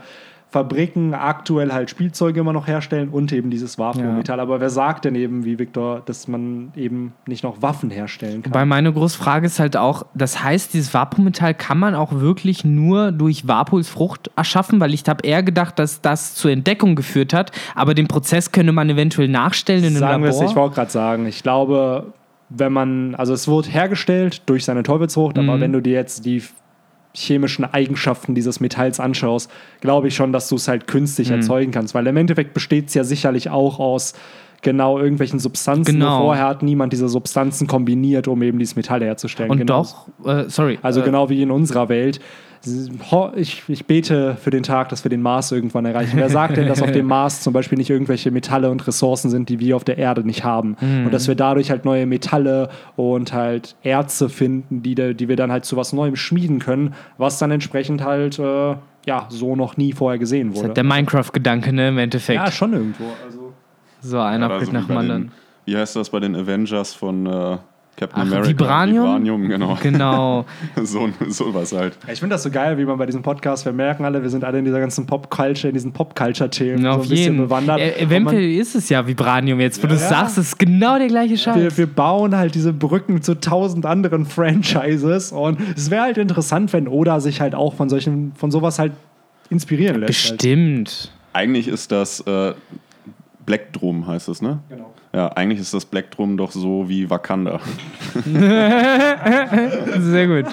Fabriken 0.49 1.13
aktuell 1.13 1.73
halt 1.73 1.89
Spielzeuge 1.89 2.39
immer 2.39 2.53
noch 2.53 2.67
herstellen 2.67 3.09
und 3.09 3.33
eben 3.33 3.49
dieses 3.49 3.77
Warpol-Metall. 3.77 4.39
Aber 4.39 4.61
wer 4.61 4.69
sagt 4.69 5.03
denn 5.03 5.13
eben, 5.15 5.43
wie 5.43 5.59
Victor, 5.59 6.01
dass 6.05 6.29
man 6.29 6.71
eben 6.75 7.13
nicht 7.27 7.43
noch 7.43 7.61
Waffen 7.61 7.89
herstellen 7.89 8.43
kann? 8.43 8.53
Wobei 8.53 8.65
meine 8.65 8.93
große 8.93 9.17
Frage 9.17 9.45
ist 9.47 9.59
halt 9.59 9.75
auch, 9.75 10.05
das 10.13 10.41
heißt, 10.41 10.73
dieses 10.73 10.93
Vapometall 10.93 11.53
kann 11.53 11.77
man 11.77 11.95
auch 11.95 12.13
wirklich 12.13 12.63
nur 12.63 13.11
durch 13.11 13.45
Vapols 13.45 13.89
Frucht 13.89 14.31
erschaffen, 14.37 14.79
weil 14.79 14.93
ich 14.93 15.03
habe 15.07 15.27
eher 15.27 15.43
gedacht, 15.43 15.79
dass 15.79 15.99
das 16.01 16.33
zur 16.35 16.51
Entdeckung 16.51 16.95
geführt 16.95 17.33
hat, 17.33 17.51
aber 17.75 17.93
den 17.93 18.07
Prozess 18.07 18.53
könnte 18.53 18.71
man 18.71 18.89
eventuell 18.89 19.27
nachstellen 19.27 19.83
in 19.83 19.89
einem 19.91 19.97
Sagen 19.99 20.23
wir 20.23 20.29
es, 20.29 20.37
Labor. 20.37 20.49
ich 20.51 20.55
wollte 20.55 20.75
gerade 20.75 20.91
sagen, 20.91 21.25
ich 21.25 21.43
glaube, 21.43 22.13
wenn 22.49 22.71
man, 22.71 23.15
also 23.15 23.33
es 23.33 23.49
wurde 23.49 23.67
hergestellt 23.67 24.43
durch 24.45 24.63
seine 24.63 24.83
Teufelsfrucht, 24.83 25.35
Mhm. 25.35 25.49
aber 25.49 25.59
wenn 25.59 25.73
du 25.73 25.81
dir 25.81 25.93
jetzt 25.93 26.25
die 26.25 26.41
chemischen 27.17 27.65
Eigenschaften 27.65 28.35
dieses 28.35 28.59
Metalls 28.59 28.99
anschaust, 28.99 29.49
glaube 29.81 30.07
ich 30.07 30.15
schon, 30.15 30.31
dass 30.33 30.49
du 30.49 30.55
es 30.55 30.67
halt 30.67 30.83
Mhm. 30.83 30.87
künstlich 30.87 31.31
erzeugen 31.31 31.71
kannst, 31.71 31.93
weil 31.93 32.05
im 32.07 32.17
Endeffekt 32.17 32.53
besteht 32.53 32.87
es 32.89 32.93
ja 32.93 33.03
sicherlich 33.03 33.49
auch 33.49 33.79
aus 33.79 34.13
genau 34.71 34.99
irgendwelchen 34.99 35.39
Substanzen. 35.39 35.93
Genau. 35.99 36.19
Vorher 36.21 36.45
hat 36.47 36.61
niemand 36.61 36.91
diese 36.93 37.07
Substanzen 37.09 37.67
kombiniert, 37.67 38.27
um 38.27 38.41
eben 38.41 38.59
dieses 38.59 38.75
Metall 38.75 39.01
herzustellen. 39.01 39.49
Und 39.49 39.57
Genau. 39.59 39.83
doch, 39.83 40.07
äh, 40.27 40.49
sorry. 40.49 40.77
Also 40.81 41.01
äh, 41.01 41.03
genau 41.05 41.29
wie 41.29 41.41
in 41.41 41.51
unserer 41.51 41.87
Welt. 41.89 42.19
Ich, 43.35 43.63
ich 43.67 43.85
bete 43.85 44.35
für 44.41 44.49
den 44.49 44.63
Tag, 44.63 44.89
dass 44.89 45.05
wir 45.05 45.09
den 45.09 45.21
Mars 45.21 45.51
irgendwann 45.51 45.85
erreichen. 45.85 46.17
Wer 46.17 46.29
sagt 46.29 46.57
denn, 46.57 46.67
dass 46.67 46.81
auf 46.81 46.91
dem 46.91 47.05
Mars 47.15 47.41
zum 47.41 47.53
Beispiel 47.53 47.77
nicht 47.77 47.89
irgendwelche 47.89 48.31
Metalle 48.31 48.69
und 48.71 48.85
Ressourcen 48.87 49.29
sind, 49.29 49.47
die 49.49 49.59
wir 49.59 49.75
auf 49.75 49.83
der 49.83 49.97
Erde 49.97 50.23
nicht 50.25 50.43
haben? 50.43 50.75
Und 51.05 51.13
dass 51.13 51.27
wir 51.27 51.35
dadurch 51.35 51.69
halt 51.69 51.85
neue 51.85 52.05
Metalle 52.05 52.69
und 52.95 53.31
halt 53.31 53.75
Erze 53.83 54.27
finden, 54.27 54.81
die, 54.81 54.95
die 54.95 55.27
wir 55.29 55.35
dann 55.35 55.51
halt 55.51 55.65
zu 55.65 55.77
was 55.77 55.93
Neuem 55.93 56.15
schmieden 56.15 56.59
können, 56.59 56.93
was 57.17 57.37
dann 57.37 57.51
entsprechend 57.51 58.03
halt 58.03 58.39
äh, 58.39 58.75
ja 59.05 59.27
so 59.29 59.55
noch 59.55 59.77
nie 59.77 59.93
vorher 59.93 60.17
gesehen 60.19 60.49
Das 60.49 60.57
wurde. 60.57 60.69
hat 60.69 60.77
der 60.77 60.83
Minecraft-Gedanke, 60.83 61.71
ne, 61.71 61.89
im 61.89 61.97
Endeffekt. 61.99 62.43
ja, 62.43 62.51
schon 62.51 62.73
irgendwo. 62.73 63.05
Also. 63.25 63.46
So, 64.07 64.19
einer 64.19 64.47
bringt 64.49 64.65
so 64.67 64.71
nach 64.71 64.87
dem 64.87 64.97
anderen. 64.97 65.31
Wie 65.65 65.75
heißt 65.77 65.95
das 65.95 66.09
bei 66.09 66.19
den 66.19 66.35
Avengers 66.35 66.93
von 66.93 67.25
äh, 67.25 67.57
Captain 67.97 68.21
Ach, 68.21 68.27
America? 68.27 68.47
Vibranium? 68.49 69.03
Vibranium, 69.05 69.49
genau. 69.49 69.77
Genau. 69.81 70.45
so, 70.83 71.09
sowas 71.27 71.73
halt. 71.73 71.97
Ich 72.11 72.19
finde 72.19 72.35
das 72.35 72.43
so 72.43 72.51
geil, 72.51 72.77
wie 72.77 72.85
man 72.85 72.97
bei 72.97 73.05
diesem 73.05 73.21
Podcast, 73.21 73.65
wir 73.65 73.73
merken 73.73 74.05
alle, 74.05 74.21
wir 74.21 74.29
sind 74.29 74.43
alle 74.45 74.59
in 74.59 74.65
dieser 74.65 74.79
ganzen 74.79 75.05
Pop-Culture, 75.05 75.69
in 75.69 75.73
diesen 75.73 75.91
Pop-Culture-Themen 75.91 76.83
so 76.83 76.87
Auf 76.89 76.95
ein 76.97 77.01
bisschen 77.01 77.17
jeden. 77.17 77.37
bewandert. 77.39 77.79
Äh, 77.79 77.83
Und 77.83 77.91
man- 77.95 78.01
eventuell 78.07 78.51
ist 78.55 78.75
es 78.75 78.87
ja 78.89 79.05
Vibranium 79.05 79.59
jetzt, 79.59 79.83
wo 79.83 79.87
du 79.87 79.95
es 79.95 80.03
Ja. 80.03 80.09
sagst, 80.09 80.37
es 80.37 80.47
ist 80.49 80.59
genau 80.59 80.97
der 80.99 81.07
gleiche 81.07 81.37
Scheiß. 81.37 81.55
wir, 81.57 81.77
wir 81.77 81.87
bauen 81.87 82.35
halt 82.37 82.55
diese 82.55 82.71
Brücken 82.71 83.21
zu 83.21 83.37
tausend 83.39 83.85
anderen 83.85 84.25
Franchises 84.67 85.31
und 85.33 85.59
es 85.75 85.89
wäre 85.91 86.03
halt 86.03 86.17
interessant, 86.17 86.71
wenn 86.71 86.87
Oda 86.87 87.19
sich 87.19 87.41
halt 87.41 87.55
auch 87.55 87.73
von 87.73 87.89
solchen, 87.89 88.31
von 88.35 88.51
sowas 88.51 88.79
halt 88.79 88.93
inspirieren 89.49 89.99
lässt. 90.01 90.29
Halt. 90.29 90.37
Bestimmt. 90.37 91.11
Eigentlich 91.33 91.67
ist 91.67 91.91
das 91.91 92.21
äh, 92.21 92.53
Black 93.47 93.71
Drum, 93.71 94.05
heißt 94.05 94.27
es, 94.27 94.41
ne? 94.41 94.59
Genau. 94.67 94.93
Ja, 95.13 95.29
eigentlich 95.29 95.61
ist 95.61 95.73
das 95.73 95.85
Black 95.85 96.11
Drum 96.11 96.35
doch 96.35 96.51
so 96.51 96.89
wie 96.89 97.09
Wakanda. 97.09 97.61
Sehr 99.99 100.27
gut. 100.27 100.45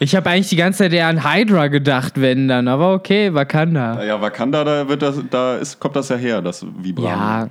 Ich 0.00 0.16
habe 0.16 0.28
eigentlich 0.28 0.48
die 0.48 0.56
ganze 0.56 0.78
Zeit 0.78 0.92
eher 0.92 1.06
an 1.06 1.22
Hydra 1.24 1.68
gedacht, 1.68 2.20
wenn 2.20 2.48
dann, 2.48 2.66
aber 2.66 2.92
okay, 2.92 3.32
Wakanda. 3.32 4.02
Ja, 4.04 4.20
Wakanda, 4.20 4.64
da, 4.64 4.88
wird 4.88 5.00
das, 5.00 5.22
da 5.30 5.56
ist, 5.58 5.78
kommt 5.78 5.94
das 5.94 6.08
ja 6.08 6.16
her, 6.16 6.42
das 6.42 6.66
Vibranium. 6.66 7.18
Ja, 7.18 7.48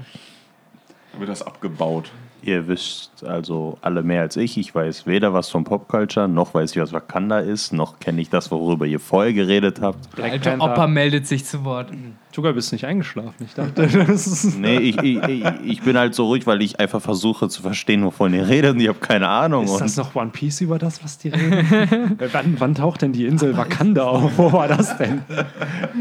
Da 1.14 1.20
wird 1.20 1.30
das 1.30 1.42
abgebaut. 1.42 2.12
Ihr 2.44 2.68
wisst 2.68 3.24
also 3.26 3.78
alle 3.82 4.04
mehr 4.04 4.22
als 4.22 4.36
ich. 4.36 4.58
Ich 4.58 4.76
weiß 4.76 5.08
weder 5.08 5.34
was 5.34 5.50
von 5.50 5.64
Popculture, 5.64 6.28
noch 6.28 6.54
weiß 6.54 6.76
ich, 6.76 6.82
was 6.82 6.92
Wakanda 6.92 7.40
ist, 7.40 7.72
noch 7.72 8.00
kenne 8.00 8.20
ich 8.22 8.30
das, 8.30 8.52
worüber 8.52 8.86
ihr 8.86 9.00
vorher 9.00 9.32
geredet 9.32 9.80
habt. 9.82 10.14
Black 10.16 10.34
alter 10.34 10.52
Panther. 10.52 10.74
Opa 10.74 10.88
meldet 10.88 11.26
sich 11.26 11.46
zu 11.46 11.64
Wort. 11.64 11.90
Tuga, 12.38 12.52
bist 12.52 12.72
nicht 12.72 12.86
eingeschlafen. 12.86 13.34
Ich 13.44 13.56
dachte, 13.56 13.88
das 14.08 14.28
ist. 14.28 14.60
Nee, 14.60 14.78
ich, 14.78 14.98
ich, 15.00 15.44
ich, 15.66 15.82
bin 15.82 15.98
halt 15.98 16.14
so 16.14 16.28
ruhig, 16.28 16.46
weil 16.46 16.62
ich 16.62 16.80
einfach 16.80 17.02
versuche 17.02 17.50
zu 17.50 17.64
verstehen, 17.64 18.06
wovon 18.06 18.32
ihr 18.32 18.48
redet 18.48 18.76
und 18.76 18.80
ich 18.80 18.88
habe 18.90 19.00
keine 19.00 19.28
Ahnung. 19.28 19.66
Ist 19.66 19.80
das 19.80 19.98
noch 19.98 20.14
One 20.14 20.30
Piece 20.30 20.62
über 20.62 20.78
das, 20.78 21.04
was 21.04 21.18
die 21.18 21.30
reden? 21.30 22.16
Wann, 22.32 22.56
wann 22.60 22.76
taucht 22.76 23.02
denn 23.02 23.12
die 23.12 23.26
Insel 23.26 23.58
Wakanda 23.58 24.04
auf? 24.04 24.38
Wo 24.38 24.54
war 24.54 24.68
das 24.68 24.96
denn? 25.00 25.24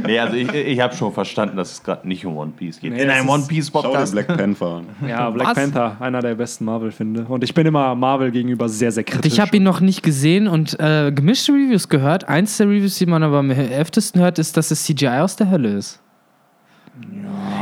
nee, 0.05 0.19
also 0.19 0.37
ich, 0.37 0.53
ich 0.53 0.79
habe 0.79 0.95
schon 0.95 1.11
verstanden, 1.15 1.57
dass 1.57 1.73
es 1.73 1.83
gerade 1.83 2.07
nicht 2.07 2.27
um 2.27 2.37
One 2.37 2.53
Piece 2.55 2.81
geht. 2.81 2.93
Nee, 2.93 3.05
In 3.05 3.09
einem 3.09 3.31
One 3.31 3.45
Piece 3.49 3.71
Schau 3.73 3.81
dir 3.81 3.89
Podcast. 3.89 4.13
Black 4.13 4.27
Panther 4.27 4.67
an. 4.67 5.09
Ja, 5.09 5.31
Black 5.31 5.49
Was? 5.49 5.55
Panther, 5.55 5.97
einer 6.01 6.21
der 6.21 6.35
besten 6.35 6.67
Marvel-Finde. 6.67 7.25
Und 7.25 7.45
ich 7.45 7.55
bin 7.55 7.67
immer 7.67 7.95
Marvel 7.95 8.31
gegenüber 8.31 8.69
sehr, 8.69 8.93
sehr 8.93 9.05
kritisch. 9.05 9.33
Ich 9.33 9.41
habe 9.41 9.57
ihn 9.57 9.63
noch 9.63 9.81
nicht 9.81 10.03
gesehen 10.03 10.49
und 10.49 10.79
äh, 10.79 11.13
gemischte 11.13 11.53
Reviews 11.53 11.89
gehört. 11.89 12.29
Eins 12.29 12.59
der 12.59 12.67
Reviews, 12.67 12.97
die 12.99 13.07
man 13.07 13.23
aber 13.23 13.39
am 13.39 13.51
öftesten 13.51 14.21
hört, 14.21 14.39
ist, 14.39 14.59
dass 14.59 14.71
es 14.71 14.85
CGI 14.85 15.21
aus 15.21 15.37
der 15.37 15.51
Hölle 15.51 15.71
ist. 15.71 16.03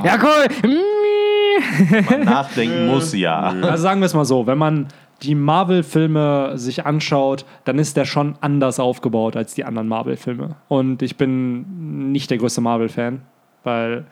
Ja, 0.04 0.18
cool. 0.22 0.70
Mm. 0.70 2.24
Nachdenken 2.24 2.86
muss 2.86 3.14
ja. 3.14 3.54
Also 3.62 3.82
sagen 3.82 4.00
wir 4.00 4.06
es 4.06 4.14
mal 4.14 4.24
so, 4.24 4.46
wenn 4.46 4.58
man 4.58 4.88
die 5.22 5.34
Marvel-Filme 5.34 6.52
sich 6.56 6.84
anschaut, 6.84 7.44
dann 7.64 7.78
ist 7.78 7.96
der 7.96 8.04
schon 8.04 8.34
anders 8.40 8.80
aufgebaut 8.80 9.36
als 9.36 9.54
die 9.54 9.64
anderen 9.64 9.88
Marvel-Filme. 9.88 10.56
Und 10.68 11.02
ich 11.02 11.16
bin 11.16 12.12
nicht 12.12 12.30
der 12.30 12.38
größte 12.38 12.60
Marvel-Fan. 12.60 13.22
weil 13.62 14.04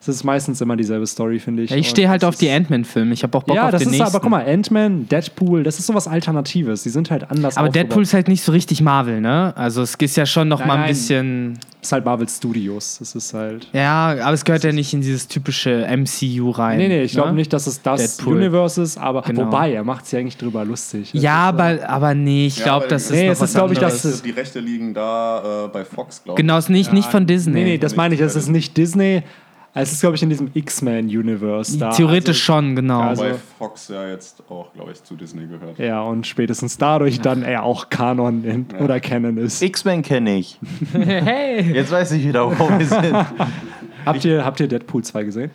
es 0.00 0.06
ist 0.08 0.24
meistens 0.24 0.60
immer 0.60 0.76
dieselbe 0.76 1.06
Story, 1.06 1.38
finde 1.40 1.64
ich. 1.64 1.70
Ja, 1.70 1.76
ich 1.76 1.88
stehe 1.88 2.08
halt 2.08 2.22
das 2.22 2.28
auf 2.28 2.36
die 2.36 2.48
Ant-Man-Filme. 2.50 3.12
Ich 3.12 3.22
habe 3.24 3.36
auch 3.36 3.42
Bock 3.42 3.56
Ja, 3.56 3.64
auf 3.66 3.70
das 3.72 3.82
den 3.82 3.88
ist 3.92 3.98
nächsten. 3.98 4.14
aber, 4.16 4.20
guck 4.20 4.30
mal, 4.30 4.46
Ant-Man, 4.46 5.08
Deadpool, 5.08 5.64
das 5.64 5.78
ist 5.78 5.86
sowas 5.86 6.06
Alternatives. 6.06 6.84
Die 6.84 6.90
sind 6.90 7.10
halt 7.10 7.30
anders 7.30 7.56
aber. 7.56 7.68
Deadpool 7.68 8.02
ist 8.04 8.14
halt 8.14 8.28
nicht 8.28 8.42
so 8.42 8.52
richtig 8.52 8.80
Marvel, 8.80 9.20
ne? 9.20 9.52
Also 9.56 9.82
es 9.82 9.94
ist 9.96 10.16
ja 10.16 10.24
schon 10.24 10.46
noch 10.48 10.60
Nein, 10.60 10.68
mal 10.68 10.74
ein 10.74 10.80
nein. 10.82 10.88
bisschen. 10.90 11.58
ist 11.82 11.92
halt 11.92 12.04
Marvel 12.04 12.28
Studios. 12.28 12.98
Das 13.00 13.14
ist 13.14 13.34
halt. 13.34 13.66
Ja, 13.72 14.16
aber 14.22 14.32
es 14.34 14.44
gehört 14.44 14.62
ja 14.64 14.72
nicht 14.72 14.92
in 14.94 15.00
dieses 15.00 15.26
typische 15.28 15.86
MCU 15.88 16.50
rein. 16.50 16.78
Nee, 16.78 16.88
nee, 16.88 17.02
ich 17.02 17.12
glaube 17.12 17.30
ne? 17.30 17.34
nicht, 17.36 17.52
dass 17.52 17.66
es 17.66 17.82
das 17.82 18.16
Deadpool. 18.16 18.36
Universe 18.36 18.80
ist, 18.82 18.98
aber 18.98 19.22
Genau. 19.22 19.46
wobei, 19.46 19.72
er 19.72 19.84
macht 19.84 20.06
sich 20.06 20.18
eigentlich 20.18 20.36
drüber 20.36 20.64
lustig. 20.64 21.10
Das 21.12 21.22
Ja, 21.22 21.34
aber, 21.48 21.78
aber 21.88 22.14
nee, 22.14 22.46
ich 22.46 22.58
Ja, 22.58 22.64
glaube, 22.64 22.84
aber- 22.86 22.94
das 22.94 23.04
ist 23.04 23.10
Nee, 23.12 23.26
noch 23.26 23.32
es 23.32 23.40
was 23.40 23.50
ist, 23.50 23.56
glaub 23.56 23.72
ich, 23.72 23.78
das- 23.78 24.22
Die 24.22 24.30
Rechte 24.30 24.60
liegen 24.60 24.94
da 24.94 25.64
äh, 25.66 25.68
bei 25.68 25.84
Fox, 25.84 26.22
glaube 26.22 26.38
ich. 26.40 26.42
Genau, 26.44 26.56
ist 26.58 26.68
nicht, 26.70 26.92
nicht 26.92 27.08
von 27.10 27.26
Disney. 27.26 27.52
Nee, 27.54 27.64
nee, 27.64 27.78
das 27.78 27.96
meine 27.96 28.14
ich, 28.14 28.20
es 28.20 28.36
ist 28.36 28.48
nicht 28.48 28.76
Disney. 28.76 29.22
Es 29.80 29.92
ist, 29.92 30.00
glaube 30.00 30.16
ich, 30.16 30.22
in 30.22 30.28
diesem 30.28 30.50
X-Men-Universe 30.52 31.78
da. 31.78 31.90
Theoretisch 31.90 32.48
also, 32.48 32.60
schon, 32.60 32.76
genau. 32.76 33.00
also- 33.00 33.22
Wobei 33.24 33.34
Fox 33.58 33.88
ja 33.88 34.08
jetzt 34.08 34.42
auch, 34.50 34.72
glaube 34.72 34.92
ich, 34.92 35.02
zu 35.02 35.14
Disney 35.16 35.46
gehört. 35.46 35.78
Ja, 35.78 36.02
und 36.02 36.26
spätestens 36.26 36.76
dadurch 36.78 37.20
dann 37.20 37.42
er 37.42 37.62
auch 37.62 37.88
Kanon 37.88 38.44
in, 38.44 38.66
oder 38.80 39.00
Canon 39.00 39.36
ist. 39.36 39.62
X-Men 39.62 40.02
kenne 40.02 40.38
ich. 40.38 40.58
hey! 40.92 41.72
Jetzt 41.74 41.92
weiß 41.92 42.12
ich 42.12 42.26
wieder, 42.26 42.58
wo 42.58 42.68
wir 42.68 42.86
sind. 42.86 43.14
Habt 44.04 44.24
ihr, 44.24 44.44
habt 44.44 44.60
ihr 44.60 44.68
Deadpool 44.68 45.04
2 45.04 45.24
gesehen? 45.24 45.50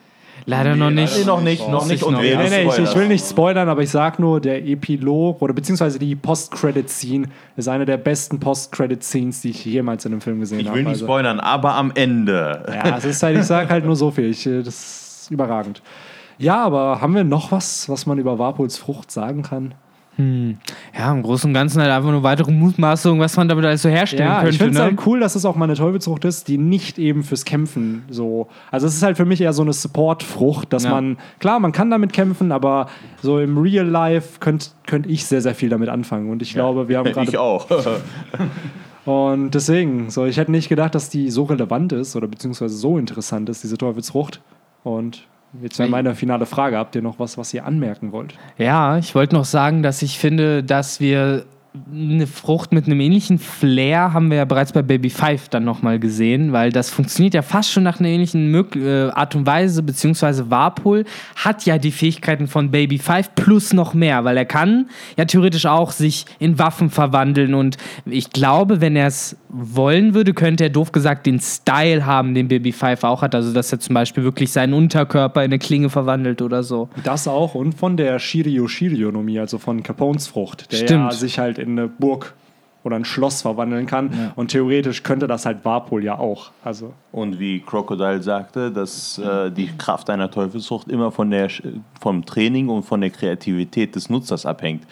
Leider 0.46 0.76
noch 0.76 0.90
nicht. 0.90 1.18
Nee, 1.18 1.24
noch 1.26 1.42
nicht, 1.42 1.68
noch 1.70 1.86
nicht. 1.86 2.04
Und 2.04 2.16
Nee, 2.20 2.36
nee, 2.36 2.64
ich, 2.68 2.78
ich 2.78 2.96
will 2.96 3.08
nicht 3.08 3.26
spoilern, 3.26 3.70
aber 3.70 3.82
ich 3.82 3.90
sag 3.90 4.20
nur, 4.20 4.42
der 4.42 4.66
Epilog 4.66 5.42
oder 5.42 5.54
beziehungsweise 5.54 6.00
die 6.00 6.16
Post-Credit-Scene 6.16 7.28
ist 7.56 7.68
eine 7.70 7.86
der 7.86 7.98
besten 7.98 8.40
Post-Credit-Scenes, 8.40 9.42
die 9.42 9.52
ich 9.52 9.64
jemals 9.66 10.06
in 10.06 10.12
einem 10.12 10.22
Film 10.22 10.40
gesehen 10.40 10.60
Ich 10.60 10.68
habe. 10.68 10.78
will 10.78 10.84
nicht 10.84 10.94
Also- 10.94 11.06
spoilern, 11.06 11.40
aber 11.40 11.76
am 11.76 11.92
Ende. 11.96 12.64
Ja, 12.68 12.98
es 12.98 13.06
ist 13.06 13.24
halt, 13.24 13.38
ich 13.38 13.46
sag 13.46 13.70
halt 13.70 13.86
nur 13.86 13.96
so 13.96 14.12
viel. 14.12 14.26
Ich, 14.30 14.46
äh, 14.46 14.62
das 14.64 15.22
ist 15.24 15.32
überragend. 15.32 15.82
Ja, 16.38 16.64
aber 16.64 17.00
haben 17.00 17.16
wir 17.16 17.24
noch 17.24 17.52
was, 17.52 17.88
was 17.88 18.06
man 18.06 18.18
über 18.18 18.40
Warpols 18.40 18.78
Frucht 18.78 19.12
sagen 19.12 19.44
kann? 19.44 19.76
Ja, 20.18 21.12
im 21.12 21.24
Großen 21.24 21.50
und 21.50 21.54
Ganzen 21.56 21.82
halt 21.82 21.92
einfach 21.92 22.12
nur 22.12 22.22
weitere 22.22 22.52
Mutmaßungen, 22.52 23.20
was 23.20 23.36
man 23.36 23.48
damit 23.50 23.66
alles 23.66 23.82
so 23.82 23.90
herstellen 23.90 24.30
Ja, 24.30 24.36
könnte. 24.42 24.50
ich 24.52 24.58
finde 24.58 24.74
es 24.74 24.78
ne? 24.78 24.84
halt 24.84 25.08
cool, 25.08 25.20
dass 25.20 25.34
es 25.36 25.44
auch 25.44 25.56
mal 25.56 25.66
eine 25.66 25.74
Teufelsfrucht 25.74 26.24
ist, 26.26 26.48
die 26.48 26.60
nicht 26.60 27.00
eben 27.00 27.24
fürs 27.24 27.46
Kämpfen 27.46 28.04
so. 28.10 28.48
Also 28.70 28.86
es 28.86 28.94
ist 28.96 29.02
halt 29.02 29.18
für 29.18 29.26
mich 29.26 29.42
eher 29.42 29.54
so 29.54 29.64
eine 29.64 29.74
Support-Frucht, 29.74 30.72
dass 30.72 30.84
Ja. 30.84 30.92
man, 30.92 31.18
klar, 31.40 31.60
man 31.60 31.72
kann 31.72 31.90
damit 31.90 32.14
kämpfen, 32.14 32.52
aber 32.52 32.88
so 33.24 33.40
im 33.40 33.58
Real 33.58 33.88
Life 33.88 34.40
könnte 34.40 34.68
könnt 34.86 35.08
ich 35.08 35.26
sehr, 35.26 35.42
sehr 35.42 35.56
viel 35.56 35.70
damit 35.70 35.90
anfangen. 35.90 36.30
Und 36.30 36.42
ich 36.44 36.54
glaube, 36.54 36.88
wir 36.90 37.00
haben 37.00 37.08
Ich 37.08 37.14
gerade. 37.14 37.40
auch. 37.42 37.68
Und 39.06 39.52
deswegen, 39.54 40.10
so, 40.10 40.26
ich 40.26 40.38
hätte 40.38 40.52
nicht 40.52 40.70
gedacht, 40.70 40.96
dass 40.96 41.10
die 41.10 41.30
so 41.30 41.44
relevant 41.44 41.92
ist 41.92 42.16
oder 42.16 42.28
beziehungsweise 42.28 42.76
so 42.76 42.98
interessant 42.98 43.50
ist, 43.50 43.64
diese 43.64 43.78
Teufelsfrucht. 43.78 44.42
Und 44.84 45.28
jetzt 45.62 45.80
wäre 45.80 45.90
meine 45.90 46.16
finale 46.16 46.46
Frage: 46.46 46.78
Habt 46.78 46.96
ihr 46.96 47.02
noch 47.02 47.20
was, 47.20 47.38
was 47.38 47.54
ihr 47.54 47.66
anmerken 47.66 48.12
wollt? 48.12 48.36
Ja, 48.58 48.98
ich 48.98 49.14
wollte 49.16 49.36
noch 49.36 49.46
sagen, 49.46 49.84
dass 49.84 50.02
ich 50.02 50.18
finde, 50.18 50.64
dass 50.64 51.00
wir 51.00 51.46
eine 51.92 52.28
Frucht 52.28 52.72
mit 52.72 52.86
einem 52.86 53.00
ähnlichen 53.00 53.40
Flair 53.40 54.14
haben 54.14 54.30
wir 54.30 54.38
ja 54.38 54.46
bereits 54.46 54.72
bei 54.72 54.84
Baby 54.84 55.10
Five 55.10 55.50
dann 55.50 55.64
nochmal 55.64 55.98
gesehen, 55.98 56.52
weil 56.52 56.72
das 56.72 56.92
funktioniert 56.92 57.34
ja 57.34 57.42
fast 57.42 57.72
schon 57.72 57.82
nach 57.82 58.00
einer 58.00 58.10
ähnlichen 58.10 58.52
Mög 58.52 58.76
äh, 58.76 59.10
Art 59.10 59.34
und 59.34 59.48
Weise, 59.48 59.82
beziehungsweise 59.82 60.52
Warpol 60.52 61.04
hat 61.36 61.66
ja 61.66 61.80
die 61.80 61.92
Fähigkeiten 61.92 62.48
von 62.48 62.70
Baby 62.70 63.00
Five 63.00 63.34
plus 63.34 63.74
noch 63.74 63.96
mehr, 63.96 64.24
weil 64.24 64.38
er 64.38 64.46
kann 64.46 64.88
ja 65.18 65.26
theoretisch 65.26 65.66
auch 65.66 65.92
sich 65.92 66.26
in 66.38 66.60
Waffen 66.60 66.92
verwandeln 66.92 67.56
und 67.56 67.78
ich 68.06 68.30
glaube, 68.30 68.80
wenn 68.80 68.96
er 68.96 69.08
es 69.08 69.36
wollen 69.50 70.14
würde, 70.14 70.34
könnte 70.34 70.66
er 70.66 70.70
doof 70.70 70.92
gesagt 70.92 71.26
den 71.26 71.40
Style 71.40 72.06
haben, 72.06 72.36
den 72.36 72.48
Baby 72.50 72.72
Five 72.72 73.04
auch 73.04 73.24
hat, 73.24 73.34
also 73.34 73.52
dass 73.52 73.72
er 73.72 73.80
zum 73.80 73.96
Beispiel 73.96 74.24
wirklich 74.24 74.52
seinen 74.52 74.74
Unterkörper 74.74 75.42
in 75.44 75.52
eine 75.52 75.60
Klinge 75.60 75.90
verwandelt 75.90 76.44
oder 76.44 76.62
so. 76.62 76.90
Das 77.04 77.28
auch 77.28 77.56
und 77.56 77.74
von 77.74 77.98
der 77.98 78.20
Shirio 78.20 78.68
Shirionomie, 78.68 79.40
also 79.40 79.58
von 79.58 79.82
Capones 79.82 80.28
Frucht, 80.28 80.72
der 80.72 80.80
ja 80.80 80.86
Stimmt. 80.86 81.14
sich 81.14 81.40
halt 81.40 81.63
in 81.64 81.80
eine 81.80 81.88
Burg 81.88 82.34
oder 82.84 82.98
ein 82.98 83.06
Schloss 83.06 83.42
verwandeln 83.42 83.86
kann. 83.86 84.32
Und 84.36 84.52
theoretisch 84.52 85.04
könnte 85.04 85.28
das 85.28 85.46
halt 85.46 85.64
Warpol 85.64 86.04
ja 86.04 86.20
auch. 86.20 86.52
Also, 86.64 86.94
Und 87.12 87.40
wie 87.40 87.62
Crocodile 87.62 88.22
sagte, 88.22 88.72
dass 88.72 89.18
äh, 89.18 89.52
die 89.52 89.68
Kraft 89.78 90.10
einer 90.10 90.30
Teufelsfrucht 90.30 90.90
immer 90.90 91.12
von 91.12 91.32
der, 91.32 91.50
vom 92.00 92.26
Training 92.26 92.70
und 92.70 92.84
von 92.84 93.02
der 93.02 93.10
Kreativität 93.10 93.96
des 93.96 94.10
Nutzers 94.10 94.46
abhängt. 94.46 94.84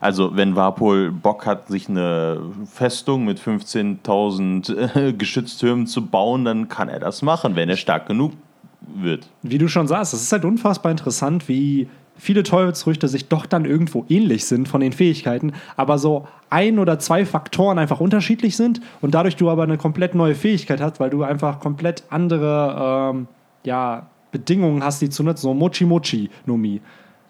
Also 0.00 0.36
wenn 0.36 0.54
Warpol 0.54 1.10
Bock 1.10 1.44
hat, 1.46 1.68
sich 1.68 1.88
eine 1.88 2.40
Festung 2.66 3.24
mit 3.24 3.40
15.000 3.40 4.96
äh, 4.96 5.12
Geschütztürmen 5.12 5.86
zu 5.86 6.06
bauen, 6.06 6.44
dann 6.44 6.68
kann 6.68 6.88
er 6.88 7.00
das 7.00 7.22
machen, 7.22 7.56
wenn 7.56 7.68
er 7.68 7.76
stark 7.76 8.06
genug 8.06 8.32
wird. 8.80 9.28
wie 9.42 9.58
du 9.58 9.68
schon 9.68 9.86
sagst, 9.86 10.14
es 10.14 10.22
ist 10.22 10.32
halt 10.32 10.44
unfassbar 10.44 10.90
interessant, 10.90 11.48
wie 11.48 11.88
viele 12.18 12.42
Teufelsfrüchte 12.42 13.08
sich 13.08 13.28
doch 13.28 13.46
dann 13.46 13.64
irgendwo 13.64 14.04
ähnlich 14.08 14.44
sind 14.44 14.68
von 14.68 14.80
den 14.80 14.92
Fähigkeiten, 14.92 15.52
aber 15.76 15.98
so 15.98 16.26
ein 16.50 16.78
oder 16.78 16.98
zwei 16.98 17.24
Faktoren 17.24 17.78
einfach 17.78 18.00
unterschiedlich 18.00 18.56
sind 18.56 18.80
und 19.00 19.14
dadurch 19.14 19.36
du 19.36 19.50
aber 19.50 19.62
eine 19.62 19.78
komplett 19.78 20.14
neue 20.14 20.34
Fähigkeit 20.34 20.80
hast, 20.80 21.00
weil 21.00 21.10
du 21.10 21.22
einfach 21.22 21.60
komplett 21.60 22.04
andere 22.10 23.12
ähm, 23.14 23.28
ja, 23.64 24.06
Bedingungen 24.32 24.82
hast, 24.82 25.00
die 25.02 25.10
zu 25.10 25.22
nutzen. 25.22 25.42
So 25.42 25.54
Mochi 25.54 25.84
Mochi 25.84 26.30
Nomi. 26.46 26.80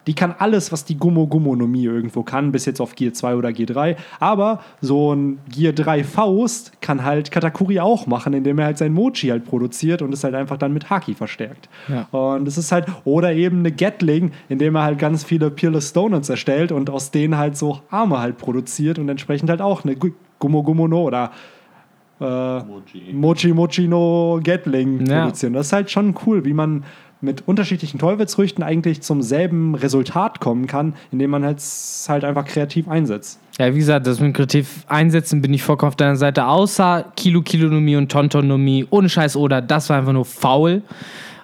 Die 0.09 0.15
kann 0.15 0.35
alles, 0.37 0.73
was 0.73 0.85
die 0.85 0.97
Gummo 0.97 1.29
Gummo 1.29 1.55
Nomie 1.55 1.85
irgendwo 1.85 2.25
kann, 2.25 2.51
bis 2.51 2.65
jetzt 2.67 2.81
auf 2.81 2.97
Gear 2.97 3.13
2 3.13 3.37
oder 3.37 3.53
Gear 3.53 3.67
3. 3.67 3.97
Aber 4.19 4.59
so 4.81 5.15
ein 5.15 5.39
Gear 5.55 5.73
3 5.73 6.03
Faust 6.03 6.73
kann 6.81 7.05
halt 7.05 7.31
Katakuri 7.31 7.79
auch 7.79 8.07
machen, 8.09 8.33
indem 8.33 8.59
er 8.59 8.65
halt 8.65 8.79
sein 8.79 8.93
Mochi 8.93 9.29
halt 9.29 9.45
produziert 9.45 10.03
und 10.03 10.13
es 10.13 10.25
halt 10.25 10.35
einfach 10.35 10.57
dann 10.57 10.73
mit 10.73 10.91
Haki 10.91 11.15
verstärkt. 11.15 11.69
Ja. 11.89 12.09
Und 12.11 12.49
es 12.49 12.59
ist 12.59 12.73
halt, 12.73 12.87
oder 13.05 13.33
eben 13.35 13.61
eine 13.61 13.71
Gatling, 13.71 14.33
indem 14.49 14.75
er 14.75 14.83
halt 14.83 14.99
ganz 14.99 15.23
viele 15.23 15.51
Peerless 15.51 15.93
Donuts 15.93 16.29
erstellt 16.31 16.73
und 16.73 16.91
aus 16.91 17.11
denen 17.11 17.37
halt 17.37 17.57
so 17.57 17.81
Arme 17.91 18.19
halt 18.19 18.39
produziert 18.39 18.99
und 18.99 19.09
entsprechend 19.09 19.51
halt 19.51 19.61
auch 19.61 19.85
eine 19.85 19.95
Gu- 19.95 20.13
Gummo 20.39 20.63
Gummo 20.63 20.89
no 20.89 21.03
oder 21.03 21.31
äh, 22.21 22.59
Mochi 23.13 23.53
Mochi 23.53 23.87
no 23.87 24.41
Gatling 24.43 25.07
Ja. 25.07 25.21
produzieren. 25.23 25.53
Das 25.53 25.67
ist 25.67 25.73
halt 25.73 25.91
schon 25.91 26.15
cool, 26.27 26.45
wie 26.45 26.53
man 26.53 26.85
mit 27.21 27.47
unterschiedlichen 27.49 27.99
Teufelsfrüchten 27.99 28.63
eigentlich 28.63 29.03
zum 29.03 29.23
selben 29.23 29.75
Resultat 29.75 30.41
kommen 30.41 30.67
kann, 30.67 30.95
indem 31.11 31.31
man 31.31 31.45
halt, 31.45 31.63
halt 32.09 32.25
einfach 32.25 32.45
kreativ 32.45 32.89
einsetzt. 32.89 33.41
Ja, 33.59 33.75
wie 33.75 33.79
gesagt, 33.79 34.07
das 34.07 34.21
mit 34.21 34.35
kreativ 34.35 34.85
einsetzen 34.87 35.43
bin 35.43 35.53
ich 35.53 35.63
vollkommen 35.63 35.89
auf 35.89 35.97
deiner 35.97 36.17
Seite. 36.17 36.47
Außer 36.47 37.13
Kilo 37.17 37.43
Kilonomie 37.43 37.97
und 37.97 38.11
Tontonomie, 38.11 38.87
ohne 38.91 39.09
Scheiß 39.09 39.37
oder, 39.37 39.61
das 39.61 39.91
war 39.91 39.99
einfach 39.99 40.13
nur 40.13 40.25
faul. 40.25 40.83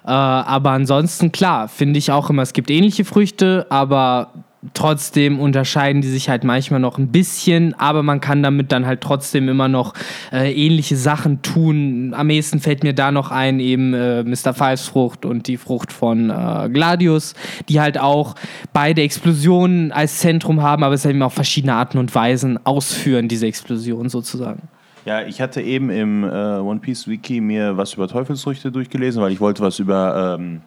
Äh, 0.05 0.11
aber 0.11 0.71
ansonsten, 0.71 1.31
klar, 1.31 1.67
finde 1.67 1.97
ich 1.97 2.11
auch 2.11 2.29
immer, 2.29 2.43
es 2.43 2.53
gibt 2.53 2.69
ähnliche 2.69 3.03
Früchte, 3.03 3.65
aber 3.69 4.29
trotzdem 4.73 5.39
unterscheiden 5.39 6.01
die 6.01 6.07
sich 6.07 6.29
halt 6.29 6.43
manchmal 6.43 6.79
noch 6.79 6.97
ein 6.97 7.09
bisschen, 7.09 7.73
aber 7.75 8.03
man 8.03 8.21
kann 8.21 8.43
damit 8.43 8.71
dann 8.71 8.85
halt 8.85 9.01
trotzdem 9.01 9.49
immer 9.49 9.67
noch 9.67 9.93
äh, 10.31 10.51
ähnliche 10.51 10.95
Sachen 10.95 11.41
tun. 11.41 12.13
Am 12.15 12.29
ehesten 12.29 12.59
fällt 12.59 12.83
mir 12.83 12.93
da 12.93 13.11
noch 13.11 13.31
ein, 13.31 13.59
eben 13.59 13.93
äh, 13.93 14.23
Mr. 14.23 14.53
Fives 14.53 14.87
Frucht 14.87 15.25
und 15.25 15.47
die 15.47 15.57
Frucht 15.57 15.91
von 15.91 16.29
äh, 16.29 16.69
Gladius, 16.71 17.33
die 17.69 17.79
halt 17.79 17.97
auch 17.97 18.35
beide 18.73 19.01
Explosionen 19.01 19.91
als 19.91 20.19
Zentrum 20.19 20.61
haben, 20.61 20.83
aber 20.83 20.95
es 20.95 21.05
eben 21.05 21.21
auch 21.21 21.31
verschiedene 21.31 21.73
Arten 21.73 21.97
und 21.97 22.13
Weisen 22.13 22.59
ausführen, 22.65 23.27
diese 23.27 23.47
Explosion 23.47 24.09
sozusagen. 24.09 24.63
Ja, 25.05 25.21
ich 25.21 25.39
hatte 25.39 25.61
eben 25.61 25.91
im 25.91 26.23
äh, 26.23 26.27
One 26.27 26.79
Piece 26.79 27.07
Wiki 27.07 27.39
mir 27.39 27.77
was 27.77 27.93
über 27.93 28.07
Teufelsfrüchte 28.07 28.71
durchgelesen, 28.71 29.21
weil 29.21 29.31
ich 29.31 29.39
wollte 29.39 29.61
was 29.61 29.77
über, 29.77 30.37
ähm, 30.39 30.61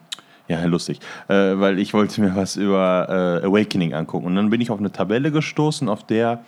ja, 0.49 0.65
lustig, 0.65 1.01
äh, 1.29 1.35
weil 1.35 1.79
ich 1.79 1.93
wollte 1.93 2.21
mir 2.21 2.35
was 2.35 2.57
über 2.57 3.41
äh, 3.43 3.47
Awakening 3.47 3.93
angucken. 3.95 4.27
Und 4.27 4.37
dann 4.37 4.51
bin 4.51 4.61
ich 4.61 4.71
auf 4.71 4.79
eine 4.79 4.91
Tabelle 4.91 5.31
gestoßen, 5.31 5.89
auf 5.89 6.05
der 6.05 6.43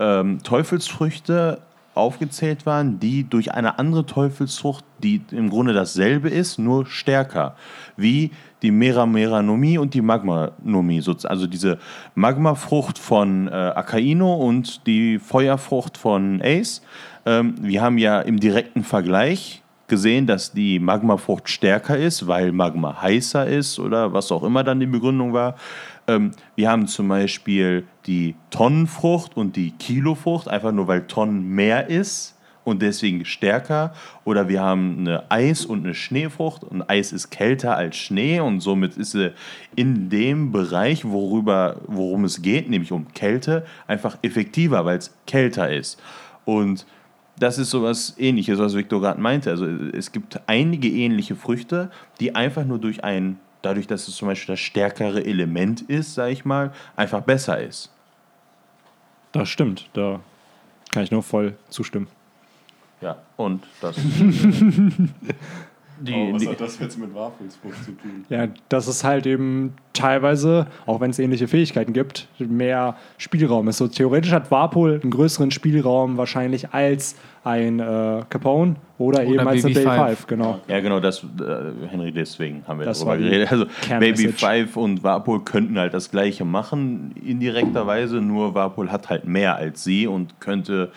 ähm, 0.00 0.42
Teufelsfrüchte 0.42 1.60
aufgezählt 1.94 2.66
waren, 2.66 3.00
die 3.00 3.24
durch 3.24 3.52
eine 3.52 3.78
andere 3.78 4.04
Teufelsfrucht, 4.04 4.84
die 5.02 5.22
im 5.30 5.48
Grunde 5.48 5.72
dasselbe 5.72 6.28
ist, 6.28 6.58
nur 6.58 6.86
stärker, 6.86 7.56
wie 7.96 8.30
die 8.62 8.70
Mera-Mera-Nomie 8.70 9.78
und 9.78 9.94
die 9.94 10.02
Magma-Nomie. 10.02 11.02
Also 11.24 11.46
diese 11.46 11.78
Magma-Frucht 12.14 12.98
von 12.98 13.48
äh, 13.48 13.50
Akaino 13.50 14.34
und 14.34 14.86
die 14.86 15.18
Feuerfrucht 15.18 15.96
von 15.96 16.40
Ace. 16.42 16.82
Ähm, 17.24 17.54
wir 17.60 17.82
haben 17.82 17.98
ja 17.98 18.20
im 18.20 18.40
direkten 18.40 18.84
Vergleich 18.84 19.62
gesehen, 19.88 20.26
dass 20.26 20.52
die 20.52 20.78
Magmafrucht 20.78 21.48
stärker 21.48 21.96
ist, 21.96 22.26
weil 22.26 22.52
Magma 22.52 23.00
heißer 23.00 23.46
ist 23.46 23.78
oder 23.78 24.12
was 24.12 24.32
auch 24.32 24.42
immer 24.42 24.64
dann 24.64 24.80
die 24.80 24.86
Begründung 24.86 25.32
war. 25.32 25.56
Ähm, 26.08 26.32
wir 26.54 26.70
haben 26.70 26.86
zum 26.86 27.08
Beispiel 27.08 27.84
die 28.06 28.34
Tonnenfrucht 28.50 29.36
und 29.36 29.56
die 29.56 29.72
Kilofrucht, 29.72 30.48
einfach 30.48 30.72
nur 30.72 30.88
weil 30.88 31.06
Tonnen 31.06 31.48
mehr 31.48 31.88
ist 31.88 32.36
und 32.64 32.82
deswegen 32.82 33.24
stärker. 33.24 33.94
Oder 34.24 34.48
wir 34.48 34.60
haben 34.60 34.98
eine 34.98 35.30
Eis- 35.30 35.64
und 35.64 35.84
eine 35.84 35.94
Schneefrucht 35.94 36.64
und 36.64 36.88
Eis 36.90 37.12
ist 37.12 37.30
kälter 37.30 37.76
als 37.76 37.96
Schnee 37.96 38.40
und 38.40 38.60
somit 38.60 38.96
ist 38.96 39.12
sie 39.12 39.32
in 39.76 40.10
dem 40.10 40.50
Bereich, 40.50 41.04
worüber, 41.04 41.76
worum 41.86 42.24
es 42.24 42.42
geht, 42.42 42.68
nämlich 42.68 42.92
um 42.92 43.12
Kälte, 43.14 43.64
einfach 43.86 44.18
effektiver, 44.22 44.84
weil 44.84 44.98
es 44.98 45.14
kälter 45.26 45.72
ist. 45.72 46.00
Und 46.44 46.86
das 47.38 47.58
ist 47.58 47.70
sowas 47.70 48.14
ähnliches, 48.18 48.58
was 48.58 48.74
Victor 48.74 49.00
gerade 49.00 49.20
meinte. 49.20 49.50
Also 49.50 49.66
es 49.66 50.12
gibt 50.12 50.40
einige 50.46 50.88
ähnliche 50.88 51.36
Früchte, 51.36 51.90
die 52.20 52.34
einfach 52.34 52.64
nur 52.64 52.78
durch 52.78 53.04
ein, 53.04 53.38
dadurch, 53.62 53.86
dass 53.86 54.08
es 54.08 54.16
zum 54.16 54.28
Beispiel 54.28 54.54
das 54.54 54.60
stärkere 54.60 55.24
Element 55.24 55.82
ist, 55.82 56.14
sag 56.14 56.30
ich 56.30 56.44
mal, 56.44 56.72
einfach 56.96 57.20
besser 57.20 57.60
ist. 57.60 57.90
Das 59.32 59.48
stimmt, 59.48 59.88
da 59.92 60.20
kann 60.92 61.02
ich 61.02 61.10
nur 61.10 61.22
voll 61.22 61.56
zustimmen. 61.68 62.08
Ja, 63.02 63.18
und 63.36 63.66
das. 63.82 63.96
die, 66.00 66.14
Oh, 66.14 66.32
was 66.32 66.42
die, 66.42 66.48
hat 66.48 66.60
das 66.60 66.78
jetzt 66.78 66.98
mit 66.98 67.14
Wafelsfrucht 67.14 67.84
zu 67.84 67.92
tun? 67.92 68.24
Ja, 68.30 68.48
dass 68.70 68.86
es 68.86 69.04
halt 69.04 69.26
eben 69.26 69.74
teilweise, 69.96 70.66
auch 70.86 71.00
wenn 71.00 71.10
es 71.10 71.18
ähnliche 71.18 71.48
Fähigkeiten 71.48 71.92
gibt, 71.92 72.28
mehr 72.38 72.96
Spielraum 73.18 73.68
ist. 73.68 73.78
So 73.78 73.88
theoretisch 73.88 74.32
hat 74.32 74.50
Warpol 74.50 75.00
einen 75.02 75.10
größeren 75.10 75.50
Spielraum 75.50 76.16
wahrscheinlich 76.16 76.72
als 76.72 77.16
ein 77.44 77.78
äh, 77.78 78.22
Capone 78.28 78.74
oder, 78.98 79.22
eben 79.22 79.46
als 79.46 79.64
ein 79.64 79.72
BB5. 79.72 79.84
Bay 79.84 80.06
5, 80.08 80.26
genau. 80.26 80.60
ja, 80.66 80.80
genau, 80.80 80.98
das, 80.98 81.22
äh, 81.22 81.86
Henry, 81.88 82.10
deswegen 82.10 82.64
haben 82.66 82.80
wir 82.80 82.86
Das 82.86 82.98
darüber 82.98 83.18
geredet. 83.18 83.52
Also. 83.52 83.66
Baby 84.00 84.28
Five 84.28 84.76
und 84.76 85.04
Warpol 85.04 85.44
könnten 85.44 85.78
halt 85.78 85.94
das 85.94 86.10
Gleiche 86.10 86.44
machen, 86.44 87.14
indirekterweise, 87.24 88.16
nur 88.16 88.54
Warpol 88.54 88.90
hat 88.90 89.10
halt 89.10 89.26
mehr 89.26 89.54
als 89.54 89.84
sie 89.84 90.08
und 90.08 90.40
könnte 90.40 90.90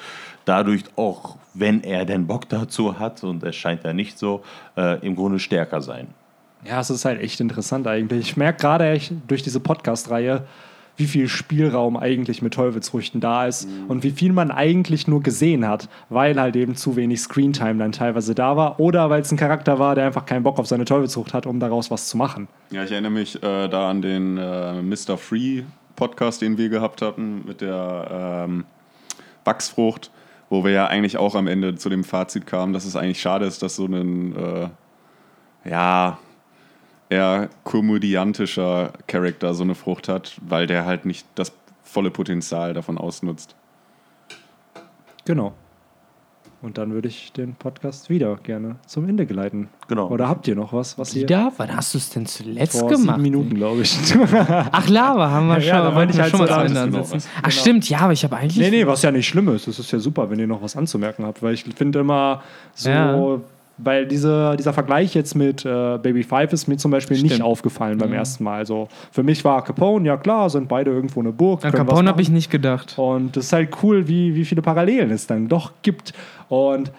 dadurch 0.46 0.84
auch, 0.96 1.38
wenn 1.54 1.84
er 1.84 2.06
denn 2.06 2.26
Bock 2.26 2.50
dazu 2.50 2.98
hat, 2.98 3.24
und 3.24 3.44
es 3.44 3.56
scheint 3.56 3.84
ja 3.84 3.94
nicht 3.94 4.18
so, 4.18 4.42
äh, 4.76 5.06
im 5.06 5.16
Grunde 5.16 5.38
stärker 5.38 5.82
sein. 5.82 6.08
Ja, 6.66 6.80
es 6.80 6.90
ist 6.90 7.06
halt 7.06 7.22
echt 7.22 7.40
interessant 7.40 7.88
eigentlich. 7.88 8.20
Ich 8.32 8.38
merke 8.38 8.62
gerade 8.62 9.00
durch 9.28 9.44
diese 9.44 9.60
Podcast-Reihe, 9.60 10.46
wie 11.00 11.08
viel 11.08 11.30
Spielraum 11.30 11.96
eigentlich 11.96 12.42
mit 12.42 12.54
Teufelsfrüchten 12.54 13.22
da 13.22 13.48
ist 13.48 13.70
und 13.88 14.04
wie 14.04 14.12
viel 14.12 14.34
man 14.34 14.52
eigentlich 14.52 15.08
nur 15.08 15.24
gesehen 15.24 15.66
hat, 15.66 15.88
weil 16.10 16.40
halt 16.40 16.58
eben 16.58 16.76
zu 16.76 16.98
wenig 16.98 17.22
Screentime 17.22 17.76
dann 17.76 17.94
teilweise 17.94 18.36
da 18.36 18.58
war 18.58 18.82
oder 18.82 19.10
weil 19.10 19.22
es 19.22 19.32
ein 19.32 19.38
Charakter 19.38 19.80
war, 19.80 19.96
der 19.96 20.06
einfach 20.06 20.26
keinen 20.26 20.44
Bock 20.44 20.60
auf 20.60 20.68
seine 20.68 20.84
Teufelsfrucht 20.84 21.34
hat, 21.34 21.46
um 21.46 21.62
daraus 21.62 21.90
was 21.90 22.10
zu 22.10 22.18
machen. 22.18 22.50
Ja, 22.70 22.84
ich 22.84 22.92
erinnere 22.92 23.14
mich 23.14 23.42
äh, 23.42 23.70
da 23.70 23.90
an 23.90 24.02
den 24.02 24.38
äh, 24.38 24.82
Mr. 24.82 25.18
Free 25.18 25.64
Podcast, 25.96 26.42
den 26.42 26.58
wir 26.58 26.68
gehabt 26.68 27.02
hatten 27.02 27.46
mit 27.48 27.62
der 27.62 28.46
ähm, 28.46 28.66
Wachsfrucht, 29.46 30.12
wo 30.50 30.66
wir 30.66 30.72
ja 30.72 30.88
eigentlich 30.88 31.18
auch 31.18 31.36
am 31.36 31.48
Ende 31.48 31.76
zu 31.76 31.88
dem 31.88 32.04
Fazit 32.04 32.46
kamen, 32.46 32.74
dass 32.74 32.84
es 32.84 32.98
eigentlich 32.98 33.22
schade 33.22 33.46
ist, 33.46 33.64
dass 33.64 33.78
so 33.78 33.86
ein 33.86 34.36
äh, 34.36 35.70
ja 35.70 36.20
eher 37.10 37.50
komödiantischer 37.64 38.94
Charakter 39.08 39.54
so 39.54 39.64
eine 39.64 39.76
Frucht 39.76 40.08
hat, 40.08 40.38
weil 40.42 40.68
der 40.68 40.86
halt 40.86 41.06
nicht 41.06 41.26
das 41.36 41.52
volle 41.84 42.12
Potenzial 42.12 42.74
davon 42.74 42.98
ausnutzt. 42.98 43.56
Genau. 45.26 45.54
Und 46.62 46.78
dann 46.78 46.92
würde 46.92 47.08
ich 47.08 47.32
den 47.32 47.56
Podcast 47.56 48.10
wieder 48.10 48.36
gerne 48.36 48.76
zum 48.86 49.08
Ende 49.08 49.26
geleiten. 49.26 49.70
Genau. 49.88 50.10
Oder 50.10 50.28
habt 50.28 50.46
ihr 50.46 50.56
noch 50.56 50.74
was, 50.74 50.98
was 51.00 51.16
ihr 51.16 51.22
Wieder? 51.24 51.54
Wann 51.56 51.74
hast 51.74 51.94
du 51.94 51.98
es 51.98 52.10
denn 52.10 52.26
zuletzt 52.26 52.78
vor 52.80 52.90
gemacht? 52.90 53.16
sieben 53.16 53.22
Minuten, 53.22 53.56
glaube 53.56 53.82
ich. 53.84 53.98
Ach, 54.34 54.90
Lava 54.90 55.30
haben 55.32 55.48
wir 55.48 55.60
Ja, 55.60 55.62
schon. 55.62 55.72
da 55.78 55.84
wollten 55.86 55.96
meinte 55.96 56.12
ich 56.12 56.18
wir 56.18 56.24
halt 56.24 56.32
schon 56.32 56.40
mal 56.42 56.48
zu 56.48 56.54
Ende 56.66 56.82
ansetzen. 56.82 57.14
was. 57.16 57.28
Ach, 57.44 57.52
stimmt, 57.52 57.90
ja, 57.90 58.00
aber 58.00 58.12
ich 58.14 58.24
habe 58.26 58.36
eigentlich. 58.36 58.58
nee, 58.58 58.70
nee, 58.72 58.86
was 58.86 59.02
ja 59.04 59.12
nicht 59.12 59.28
schlimm 59.28 59.48
ist. 59.56 59.68
Das 59.68 59.80
ist 59.80 59.90
ja 59.92 60.00
super, 60.00 60.30
wenn 60.30 60.38
ihr 60.40 60.48
noch 60.48 60.62
was 60.62 60.76
anzumerken 60.76 61.26
habt, 61.26 61.42
weil 61.42 61.54
ich 61.54 61.64
finde 61.64 62.00
immer 62.00 62.44
so, 62.76 62.90
Ja. 62.90 63.40
Weil 63.84 64.06
diese, 64.06 64.56
dieser 64.58 64.74
Vergleich 64.74 65.14
jetzt 65.16 65.36
mit 65.36 65.66
äh, 65.66 65.98
Baby 65.98 66.24
Five 66.24 66.54
ist 66.54 66.68
mir 66.68 66.78
zum 66.78 66.92
Beispiel 66.92 67.22
nicht 67.22 67.34
Stimmt. 67.34 67.48
aufgefallen 67.48 67.98
beim 67.98 68.14
ersten 68.14 68.44
Mal. 68.44 68.58
Also 68.58 68.88
für 69.12 69.24
mich 69.24 69.44
war 69.46 69.64
Capone, 69.64 70.06
ja 70.06 70.18
klar, 70.18 70.50
sind 70.50 70.68
beide 70.68 70.92
irgendwo 70.92 71.22
eine 71.22 71.32
Burg. 71.32 71.64
An 71.66 71.72
Capone 71.72 72.10
habe 72.10 72.22
ich 72.22 72.30
nicht 72.30 72.52
gedacht. 72.52 72.96
Und 72.98 73.36
das 73.36 73.46
ist 73.46 73.54
halt 73.54 73.70
cool, 73.84 74.08
wie, 74.08 74.36
wie 74.36 74.46
viele 74.46 74.62
Parallelen 74.62 75.12
es 75.12 75.28
dann 75.28 75.48
doch 75.48 75.72
gibt. 75.82 76.14
Und 76.50 76.92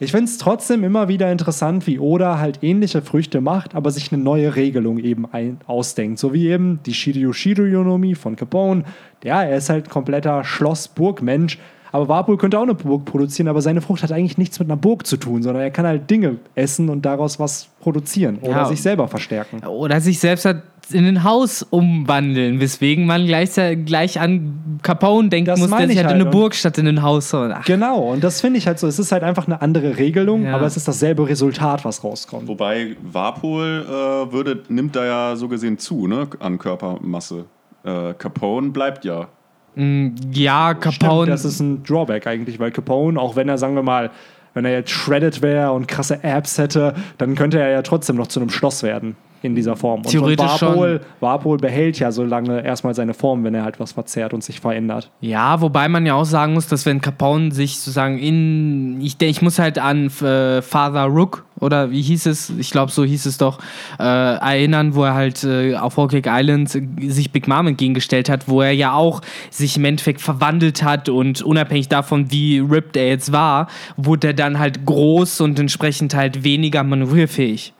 ich 0.00 0.10
finde 0.10 0.24
es 0.24 0.38
trotzdem 0.38 0.82
immer 0.82 1.06
wieder 1.08 1.30
interessant, 1.30 1.86
wie 1.86 2.00
Oda 2.00 2.38
halt 2.38 2.58
ähnliche 2.62 3.00
Früchte 3.00 3.40
macht, 3.40 3.76
aber 3.76 3.90
sich 3.90 4.12
eine 4.12 4.22
neue 4.22 4.56
Regelung 4.56 4.98
eben 4.98 5.26
ein, 5.32 5.58
ausdenkt. 5.66 6.18
So 6.18 6.34
wie 6.34 6.48
eben 6.48 6.80
die 6.84 6.94
Shiryu 6.94 7.32
Shiryu-Nomie 7.32 8.16
von 8.16 8.34
Capone. 8.34 8.84
Ja, 9.22 9.42
er 9.44 9.56
ist 9.56 9.70
halt 9.70 9.88
kompletter 9.88 10.42
Schloss-Burg-Mensch. 10.42 11.58
Aber 11.94 12.08
Warpol 12.08 12.36
könnte 12.38 12.58
auch 12.58 12.64
eine 12.64 12.74
Burg 12.74 13.04
produzieren, 13.04 13.46
aber 13.46 13.62
seine 13.62 13.80
Frucht 13.80 14.02
hat 14.02 14.10
eigentlich 14.10 14.36
nichts 14.36 14.58
mit 14.58 14.68
einer 14.68 14.76
Burg 14.76 15.06
zu 15.06 15.16
tun, 15.16 15.44
sondern 15.44 15.62
er 15.62 15.70
kann 15.70 15.86
halt 15.86 16.10
Dinge 16.10 16.38
essen 16.56 16.88
und 16.88 17.02
daraus 17.06 17.38
was 17.38 17.68
produzieren 17.80 18.38
oder 18.40 18.50
Ja. 18.50 18.64
sich 18.64 18.82
selber 18.82 19.06
verstärken. 19.06 19.64
Oder 19.64 20.00
sich 20.00 20.18
selbst 20.18 20.44
halt 20.44 20.62
in 20.90 21.06
ein 21.06 21.22
Haus 21.22 21.62
umwandeln, 21.62 22.58
weswegen 22.58 23.06
man 23.06 23.26
gleich, 23.26 23.52
gleich 23.84 24.18
an 24.20 24.78
Capone 24.82 25.28
denken 25.28 25.46
Das 25.50 25.60
muss, 25.60 25.70
der 25.70 25.86
sich 25.86 25.90
ich 25.90 25.96
halt 25.98 26.06
in 26.06 26.18
halt. 26.18 26.22
eine 26.22 26.30
Burg 26.30 26.56
statt 26.56 26.78
in 26.78 26.88
ein 26.88 27.00
Haus. 27.00 27.32
Ach, 27.32 27.64
Genau, 27.64 27.98
und 28.12 28.24
das 28.24 28.40
finde 28.40 28.58
ich 28.58 28.66
halt 28.66 28.80
so. 28.80 28.88
Es 28.88 28.98
ist 28.98 29.12
halt 29.12 29.22
einfach 29.22 29.46
eine 29.46 29.62
andere 29.62 29.96
Regelung, 29.96 30.46
Ja. 30.46 30.56
aber 30.56 30.66
es 30.66 30.76
ist 30.76 30.88
dasselbe 30.88 31.28
Resultat, 31.28 31.84
was 31.84 32.02
rauskommt. 32.02 32.48
Wobei 32.48 32.96
Warpol 33.04 33.86
äh, 33.88 34.32
würde, 34.32 34.64
nimmt 34.68 34.96
da 34.96 35.04
ja 35.04 35.36
so 35.36 35.46
gesehen 35.46 35.78
zu, 35.78 36.08
ne, 36.08 36.26
an 36.40 36.58
Körpermasse. 36.58 37.44
Äh, 37.84 38.14
Capone 38.14 38.70
bleibt 38.70 39.04
ja. 39.04 39.28
Ja, 39.76 40.70
Stimmt, 40.70 41.00
Capone. 41.00 41.30
das 41.30 41.44
ist 41.44 41.60
ein 41.60 41.82
Drawback 41.82 42.26
eigentlich, 42.26 42.58
weil 42.58 42.70
Capone, 42.70 43.20
auch 43.20 43.36
wenn 43.36 43.48
er, 43.48 43.58
sagen 43.58 43.74
wir 43.74 43.82
mal, 43.82 44.10
wenn 44.54 44.64
er 44.64 44.72
jetzt 44.72 44.90
shredded 44.90 45.42
wäre 45.42 45.72
und 45.72 45.88
krasse 45.88 46.22
Abs 46.22 46.58
hätte, 46.58 46.94
dann 47.18 47.34
könnte 47.34 47.58
er 47.58 47.70
ja 47.70 47.82
trotzdem 47.82 48.16
noch 48.16 48.28
zu 48.28 48.40
einem 48.40 48.50
Schloss 48.50 48.82
werden 48.82 49.16
in 49.44 49.54
dieser 49.54 49.76
Form. 49.76 50.00
Und 50.00 50.08
Theoretisch 50.08 50.50
so 50.58 50.66
Warpol, 50.66 50.98
schon. 50.98 51.06
Warpol 51.20 51.56
behält 51.58 51.98
ja 51.98 52.10
so 52.10 52.24
lange 52.24 52.64
erstmal 52.64 52.94
seine 52.94 53.14
Form, 53.14 53.44
wenn 53.44 53.54
er 53.54 53.64
halt 53.64 53.78
was 53.78 53.92
verzehrt 53.92 54.32
und 54.32 54.42
sich 54.42 54.60
verändert. 54.60 55.10
Ja, 55.20 55.60
wobei 55.60 55.88
man 55.88 56.06
ja 56.06 56.14
auch 56.14 56.24
sagen 56.24 56.54
muss, 56.54 56.66
dass 56.66 56.86
wenn 56.86 57.00
Capone 57.00 57.52
sich 57.52 57.78
sozusagen 57.78 58.18
in. 58.18 59.00
Ich, 59.00 59.20
ich 59.20 59.42
muss 59.42 59.58
halt 59.58 59.78
an 59.78 60.06
äh, 60.06 60.62
Father 60.62 61.04
Rook 61.04 61.44
oder 61.60 61.90
wie 61.90 62.02
hieß 62.02 62.26
es? 62.26 62.50
Ich 62.50 62.70
glaube, 62.70 62.90
so 62.90 63.04
hieß 63.04 63.26
es 63.26 63.38
doch, 63.38 63.58
äh, 63.98 64.02
erinnern, 64.02 64.94
wo 64.94 65.04
er 65.04 65.14
halt 65.14 65.44
äh, 65.44 65.76
auf 65.76 65.96
Hawkeye 65.96 66.22
Island 66.26 66.70
sich 66.70 67.30
Big 67.30 67.48
Mom 67.48 67.66
entgegengestellt 67.66 68.28
hat, 68.28 68.48
wo 68.48 68.60
er 68.60 68.72
ja 68.72 68.92
auch 68.92 69.20
sich 69.50 69.76
im 69.76 69.84
Endeffekt 69.84 70.20
verwandelt 70.20 70.82
hat 70.82 71.08
und 71.08 71.42
unabhängig 71.42 71.88
davon, 71.88 72.30
wie 72.30 72.58
ripped 72.58 72.96
er 72.96 73.08
jetzt 73.08 73.32
war, 73.32 73.68
wurde 73.96 74.28
er 74.28 74.34
dann 74.34 74.58
halt 74.58 74.84
groß 74.84 75.40
und 75.40 75.58
entsprechend 75.58 76.14
halt 76.14 76.44
weniger 76.44 76.82
manövrierfähig. 76.82 77.72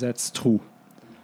That's 0.00 0.32
true. 0.32 0.60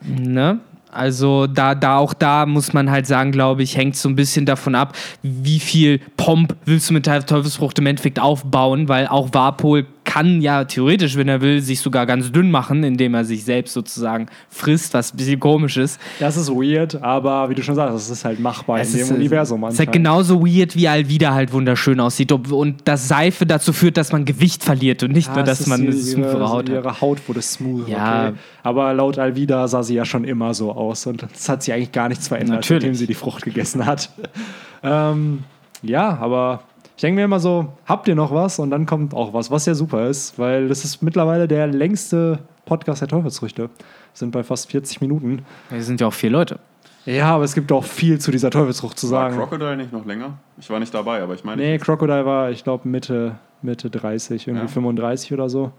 Ne? 0.04 0.61
Also 0.90 1.46
da, 1.46 1.74
da 1.74 1.98
auch 1.98 2.14
da 2.14 2.46
muss 2.46 2.72
man 2.72 2.90
halt 2.90 3.06
sagen, 3.06 3.30
glaube 3.30 3.62
ich, 3.62 3.76
hängt 3.76 3.96
so 3.96 4.09
ein 4.09 4.16
bisschen 4.16 4.46
davon 4.46 4.74
ab, 4.74 4.96
wie 5.22 5.61
viel 5.61 6.00
Pomp 6.16 6.56
willst 6.64 6.88
du 6.88 6.94
mit 6.94 7.04
Teufelsfrucht 7.04 7.78
im 7.78 7.86
Endeffekt 7.86 8.18
aufbauen, 8.18 8.88
weil 8.88 9.06
auch 9.06 9.28
Warpol 9.32 9.86
kann 10.09 10.40
ja 10.40 10.64
theoretisch, 10.64 11.16
wenn 11.18 11.28
er 11.28 11.42
will, 11.42 11.61
sich 11.61 11.80
sogar 11.80 12.06
ganz 12.06 12.32
dünn 12.32 12.50
machen, 12.50 12.82
indem 12.82 13.12
er 13.12 13.26
sich 13.26 13.44
selbst 13.44 13.74
sozusagen 13.74 14.26
frisst, 14.48 14.94
was 14.94 15.12
ein 15.12 15.18
bisschen 15.18 15.38
komisch 15.38 15.76
ist. 15.76 16.00
Das 16.18 16.38
ist 16.38 16.48
weird, 16.48 17.02
aber 17.02 17.50
wie 17.50 17.54
du 17.54 17.62
schon 17.62 17.74
sagst, 17.74 17.94
es 17.94 18.09
ist 18.09 18.24
halt 18.24 18.40
machbar 18.40 18.80
Es 18.80 18.94
in 18.94 19.00
ist, 19.00 19.09
dem 19.11 19.16
äh, 19.16 19.18
Universum. 19.18 19.62
Es 19.64 19.74
ist 19.74 19.80
halt 19.80 19.92
genauso 19.92 20.40
weird, 20.46 20.74
wie 20.76 20.88
Alvida 20.88 21.34
halt 21.34 21.52
wunderschön 21.52 22.00
aussieht. 22.00 22.32
Ob- 22.32 22.50
Und 22.50 22.88
dass 22.88 23.06
Seife 23.06 23.44
dazu 23.44 23.74
führt, 23.74 23.98
dass 23.98 24.11
man 24.11 24.24
Gewicht 24.24 24.64
verliert 24.64 25.02
und 25.02 25.12
nicht 25.12 25.28
Ah, 25.28 25.34
nur, 25.34 25.42
dass 25.44 25.66
man 25.66 25.80
eine 25.82 25.90
ihre, 25.90 25.98
smoothere 25.98 26.48
Haut 26.48 26.68
hat. 26.70 26.74
ihre 26.74 27.00
Haut 27.02 27.28
wurde 27.28 27.42
smooth. 27.42 27.86
Ja. 27.86 28.28
Okay. 28.28 28.38
Aber 28.62 28.94
laut 28.94 29.18
Alvida 29.18 29.68
sah 29.68 29.82
sie 29.82 29.94
ja 29.94 30.06
schon 30.06 30.24
immer 30.24 30.54
so 30.54 30.72
aus 30.72 31.06
und 31.06 31.26
es 31.34 31.48
hat 31.50 31.62
sich 31.62 31.74
eigentlich 31.74 31.92
gar 31.92 32.09
nichts 32.09 32.28
verändert, 32.28 32.56
Natürlich. 32.61 32.82
seitdem 32.82 32.94
sie 32.94 33.06
die 33.06 33.14
Frucht 33.14 33.44
gegessen 33.44 33.84
hat. 33.84 34.09
ähm, 34.82 35.44
ja, 35.82 36.16
aber 36.18 36.62
ich 36.99 37.03
denke 37.03 37.20
mir 37.20 37.26
immer 37.26 37.38
so, 37.38 37.74
habt 37.86 38.09
ihr 38.09 38.16
noch 38.16 38.32
was? 38.34 38.59
Und 38.59 38.70
dann 38.70 38.84
kommt 38.84 39.14
auch 39.14 39.32
was, 39.32 39.53
was 39.53 39.66
ja 39.66 39.74
super 39.76 40.09
ist, 40.09 40.36
weil 40.36 40.66
das 40.66 40.84
ist 40.84 41.01
mittlerweile 41.01 41.46
der 41.46 41.68
längste 41.68 42.40
Podcast 42.64 43.03
der 43.03 43.07
Teufelsfrüchte. 43.07 43.62
Wir 43.62 43.70
sind 44.14 44.32
bei 44.32 44.42
fast 44.42 44.68
40 44.68 45.01
Minuten. 45.01 45.42
Wir 45.70 45.80
sind 45.84 46.01
ja 46.01 46.09
auch 46.09 46.12
vier 46.12 46.30
Leute. 46.30 46.59
Ja, 47.07 47.36
aber 47.36 47.44
es 47.44 47.55
gibt 47.55 47.70
auch 47.70 47.84
viel 47.84 48.18
zu 48.18 48.32
dieser 48.32 48.51
Teufelsfrucht 48.51 48.99
zu 48.99 49.12
War 49.12 49.30
sagen. 49.30 49.36
Crocodile 49.40 49.76
nicht 49.76 49.92
noch 49.92 50.05
länger? 50.07 50.38
Ich 50.59 50.68
war 50.70 50.80
nicht 50.80 50.92
dabei, 50.92 51.22
aber 51.22 51.34
ich 51.34 51.44
meine. 51.44 51.62
Nee, 51.62 51.78
Crocodile 51.78 52.26
war, 52.26 52.51
ich 52.51 52.64
glaube, 52.64 52.88
Mitte, 52.88 53.36
Mitte 53.62 53.90
30, 53.90 54.49
irgendwie 54.49 54.66
Ja. 54.66 54.68
35 54.72 55.32
oder 55.32 55.49
so. 55.49 55.70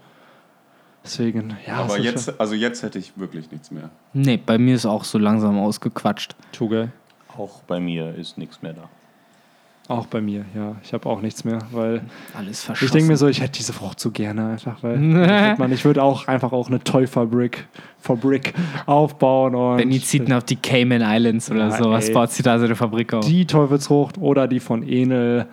Deswegen, 1.04 1.54
ja. 1.66 1.74
aber 1.80 1.98
jetzt, 1.98 2.40
also 2.40 2.54
jetzt 2.54 2.82
hätte 2.82 2.98
ich 2.98 3.12
wirklich 3.18 3.50
nichts 3.50 3.70
mehr. 3.70 3.90
Nee, 4.14 4.38
bei 4.38 4.56
mir 4.56 4.74
ist 4.74 4.86
auch 4.86 5.04
so 5.04 5.18
langsam 5.18 5.58
ausgequatscht. 5.58 6.34
schon 6.34 6.52
Tuge. 6.52 6.92
Auch 7.36 7.60
bei 7.64 7.78
mir 7.78 8.14
ist 8.14 8.38
nichts 8.38 8.62
mehr 8.62 8.72
da. 8.72 8.88
Auch 9.90 10.06
bei 10.06 10.20
mir, 10.20 10.44
ja. 10.54 10.76
Ich 10.84 10.92
habe 10.92 11.08
auch 11.08 11.20
nichts 11.20 11.44
mehr, 11.44 11.58
weil 11.72 12.02
Alles 12.38 12.62
verschossen. 12.64 12.86
ich 12.86 12.92
denke 12.92 13.08
mir 13.08 13.16
so, 13.16 13.26
ich 13.26 13.40
hätte 13.40 13.52
diese 13.58 13.72
Frucht 13.72 13.98
so 13.98 14.10
gerne 14.10 14.50
einfach, 14.50 14.82
weil 14.82 14.94
ich 15.52 15.58
man, 15.58 15.72
ich 15.72 15.84
würde 15.84 16.02
auch 16.02 16.28
einfach 16.28 16.52
auch 16.52 16.68
eine 16.68 16.82
Teufabrik 16.82 17.66
Fabrik 17.98 18.54
aufbauen 18.86 19.54
und 19.54 19.76
Benny 19.78 20.00
zieht 20.00 20.28
ihn 20.28 20.32
auf 20.32 20.44
die 20.44 20.56
Cayman 20.56 21.02
Islands 21.02 21.50
oder 21.50 21.68
Ja, 21.68 21.82
sowas, 21.82 22.08
ey. 22.08 22.14
baut 22.14 22.30
sie 22.30 22.42
da 22.42 22.58
seine 22.58 22.76
Fabrik 22.76 23.12
auf. 23.12 23.26
die 23.26 23.46
Teufelsfrucht 23.46 24.16
oder 24.18 24.46
die 24.48 24.60
von 24.60 24.82
Enel 24.86 25.46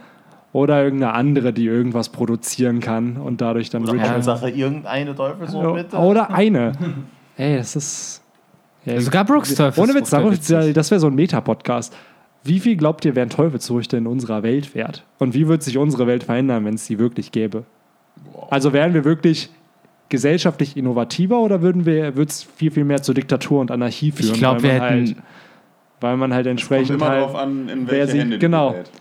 oder 0.54 0.84
irgendeine 0.84 1.14
andere, 1.14 1.52
die 1.52 1.66
irgendwas 1.66 2.10
produzieren 2.10 2.80
kann 2.80 3.18
und 3.18 3.42
dadurch 3.42 3.70
dann 3.70 3.84
Oder 3.84 3.94
wirklich 3.94 4.10
Hauptsache 4.12 4.50
irgendeine 4.50 5.14
Teufelsfrucht 5.16 5.74
bitte. 5.76 5.98
oder 5.98 6.30
eine. 6.32 6.72
Ey, 7.38 7.58
das 7.58 7.76
ist 7.76 8.22
ja, 8.86 9.00
Sogar 9.02 9.26
Brooks 9.26 9.54
Teufelsfrucht 9.54 10.14
Ohne 10.14 10.32
Witz, 10.32 10.74
das 10.74 10.92
wäre 10.92 11.00
so 11.00 11.08
ein 11.08 11.16
Meta-Podcast. 11.16 11.94
Wie 12.48 12.60
viel 12.60 12.78
glaubt 12.78 13.04
ihr, 13.06 13.16
wären 13.16 13.30
Teufelsfrüchte 13.30 13.98
in 13.98 14.08
unserer 14.08 14.44
Welt 14.44 14.74
wert? 14.76 15.04
Und 15.20 15.34
wie 15.34 15.48
wird 15.48 15.64
sich 15.64 15.78
unsere 15.78 16.08
Welt 16.08 16.24
verändern, 16.24 16.66
wenn 16.66 16.76
es 16.76 16.86
sie 16.86 17.00
wirklich 17.00 17.32
gäbe? 17.32 17.64
Also 18.50 18.74
wären 18.74 18.94
wir 18.94 19.04
wirklich 19.06 19.50
gesellschaftlich 20.10 20.78
innovativer 20.78 21.40
oder 21.40 21.62
würden 21.62 21.86
wir, 21.86 22.16
würde 22.16 22.30
es 22.30 22.44
viel, 22.44 22.72
viel 22.72 22.86
mehr 22.86 23.02
zur 23.02 23.14
Diktatur 23.16 23.60
und 23.62 23.72
Anarchie 23.72 24.12
führen? 24.12 24.32
Ich 24.34 24.40
glaube, 24.40 24.64
weil 24.64 24.72
wir 24.74 24.80
man 24.80 24.90
hätten. 24.90 25.06
Halt, 25.08 25.16
weil 26.00 26.18
man 26.18 26.34
halt 26.34 26.46
Kommt 26.46 26.52
entsprechend 26.52 26.90
immer 26.92 27.10
halt, 27.10 27.22
darauf 27.24 27.36
an, 27.36 27.70
in 27.70 27.90
welche 27.90 28.12
sie- 28.14 28.20
Hände 28.20 28.36
die 28.38 28.40
genau. 28.40 28.72
gerät. 28.72 28.92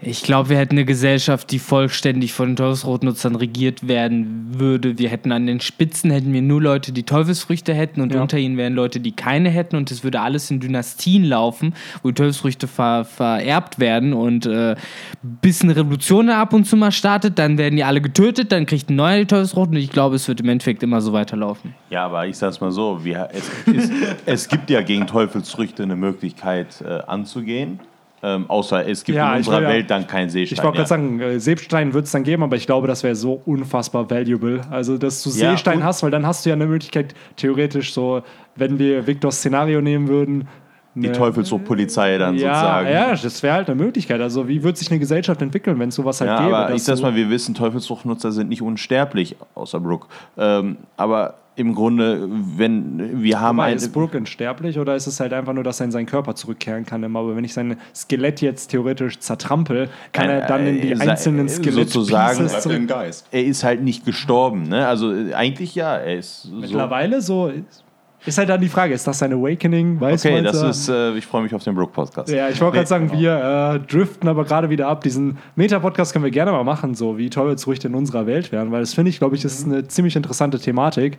Ich 0.00 0.22
glaube, 0.22 0.50
wir 0.50 0.58
hätten 0.58 0.76
eine 0.76 0.84
Gesellschaft, 0.84 1.50
die 1.50 1.58
vollständig 1.58 2.32
von 2.32 2.50
den 2.50 2.56
Teufelsrotnutzern 2.56 3.34
regiert 3.34 3.88
werden 3.88 4.46
würde. 4.56 4.96
Wir 4.96 5.08
hätten 5.08 5.32
an 5.32 5.48
den 5.48 5.58
Spitzen 5.60 6.12
hätten 6.12 6.32
wir 6.32 6.40
nur 6.40 6.62
Leute, 6.62 6.92
die 6.92 7.02
Teufelsfrüchte 7.02 7.74
hätten 7.74 8.00
und 8.00 8.14
Ja. 8.14 8.22
unter 8.22 8.38
ihnen 8.38 8.56
wären 8.56 8.74
Leute, 8.74 9.00
die 9.00 9.10
keine 9.10 9.50
hätten 9.50 9.74
und 9.74 9.90
es 9.90 10.04
würde 10.04 10.20
alles 10.20 10.52
in 10.52 10.60
Dynastien 10.60 11.24
laufen, 11.24 11.74
wo 12.02 12.10
die 12.10 12.14
Teufelsfrüchte 12.14 12.68
ver 12.68 13.04
vererbt 13.04 13.80
werden 13.80 14.12
und 14.12 14.46
äh, 14.46 14.76
bis 15.22 15.62
eine 15.62 15.74
Revolution 15.74 16.30
ab 16.30 16.52
und 16.52 16.64
zu 16.64 16.76
mal 16.76 16.92
startet, 16.92 17.36
dann 17.40 17.58
werden 17.58 17.74
die 17.74 17.82
alle 17.82 18.00
getötet, 18.00 18.52
dann 18.52 18.66
kriegt 18.66 18.90
ein 18.90 18.96
neuer 18.96 19.18
die 19.18 19.26
Teufelsroten 19.26 19.74
und 19.74 19.82
ich 19.82 19.90
glaube, 19.90 20.14
es 20.14 20.28
wird 20.28 20.40
im 20.40 20.48
Endeffekt 20.48 20.84
immer 20.84 21.00
so 21.00 21.12
weiterlaufen. 21.12 21.74
Ja, 21.90 22.04
aber 22.04 22.24
ich 22.24 22.36
sag's 22.36 22.60
mal 22.60 22.70
so, 22.70 23.04
wir, 23.04 23.30
es, 23.32 23.48
ist, 23.74 23.92
es 24.26 24.48
gibt 24.48 24.70
ja 24.70 24.80
gegen 24.80 25.08
Teufelsfrüchte 25.08 25.82
eine 25.82 25.96
Möglichkeit 25.96 26.82
äh, 26.82 27.00
anzugehen. 27.08 27.80
Ähm, 28.22 28.46
außer 28.48 28.86
es 28.88 29.04
gibt 29.04 29.16
Ja, 29.16 29.30
in 29.32 29.38
unserer 29.38 29.62
ja- 29.62 29.68
Welt 29.68 29.90
dann 29.90 30.06
keinen 30.06 30.28
Seestein. 30.28 30.58
Ich 30.58 30.62
wollte 30.64 30.76
gerade 30.78 30.88
sagen, 30.88 31.20
äh, 31.20 31.38
Seestein 31.38 31.94
wird 31.94 32.06
es 32.06 32.12
dann 32.12 32.24
geben, 32.24 32.42
aber 32.42 32.56
ich 32.56 32.66
glaube, 32.66 32.88
das 32.88 33.02
wäre 33.04 33.14
so 33.14 33.40
unfassbar 33.46 34.10
valuable. 34.10 34.60
Also, 34.70 34.98
dass 34.98 35.22
du 35.22 35.30
Ja, 35.30 35.50
Seestein 35.50 35.84
hast, 35.84 36.02
weil 36.02 36.10
dann 36.10 36.26
hast 36.26 36.44
du 36.44 36.50
ja 36.50 36.54
eine 36.56 36.66
Möglichkeit, 36.66 37.14
theoretisch 37.36 37.92
so, 37.92 38.22
wenn 38.56 38.78
wir 38.78 39.06
Victors 39.06 39.36
Szenario 39.38 39.80
nehmen 39.80 40.08
würden. 40.08 40.48
Die 40.94 41.12
Teufelspolizei 41.12 42.18
dann 42.18 42.34
ja, 42.36 42.54
sozusagen. 42.54 42.88
Ja, 42.88 43.10
das 43.14 43.42
wäre 43.44 43.54
halt 43.54 43.70
eine 43.70 43.80
Möglichkeit. 43.80 44.20
Also, 44.20 44.48
wie 44.48 44.64
wird 44.64 44.76
sich 44.78 44.90
eine 44.90 44.98
Gesellschaft 44.98 45.40
entwickeln, 45.40 45.78
wenn 45.78 45.90
es 45.90 45.94
sowas 45.94 46.20
halt 46.20 46.30
Ja, 46.30 46.42
gäbe? 46.44 46.56
aber 46.56 46.74
ich 46.74 46.82
sag's 46.82 46.98
du- 46.98 47.06
mal, 47.06 47.14
wir 47.14 47.30
wissen, 47.30 47.54
Teufelsfruchtnutzer 47.54 48.32
sind 48.32 48.48
nicht 48.48 48.62
unsterblich, 48.62 49.36
außer 49.54 49.78
Brooke. 49.78 50.08
Ähm, 50.36 50.76
aber 50.96 51.34
im 51.58 51.74
Grunde, 51.74 52.28
wenn 52.56 53.22
wir 53.22 53.40
haben 53.40 53.58
ein, 53.60 53.76
ist 53.76 53.92
Brooke 53.92 54.16
unsterblich 54.16 54.78
oder 54.78 54.94
ist 54.94 55.06
es 55.06 55.18
halt 55.20 55.32
einfach 55.32 55.52
nur, 55.52 55.64
dass 55.64 55.80
er 55.80 55.86
in 55.86 55.90
seinen 55.90 56.06
Körper 56.06 56.34
zurückkehren 56.34 56.86
kann 56.86 57.02
immer? 57.02 57.18
Aber 57.18 57.34
wenn 57.36 57.44
ich 57.44 57.52
sein 57.52 57.76
Skelett 57.94 58.40
jetzt 58.40 58.68
theoretisch 58.68 59.18
zertrampel, 59.18 59.88
kann 60.12 60.28
er 60.30 60.46
dann 60.46 60.66
in 60.66 60.80
die 60.80 60.92
äh, 60.92 60.96
sei- 60.96 61.10
einzelnen 61.10 61.46
äh, 61.46 61.50
Skelett 61.50 61.90
sozusagen- 61.90 62.38
Bleibt 62.46 62.66
er 62.66 63.10
er 63.32 63.44
ist 63.44 63.64
halt 63.64 63.82
nicht 63.82 64.04
gestorben. 64.04 64.62
Ne? 64.68 64.86
Also 64.86 65.12
äh, 65.12 65.34
eigentlich 65.34 65.74
ja, 65.74 65.96
er 65.96 66.18
ist 66.18 66.44
so. 66.44 66.54
Mittlerweile 66.54 67.20
so 67.20 67.48
ist, 67.48 67.84
ist 68.26 68.36
halt 68.38 68.48
dann 68.48 68.60
die 68.60 68.68
Frage, 68.68 68.94
ist 68.94 69.06
das 69.06 69.18
sein 69.18 69.32
Awakening? 69.32 70.00
Weiß 70.00 70.24
Okay, 70.24 70.42
das 70.42 70.62
ist, 70.62 70.88
äh, 70.88 71.14
ich 71.14 71.26
freue 71.26 71.42
mich 71.42 71.54
auf 71.54 71.62
den 71.62 71.74
Brooke-Podcast. 71.74 72.28
Ja, 72.28 72.48
ich 72.48 72.60
wollte 72.60 72.76
gerade 72.76 72.88
sagen, 72.88 73.12
wir 73.12 73.80
äh, 73.84 73.86
driften 73.90 74.28
aber 74.28 74.44
gerade 74.44 74.70
wieder 74.70 74.88
ab. 74.88 75.02
Diesen 75.02 75.38
Meta-Podcast 75.56 76.12
können 76.12 76.24
wir 76.24 76.32
gerne 76.32 76.52
mal 76.52 76.64
machen, 76.64 76.94
so 76.94 77.16
wie 77.16 77.30
Teufelsfrüchte 77.30 77.88
in 77.88 77.94
unserer 77.94 78.26
Welt 78.26 78.52
wären, 78.52 78.72
weil 78.72 78.80
das 78.80 78.94
finde 78.94 79.10
ich, 79.10 79.18
glaube 79.18 79.36
ich, 79.36 79.44
ist 79.44 79.64
eine 79.64 79.86
ziemlich 79.86 80.16
interessante 80.16 80.58
Thematik. 80.58 81.18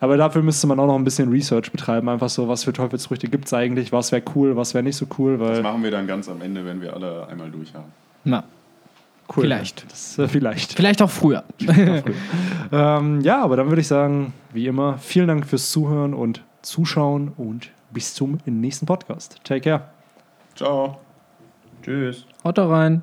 Aber 0.00 0.16
dafür 0.16 0.42
müsste 0.42 0.66
man 0.66 0.80
auch 0.80 0.86
noch 0.86 0.96
ein 0.96 1.04
bisschen 1.04 1.30
Research 1.30 1.70
betreiben, 1.70 2.08
einfach 2.08 2.28
so, 2.28 2.48
was 2.48 2.64
für 2.64 2.72
Teufelsfrüchte 2.72 3.28
gibt 3.28 3.44
es 3.44 3.54
eigentlich, 3.54 3.92
was 3.92 4.10
wäre 4.10 4.22
cool, 4.34 4.56
was 4.56 4.74
wäre 4.74 4.82
nicht 4.82 4.96
so 4.96 5.06
cool, 5.16 5.38
Das 5.38 5.62
machen 5.62 5.84
wir 5.84 5.92
dann 5.92 6.08
ganz 6.08 6.28
am 6.28 6.42
Ende, 6.42 6.64
wenn 6.64 6.80
wir 6.80 6.92
alle 6.92 7.28
einmal 7.28 7.50
durch 7.50 7.72
haben. 7.72 7.92
Na, 8.24 8.42
cool. 9.36 9.42
vielleicht. 9.42 9.90
Das, 9.90 10.18
äh, 10.18 10.28
vielleicht. 10.28 10.72
vielleicht 10.76 11.02
auch 11.02 11.10
früher. 11.10 11.44
Ähm, 12.72 13.20
ja, 13.20 13.42
aber 13.42 13.56
dann 13.56 13.68
würde 13.68 13.82
ich 13.82 13.86
sagen, 13.86 14.32
wie 14.52 14.66
immer, 14.66 14.96
vielen 14.98 15.28
Dank 15.28 15.46
fürs 15.46 15.70
Zuhören 15.70 16.14
und 16.14 16.42
Zuschauen 16.62 17.32
und 17.36 17.70
bis 17.90 18.14
zum 18.14 18.38
nächsten 18.46 18.86
Podcast. 18.86 19.38
Take 19.44 19.60
care. 19.60 19.82
Ciao. 20.54 20.98
Tschüss. 21.82 22.26
Haut 22.44 22.56
da 22.56 22.66
rein. 22.66 23.02